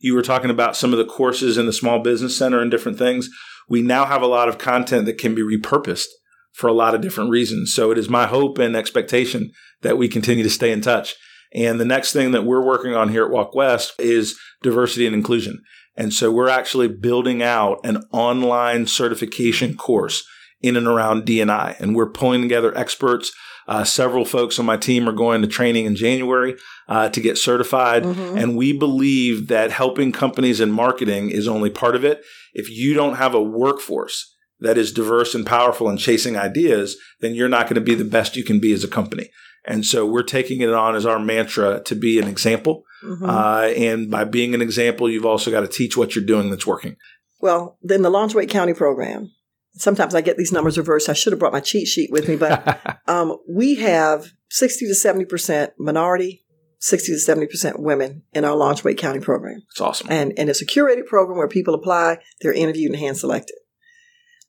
You 0.00 0.14
were 0.14 0.22
talking 0.22 0.50
about 0.50 0.76
some 0.76 0.92
of 0.92 0.98
the 0.98 1.06
courses 1.06 1.56
in 1.56 1.64
the 1.64 1.72
Small 1.72 2.00
Business 2.00 2.36
Center 2.36 2.60
and 2.60 2.70
different 2.70 2.98
things. 2.98 3.30
We 3.68 3.80
now 3.80 4.04
have 4.04 4.20
a 4.20 4.26
lot 4.26 4.48
of 4.48 4.58
content 4.58 5.06
that 5.06 5.16
can 5.16 5.34
be 5.34 5.42
repurposed 5.42 6.08
for 6.52 6.68
a 6.68 6.74
lot 6.74 6.94
of 6.94 7.00
different 7.00 7.30
reasons. 7.30 7.72
So 7.72 7.90
it 7.90 7.96
is 7.96 8.10
my 8.10 8.26
hope 8.26 8.58
and 8.58 8.76
expectation 8.76 9.50
that 9.80 9.96
we 9.96 10.08
continue 10.08 10.44
to 10.44 10.50
stay 10.50 10.72
in 10.72 10.82
touch. 10.82 11.14
And 11.54 11.80
the 11.80 11.84
next 11.84 12.12
thing 12.12 12.32
that 12.32 12.44
we're 12.44 12.64
working 12.64 12.94
on 12.94 13.08
here 13.08 13.24
at 13.24 13.30
Walk 13.30 13.54
West 13.54 13.94
is 13.98 14.38
diversity 14.62 15.06
and 15.06 15.14
inclusion. 15.14 15.62
And 15.96 16.12
so 16.12 16.30
we're 16.30 16.48
actually 16.48 16.88
building 16.88 17.42
out 17.42 17.78
an 17.84 18.02
online 18.12 18.86
certification 18.86 19.76
course 19.76 20.26
in 20.64 20.76
and 20.76 20.86
around 20.86 21.24
D&I. 21.24 21.76
And 21.78 21.94
we're 21.94 22.10
pulling 22.10 22.42
together 22.42 22.76
experts. 22.76 23.32
Uh, 23.66 23.84
several 23.84 24.24
folks 24.24 24.58
on 24.58 24.66
my 24.66 24.76
team 24.76 25.08
are 25.08 25.12
going 25.12 25.42
to 25.42 25.48
training 25.48 25.86
in 25.86 25.96
January 25.96 26.56
uh, 26.88 27.08
to 27.10 27.20
get 27.20 27.38
certified. 27.38 28.04
And 28.04 28.56
we 28.56 28.76
believe 28.76 29.48
that 29.48 29.70
helping 29.70 30.12
companies 30.12 30.60
in 30.60 30.70
marketing 30.70 31.30
is 31.30 31.48
only 31.48 31.70
part 31.70 31.96
of 31.96 32.04
it. 32.04 32.22
If 32.52 32.68
you 32.70 32.94
don't 32.94 33.16
have 33.16 33.34
a 33.34 33.42
workforce 33.42 34.34
that 34.60 34.78
is 34.78 34.92
diverse 34.92 35.34
and 35.34 35.46
powerful 35.46 35.88
and 35.88 35.98
chasing 35.98 36.36
ideas, 36.36 36.96
then 37.20 37.34
you're 37.34 37.48
not 37.48 37.64
going 37.64 37.76
to 37.76 37.80
be 37.80 37.94
the 37.94 38.04
best 38.04 38.36
you 38.36 38.44
can 38.44 38.60
be 38.60 38.72
as 38.72 38.84
a 38.84 38.88
company. 38.88 39.30
And 39.66 39.84
so 39.86 40.04
we're 40.06 40.22
taking 40.22 40.60
it 40.60 40.72
on 40.72 40.94
as 40.94 41.06
our 41.06 41.18
mantra 41.18 41.82
to 41.84 41.94
be 41.94 42.18
an 42.18 42.28
example. 42.28 42.84
Mhm. 43.02 43.26
Uh, 43.26 43.72
and 43.74 44.10
by 44.10 44.24
being 44.24 44.54
an 44.54 44.60
example, 44.60 45.10
you've 45.10 45.26
also 45.26 45.50
got 45.50 45.60
to 45.60 45.68
teach 45.68 45.96
what 45.96 46.14
you're 46.14 46.24
doing 46.24 46.50
that's 46.50 46.66
working. 46.66 46.96
Well, 47.40 47.78
then 47.82 48.02
the 48.02 48.10
Launch 48.10 48.34
Wake 48.34 48.50
County 48.50 48.74
program. 48.74 49.30
Sometimes 49.76 50.14
I 50.14 50.20
get 50.20 50.36
these 50.36 50.52
numbers 50.52 50.78
reversed. 50.78 51.08
I 51.08 51.14
should 51.14 51.32
have 51.32 51.40
brought 51.40 51.52
my 51.52 51.60
cheat 51.60 51.88
sheet 51.88 52.10
with 52.12 52.28
me, 52.28 52.36
but 52.36 53.00
um, 53.08 53.36
we 53.48 53.76
have 53.76 54.32
60 54.50 54.86
to 54.86 54.92
70% 54.92 55.70
minority, 55.78 56.44
60 56.78 57.12
to 57.12 57.18
70% 57.18 57.80
women 57.80 58.22
in 58.32 58.44
our 58.44 58.54
Launch 58.54 58.84
Wake 58.84 58.98
County 58.98 59.20
program. 59.20 59.62
It's 59.70 59.80
awesome. 59.80 60.06
And, 60.10 60.32
and 60.38 60.48
it's 60.48 60.62
a 60.62 60.66
curated 60.66 61.06
program 61.06 61.38
where 61.38 61.48
people 61.48 61.74
apply, 61.74 62.18
they're 62.40 62.52
interviewed 62.52 62.92
and 62.92 63.00
hand 63.00 63.16
selected. 63.16 63.56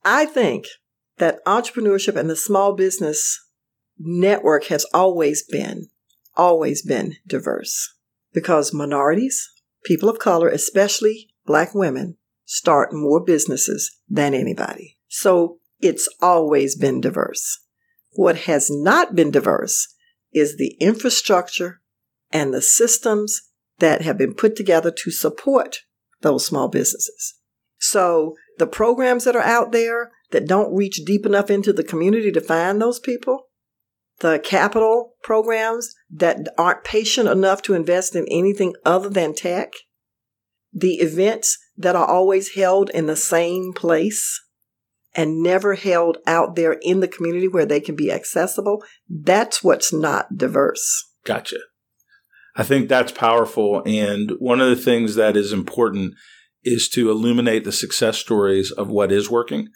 I 0.03 0.25
think 0.25 0.65
that 1.17 1.43
entrepreneurship 1.45 2.15
and 2.15 2.29
the 2.29 2.35
small 2.35 2.73
business 2.73 3.39
network 3.97 4.65
has 4.65 4.85
always 4.93 5.43
been, 5.43 5.87
always 6.35 6.83
been 6.83 7.15
diverse 7.25 7.95
because 8.33 8.73
minorities, 8.73 9.49
people 9.83 10.09
of 10.09 10.19
color, 10.19 10.49
especially 10.49 11.29
black 11.45 11.73
women, 11.73 12.17
start 12.45 12.93
more 12.93 13.23
businesses 13.23 13.97
than 14.07 14.33
anybody. 14.33 14.94
So 15.17 15.59
it's 15.79 16.09
always 16.21 16.75
been 16.75 16.99
diverse. 16.99 17.59
What 18.15 18.39
has 18.39 18.69
not 18.69 19.15
been 19.15 19.31
diverse 19.31 19.87
is 20.33 20.57
the 20.57 20.75
infrastructure 20.81 21.79
and 22.33 22.53
the 22.53 22.61
systems 22.61 23.43
that 23.79 24.01
have 24.01 24.17
been 24.17 24.33
put 24.33 24.57
together 24.57 24.91
to 24.91 25.11
support 25.11 25.83
those 26.19 26.45
small 26.45 26.67
businesses. 26.67 27.35
So 27.79 28.35
the 28.57 28.67
programs 28.67 29.23
that 29.23 29.37
are 29.37 29.41
out 29.41 29.71
there 29.71 30.11
that 30.31 30.49
don't 30.49 30.75
reach 30.75 30.99
deep 31.05 31.25
enough 31.25 31.49
into 31.49 31.71
the 31.71 31.83
community 31.83 32.33
to 32.33 32.41
find 32.41 32.81
those 32.81 32.99
people, 32.99 33.47
the 34.19 34.37
capital 34.37 35.13
programs 35.23 35.95
that 36.09 36.39
aren't 36.57 36.83
patient 36.83 37.29
enough 37.29 37.61
to 37.61 37.73
invest 37.73 38.17
in 38.17 38.25
anything 38.29 38.73
other 38.83 39.07
than 39.07 39.33
tech, 39.33 39.71
the 40.73 40.95
events 40.95 41.57
that 41.77 41.95
are 41.95 42.05
always 42.05 42.55
held 42.55 42.89
in 42.89 43.05
the 43.05 43.15
same 43.15 43.71
place 43.71 44.41
and 45.15 45.41
never 45.41 45.75
held 45.75 46.17
out 46.27 46.55
there 46.55 46.77
in 46.81 46.99
the 46.99 47.07
community 47.07 47.47
where 47.47 47.65
they 47.65 47.79
can 47.79 47.95
be 47.95 48.11
accessible, 48.11 48.83
that's 49.09 49.63
what's 49.63 49.93
not 49.93 50.37
diverse. 50.37 51.11
Gotcha. 51.25 51.57
I 52.55 52.63
think 52.63 52.87
that's 52.87 53.11
powerful. 53.11 53.81
And 53.85 54.31
one 54.39 54.61
of 54.61 54.69
the 54.69 54.81
things 54.81 55.15
that 55.15 55.35
is 55.35 55.51
important 55.51 56.13
is 56.63 56.89
to 56.89 57.09
illuminate 57.11 57.63
the 57.63 57.71
success 57.71 58.17
stories 58.17 58.71
of 58.71 58.89
what 58.89 59.11
is 59.11 59.29
working, 59.29 59.69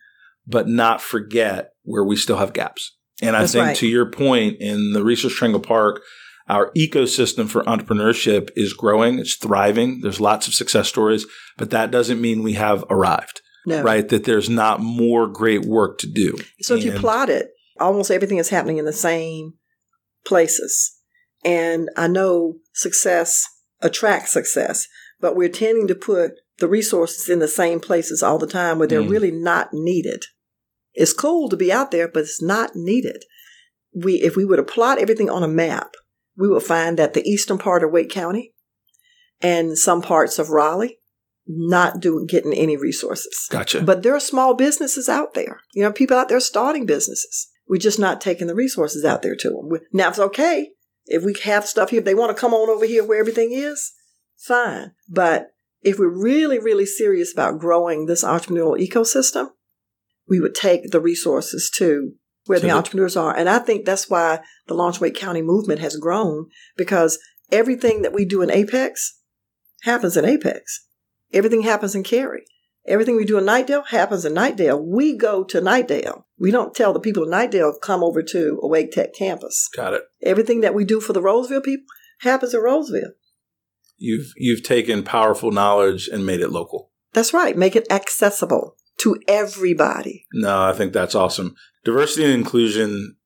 but 0.48 0.68
not 0.68 1.02
forget 1.02 1.72
where 1.84 2.04
we 2.04 2.16
still 2.16 2.38
have 2.38 2.54
gaps. 2.54 2.98
And 3.22 3.36
I 3.36 3.42
That's 3.42 3.52
think 3.52 3.66
right. 3.66 3.76
to 3.78 3.88
your 3.88 4.10
point 4.10 4.58
in 4.60 4.94
the 4.94 5.04
Research 5.04 5.34
Triangle 5.34 5.62
Park, 5.62 6.02
our 6.48 6.72
ecosystem 6.76 7.48
for 7.48 7.64
entrepreneurship 7.64 8.50
is 8.56 8.74
growing. 8.74 9.20
It's 9.20 9.36
thriving. 9.36 10.02
There's 10.02 10.20
lots 10.20 10.48
of 10.48 10.54
success 10.54 10.88
stories, 10.88 11.26
but 11.58 11.70
that 11.70 11.92
doesn't 11.92 12.22
mean 12.22 12.42
we 12.42 12.54
have 12.54 12.84
arrived, 12.90 13.42
No. 13.66 13.82
right? 13.84 14.08
That 14.08 14.24
there's 14.24 14.50
not 14.50 14.80
more 14.80 15.28
great 15.28 15.66
work 15.66 15.98
to 16.00 16.08
do. 16.08 16.38
So 16.62 16.76
if 16.76 16.84
you 16.84 16.92
plot 16.94 17.30
it, 17.30 17.50
almost 17.80 18.10
everything 18.12 18.38
is 18.38 18.50
happening 18.50 18.78
in 18.78 18.86
the 18.86 18.94
same 18.94 19.54
places. 20.26 20.98
And 21.46 21.90
I 21.96 22.08
know 22.08 22.56
success 22.74 23.46
attracts 23.82 24.32
success, 24.32 24.88
but 25.20 25.36
we're 25.36 25.50
tending 25.50 25.88
to 25.88 25.96
put 25.96 26.32
the 26.58 26.68
resources 26.68 27.30
in 27.30 27.40
the 27.40 27.48
same 27.48 27.80
places 27.80 28.22
all 28.22 28.38
the 28.38 28.48
time 28.48 28.80
where 28.80 28.88
they're 28.88 29.02
Mm. 29.02 29.10
really 29.10 29.32
not 29.32 29.70
needed. 29.74 30.26
It's 30.94 31.14
cool 31.14 31.48
to 31.50 31.56
be 31.56 31.72
out 31.72 31.92
there, 31.92 32.08
but 32.08 32.22
it's 32.24 32.42
not 32.42 32.76
needed. 32.76 33.24
We, 33.94 34.16
if 34.16 34.36
we 34.36 34.44
were 34.46 34.58
to 34.58 34.64
plot 34.64 35.00
everything 35.00 35.30
on 35.30 35.44
a 35.44 35.48
map, 35.48 35.92
we 36.38 36.48
would 36.50 36.64
find 36.64 36.98
that 36.98 37.14
the 37.14 37.28
eastern 37.28 37.58
part 37.58 37.84
of 37.84 37.92
Wake 37.92 38.10
County 38.10 38.54
and 39.42 39.78
some 39.78 40.02
parts 40.02 40.38
of 40.40 40.50
Raleigh 40.50 40.99
not 41.52 42.00
doing 42.00 42.28
getting 42.28 42.54
any 42.54 42.78
resources. 42.78 43.48
Gotcha. 43.50 43.82
But 43.82 44.04
there 44.04 44.16
are 44.16 44.20
small 44.20 44.54
businesses 44.54 45.10
out 45.10 45.34
there. 45.34 45.60
You 45.74 45.82
know, 45.84 45.92
people 45.92 46.16
out 46.16 46.30
there 46.30 46.40
starting 46.40 46.86
businesses. 46.86 47.48
We're 47.68 47.78
just 47.78 47.98
not 48.00 48.22
taking 48.22 48.46
the 48.48 48.54
resources 48.56 49.04
out 49.04 49.24
there 49.24 49.36
to 49.36 49.50
them. 49.50 49.70
Now, 49.92 50.10
it's 50.10 50.20
okay 50.20 50.70
if 51.08 51.24
we 51.24 51.36
have 51.44 51.66
stuff 51.66 51.90
here. 51.90 52.00
If 52.00 52.06
they 52.06 52.14
want 52.16 52.36
to 52.36 52.40
come 52.40 52.54
on 52.54 52.70
over 52.70 52.86
here 52.86 53.04
where 53.04 53.20
everything 53.20 53.50
is, 53.52 53.92
fine. 54.38 54.92
But 55.10 55.48
if 55.82 55.98
we're 55.98 56.08
really, 56.16 56.60
really 56.60 56.86
serious 56.86 57.34
about 57.34 57.60
growing 57.60 58.06
this 58.06 58.24
entrepreneurial 58.24 58.80
ecosystem, 58.80 59.50
we 60.28 60.40
would 60.40 60.54
take 60.56 60.92
the 60.92 61.00
resources 61.02 61.72
to 61.78 62.14
where 62.46 62.60
To 62.60 62.62
the 62.62 62.68
the- 62.68 62.78
entrepreneurs 62.78 63.16
are. 63.18 63.36
And 63.36 63.50
I 63.50 63.58
think 63.60 63.86
that's 63.86 64.10
why 64.10 64.42
the 64.68 64.74
Launch 64.76 65.00
Wake 65.02 65.16
County 65.16 65.42
movement 65.42 65.80
has 65.80 65.96
grown 65.96 66.48
because 66.78 67.18
everything 67.52 68.04
that 68.04 68.14
we 68.14 68.26
do 68.26 68.42
in 68.44 68.52
Apex 68.52 69.20
happens 69.84 70.16
in 70.18 70.26
Apex. 70.26 70.86
Everything 71.34 71.62
happens 71.62 71.96
in 71.96 72.04
Cary. 72.04 72.44
Everything 72.88 73.16
we 73.16 73.26
do 73.26 73.38
in 73.38 73.46
Knightdale 73.46 73.88
happens 73.88 74.26
in 74.26 74.34
Knightdale. 74.34 74.84
We 74.84 75.16
go 75.16 75.44
to 75.44 75.62
Knightdale. 75.62 76.24
We 76.40 76.50
don't 76.50 76.74
tell 76.74 76.94
the 76.94 77.00
people 77.00 77.24
in 77.24 77.30
Knightdale 77.30 77.80
come 77.82 78.04
over 78.04 78.24
to 78.24 78.60
a 78.64 78.68
Wake 78.68 78.92
Tech 78.92 79.14
campus. 79.14 79.70
Got 79.76 79.94
it. 79.94 80.04
Everything 80.24 80.62
that 80.62 80.74
we 80.74 80.86
do 80.86 81.00
for 81.00 81.14
the 81.14 81.22
Rolesville 81.22 81.64
people 81.64 81.86
happens 82.22 82.54
in 82.54 82.62
Rolesville. 82.62 83.12
You've 83.98 84.32
you've 84.38 84.64
taken 84.64 85.04
powerful 85.04 85.52
knowledge 85.52 86.08
and 86.08 86.26
made 86.26 86.40
it 86.40 86.52
local. 86.52 86.92
That's 87.14 87.34
right. 87.34 87.58
Make 87.58 87.76
it 87.76 87.92
accessible 87.92 88.76
to 89.02 89.18
everybody. 89.28 90.26
No, 90.34 90.62
I 90.62 90.74
think 90.74 90.94
that's 90.94 91.16
awesome. 91.16 91.56
Diversity 91.84 92.26
and 92.26 92.34
inclusion, 92.34 93.18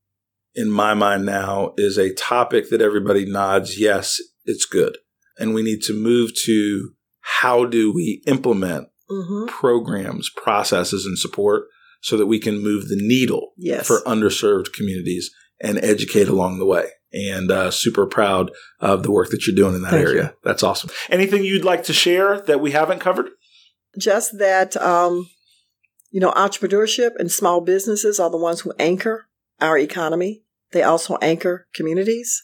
in 0.55 0.69
my 0.69 0.93
mind 0.93 1.25
now, 1.25 1.73
is 1.77 1.97
a 1.97 2.13
topic 2.13 2.69
that 2.69 2.81
everybody 2.81 3.25
nods, 3.25 3.79
yes, 3.79 4.19
it's 4.45 4.65
good. 4.65 4.97
And 5.37 5.53
we 5.53 5.63
need 5.63 5.81
to 5.83 5.93
move 5.93 6.31
to 6.45 6.91
how 7.23 7.65
do 7.65 7.93
we 7.93 8.21
implement 8.27 8.87
hmm 9.09 9.45
programs, 9.47 10.29
processes, 10.35 11.05
and 11.05 11.17
support 11.17 11.65
so 12.01 12.17
that 12.17 12.25
we 12.25 12.39
can 12.39 12.61
move 12.63 12.87
the 12.87 12.97
needle 12.99 13.53
Yes. 13.57 13.87
for 13.87 14.01
underserved 14.01 14.73
communities 14.73 15.31
and 15.61 15.77
educate 15.83 16.27
along 16.27 16.59
the 16.59 16.65
way. 16.65 16.87
And 17.13 17.51
uh, 17.51 17.69
super 17.71 18.05
proud 18.07 18.51
of 18.79 19.03
the 19.03 19.11
work 19.11 19.29
that 19.29 19.45
you're 19.45 19.55
doing 19.55 19.75
in 19.75 19.83
that 19.83 19.91
Thank 19.91 20.07
area. 20.07 20.23
you. 20.23 20.29
That's 20.43 20.63
awesome. 20.63 20.89
Anything 21.09 21.43
you'd 21.43 21.63
like 21.65 21.83
to 21.83 21.93
share 21.93 22.41
that 22.41 22.59
we 22.59 22.71
haven't 22.71 22.99
covered? 22.99 23.29
Just 23.97 24.37
that, 24.39 24.75
um, 24.77 25.29
you 26.11 26.19
know, 26.19 26.31
entrepreneurship 26.31 27.11
and 27.17 27.31
small 27.31 27.61
businesses 27.61 28.19
are 28.19 28.31
the 28.31 28.37
ones 28.37 28.61
who 28.61 28.73
anchor 28.79 29.27
our 29.61 29.77
economy. 29.77 30.43
They 30.71 30.81
also 30.81 31.17
anchor 31.21 31.67
communities 31.75 32.41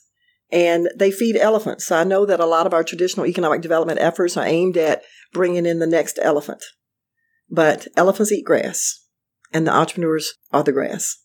and 0.51 0.89
they 0.95 1.11
feed 1.11 1.37
elephants. 1.37 1.85
So 1.85 1.97
I 1.97 2.03
know 2.03 2.25
that 2.25 2.39
a 2.39 2.45
lot 2.45 2.65
of 2.65 2.73
our 2.73 2.83
traditional 2.83 3.27
economic 3.27 3.61
development 3.61 3.99
efforts 3.99 4.35
are 4.37 4.45
aimed 4.45 4.77
at 4.77 5.03
bringing 5.33 5.65
in 5.65 5.79
the 5.79 5.87
next 5.87 6.19
elephant. 6.21 6.63
But 7.49 7.87
elephants 7.95 8.31
eat 8.31 8.45
grass 8.45 9.05
and 9.53 9.65
the 9.65 9.73
entrepreneurs 9.73 10.33
are 10.51 10.63
the 10.63 10.71
grass. 10.71 11.17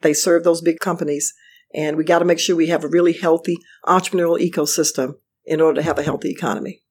They 0.00 0.14
serve 0.14 0.44
those 0.44 0.60
big 0.60 0.78
companies 0.80 1.32
and 1.74 1.96
we 1.96 2.04
got 2.04 2.20
to 2.20 2.24
make 2.24 2.38
sure 2.38 2.56
we 2.56 2.68
have 2.68 2.84
a 2.84 2.88
really 2.88 3.12
healthy 3.12 3.56
entrepreneurial 3.86 4.40
ecosystem 4.40 5.14
in 5.44 5.60
order 5.60 5.80
to 5.80 5.84
have 5.84 5.98
a 5.98 6.02
healthy 6.02 6.30
economy. 6.30 6.82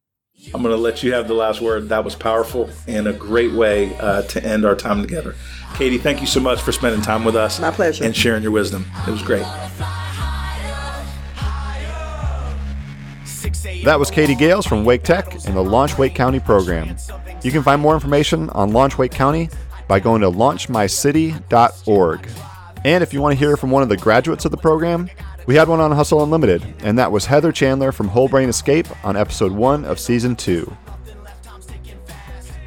I'm 0.53 0.61
going 0.61 0.75
to 0.75 0.81
let 0.81 1.01
you 1.01 1.13
have 1.13 1.27
the 1.27 1.33
last 1.33 1.61
word. 1.61 1.89
That 1.89 2.03
was 2.03 2.13
powerful 2.13 2.69
and 2.87 3.07
a 3.07 3.13
great 3.13 3.53
way 3.53 3.95
uh, 3.97 4.23
to 4.23 4.43
end 4.43 4.65
our 4.65 4.75
time 4.75 5.01
together. 5.01 5.35
Katie, 5.75 5.97
thank 5.97 6.21
you 6.21 6.27
so 6.27 6.39
much 6.39 6.61
for 6.61 6.71
spending 6.71 7.01
time 7.01 7.23
with 7.23 7.35
us. 7.35 7.59
My 7.59 7.71
pleasure. 7.71 8.03
And 8.03 8.15
sharing 8.15 8.43
your 8.43 8.51
wisdom. 8.51 8.85
It 9.07 9.11
was 9.11 9.21
great. 9.21 9.45
That 13.85 13.99
was 13.99 14.09
Katie 14.09 14.33
Gailes 14.33 14.65
from 14.65 14.83
Wake 14.83 15.03
Tech 15.03 15.31
and 15.45 15.55
the 15.55 15.63
Launch 15.63 15.95
Wake 15.99 16.15
County 16.15 16.39
program. 16.39 16.97
You 17.43 17.51
can 17.51 17.61
find 17.61 17.79
more 17.79 17.93
information 17.93 18.49
on 18.49 18.73
Launch 18.73 18.97
Wake 18.97 19.11
County 19.11 19.47
by 19.87 19.99
going 19.99 20.21
to 20.21 20.31
launchmycity.org. 20.31 22.29
And 22.83 23.03
if 23.03 23.13
you 23.13 23.21
want 23.21 23.33
to 23.33 23.37
hear 23.37 23.55
from 23.55 23.69
one 23.69 23.83
of 23.83 23.89
the 23.89 23.97
graduates 23.97 24.43
of 24.43 24.49
the 24.49 24.57
program, 24.57 25.07
we 25.45 25.53
had 25.53 25.67
one 25.67 25.79
on 25.79 25.91
Hustle 25.91 26.23
Unlimited, 26.23 26.63
and 26.79 26.97
that 26.97 27.11
was 27.11 27.27
Heather 27.27 27.51
Chandler 27.51 27.91
from 27.91 28.07
Whole 28.07 28.27
Brain 28.27 28.49
Escape 28.49 28.87
on 29.05 29.15
episode 29.15 29.51
1 29.51 29.85
of 29.85 29.99
season 29.99 30.35
2. 30.35 30.75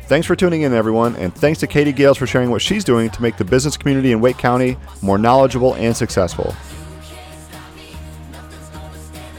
Thanks 0.05 0.29
for 0.29 0.37
tuning 0.37 0.63
in, 0.63 0.73
everyone, 0.73 1.17
and 1.17 1.35
thanks 1.35 1.59
to 1.59 1.67
Katie 1.67 1.93
Gailes 1.93 2.17
for 2.17 2.29
sharing 2.29 2.53
what 2.53 2.63
she's 2.63 2.85
doing 2.85 3.11
to 3.11 3.21
make 3.21 3.37
the 3.37 3.45
business 3.45 3.77
community 3.77 4.13
in 4.13 4.21
Wake 4.21 4.39
County 4.39 4.77
more 5.03 5.19
knowledgeable 5.19 5.75
and 5.75 5.97
successful. 5.97 6.55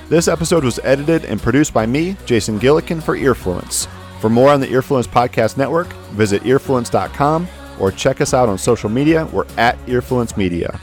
This 0.10 0.28
episode 0.28 0.64
was 0.64 0.80
edited 0.84 1.26
and 1.26 1.40
produced 1.40 1.72
by 1.72 1.86
me, 1.86 2.18
Jason 2.26 2.60
Gillikin, 2.60 3.02
for 3.02 3.16
Earfluence. 3.16 3.88
For 4.20 4.28
more 4.28 4.50
on 4.50 4.60
the 4.60 4.68
Earfluence 4.68 5.08
Podcast 5.08 5.56
Network, 5.56 5.88
visit 6.14 6.42
earfluence.com 6.42 7.48
or 7.80 7.92
check 7.92 8.20
us 8.20 8.34
out 8.34 8.50
on 8.50 8.58
social 8.58 8.90
media. 8.90 9.28
We're 9.28 9.46
at 9.56 9.78
Earfluence 9.86 10.36
Media. 10.36 10.80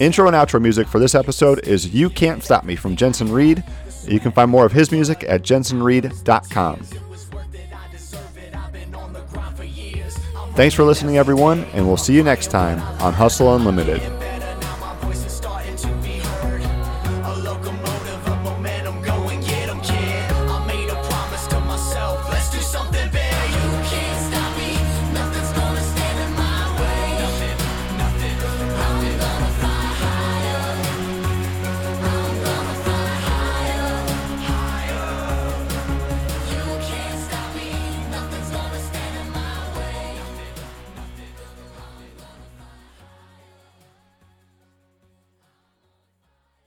Intro 0.00 0.26
and 0.26 0.34
outro 0.34 0.60
music 0.60 0.88
for 0.88 0.98
this 0.98 1.14
episode 1.14 1.64
is 1.66 1.94
You 1.94 2.10
Can't 2.10 2.42
Stop 2.42 2.64
Me 2.64 2.74
from 2.74 2.96
Jensen 2.96 3.30
Reed. 3.30 3.62
You 4.08 4.18
can 4.18 4.32
find 4.32 4.50
more 4.50 4.66
of 4.66 4.72
his 4.72 4.90
music 4.90 5.24
at 5.28 5.42
jensenreed.com. 5.42 6.80
Thanks 10.54 10.74
for 10.74 10.82
listening, 10.82 11.18
everyone, 11.18 11.62
and 11.72 11.86
we'll 11.86 11.96
see 11.96 12.14
you 12.14 12.24
next 12.24 12.48
time 12.48 12.80
on 13.00 13.12
Hustle 13.12 13.54
Unlimited. 13.54 14.17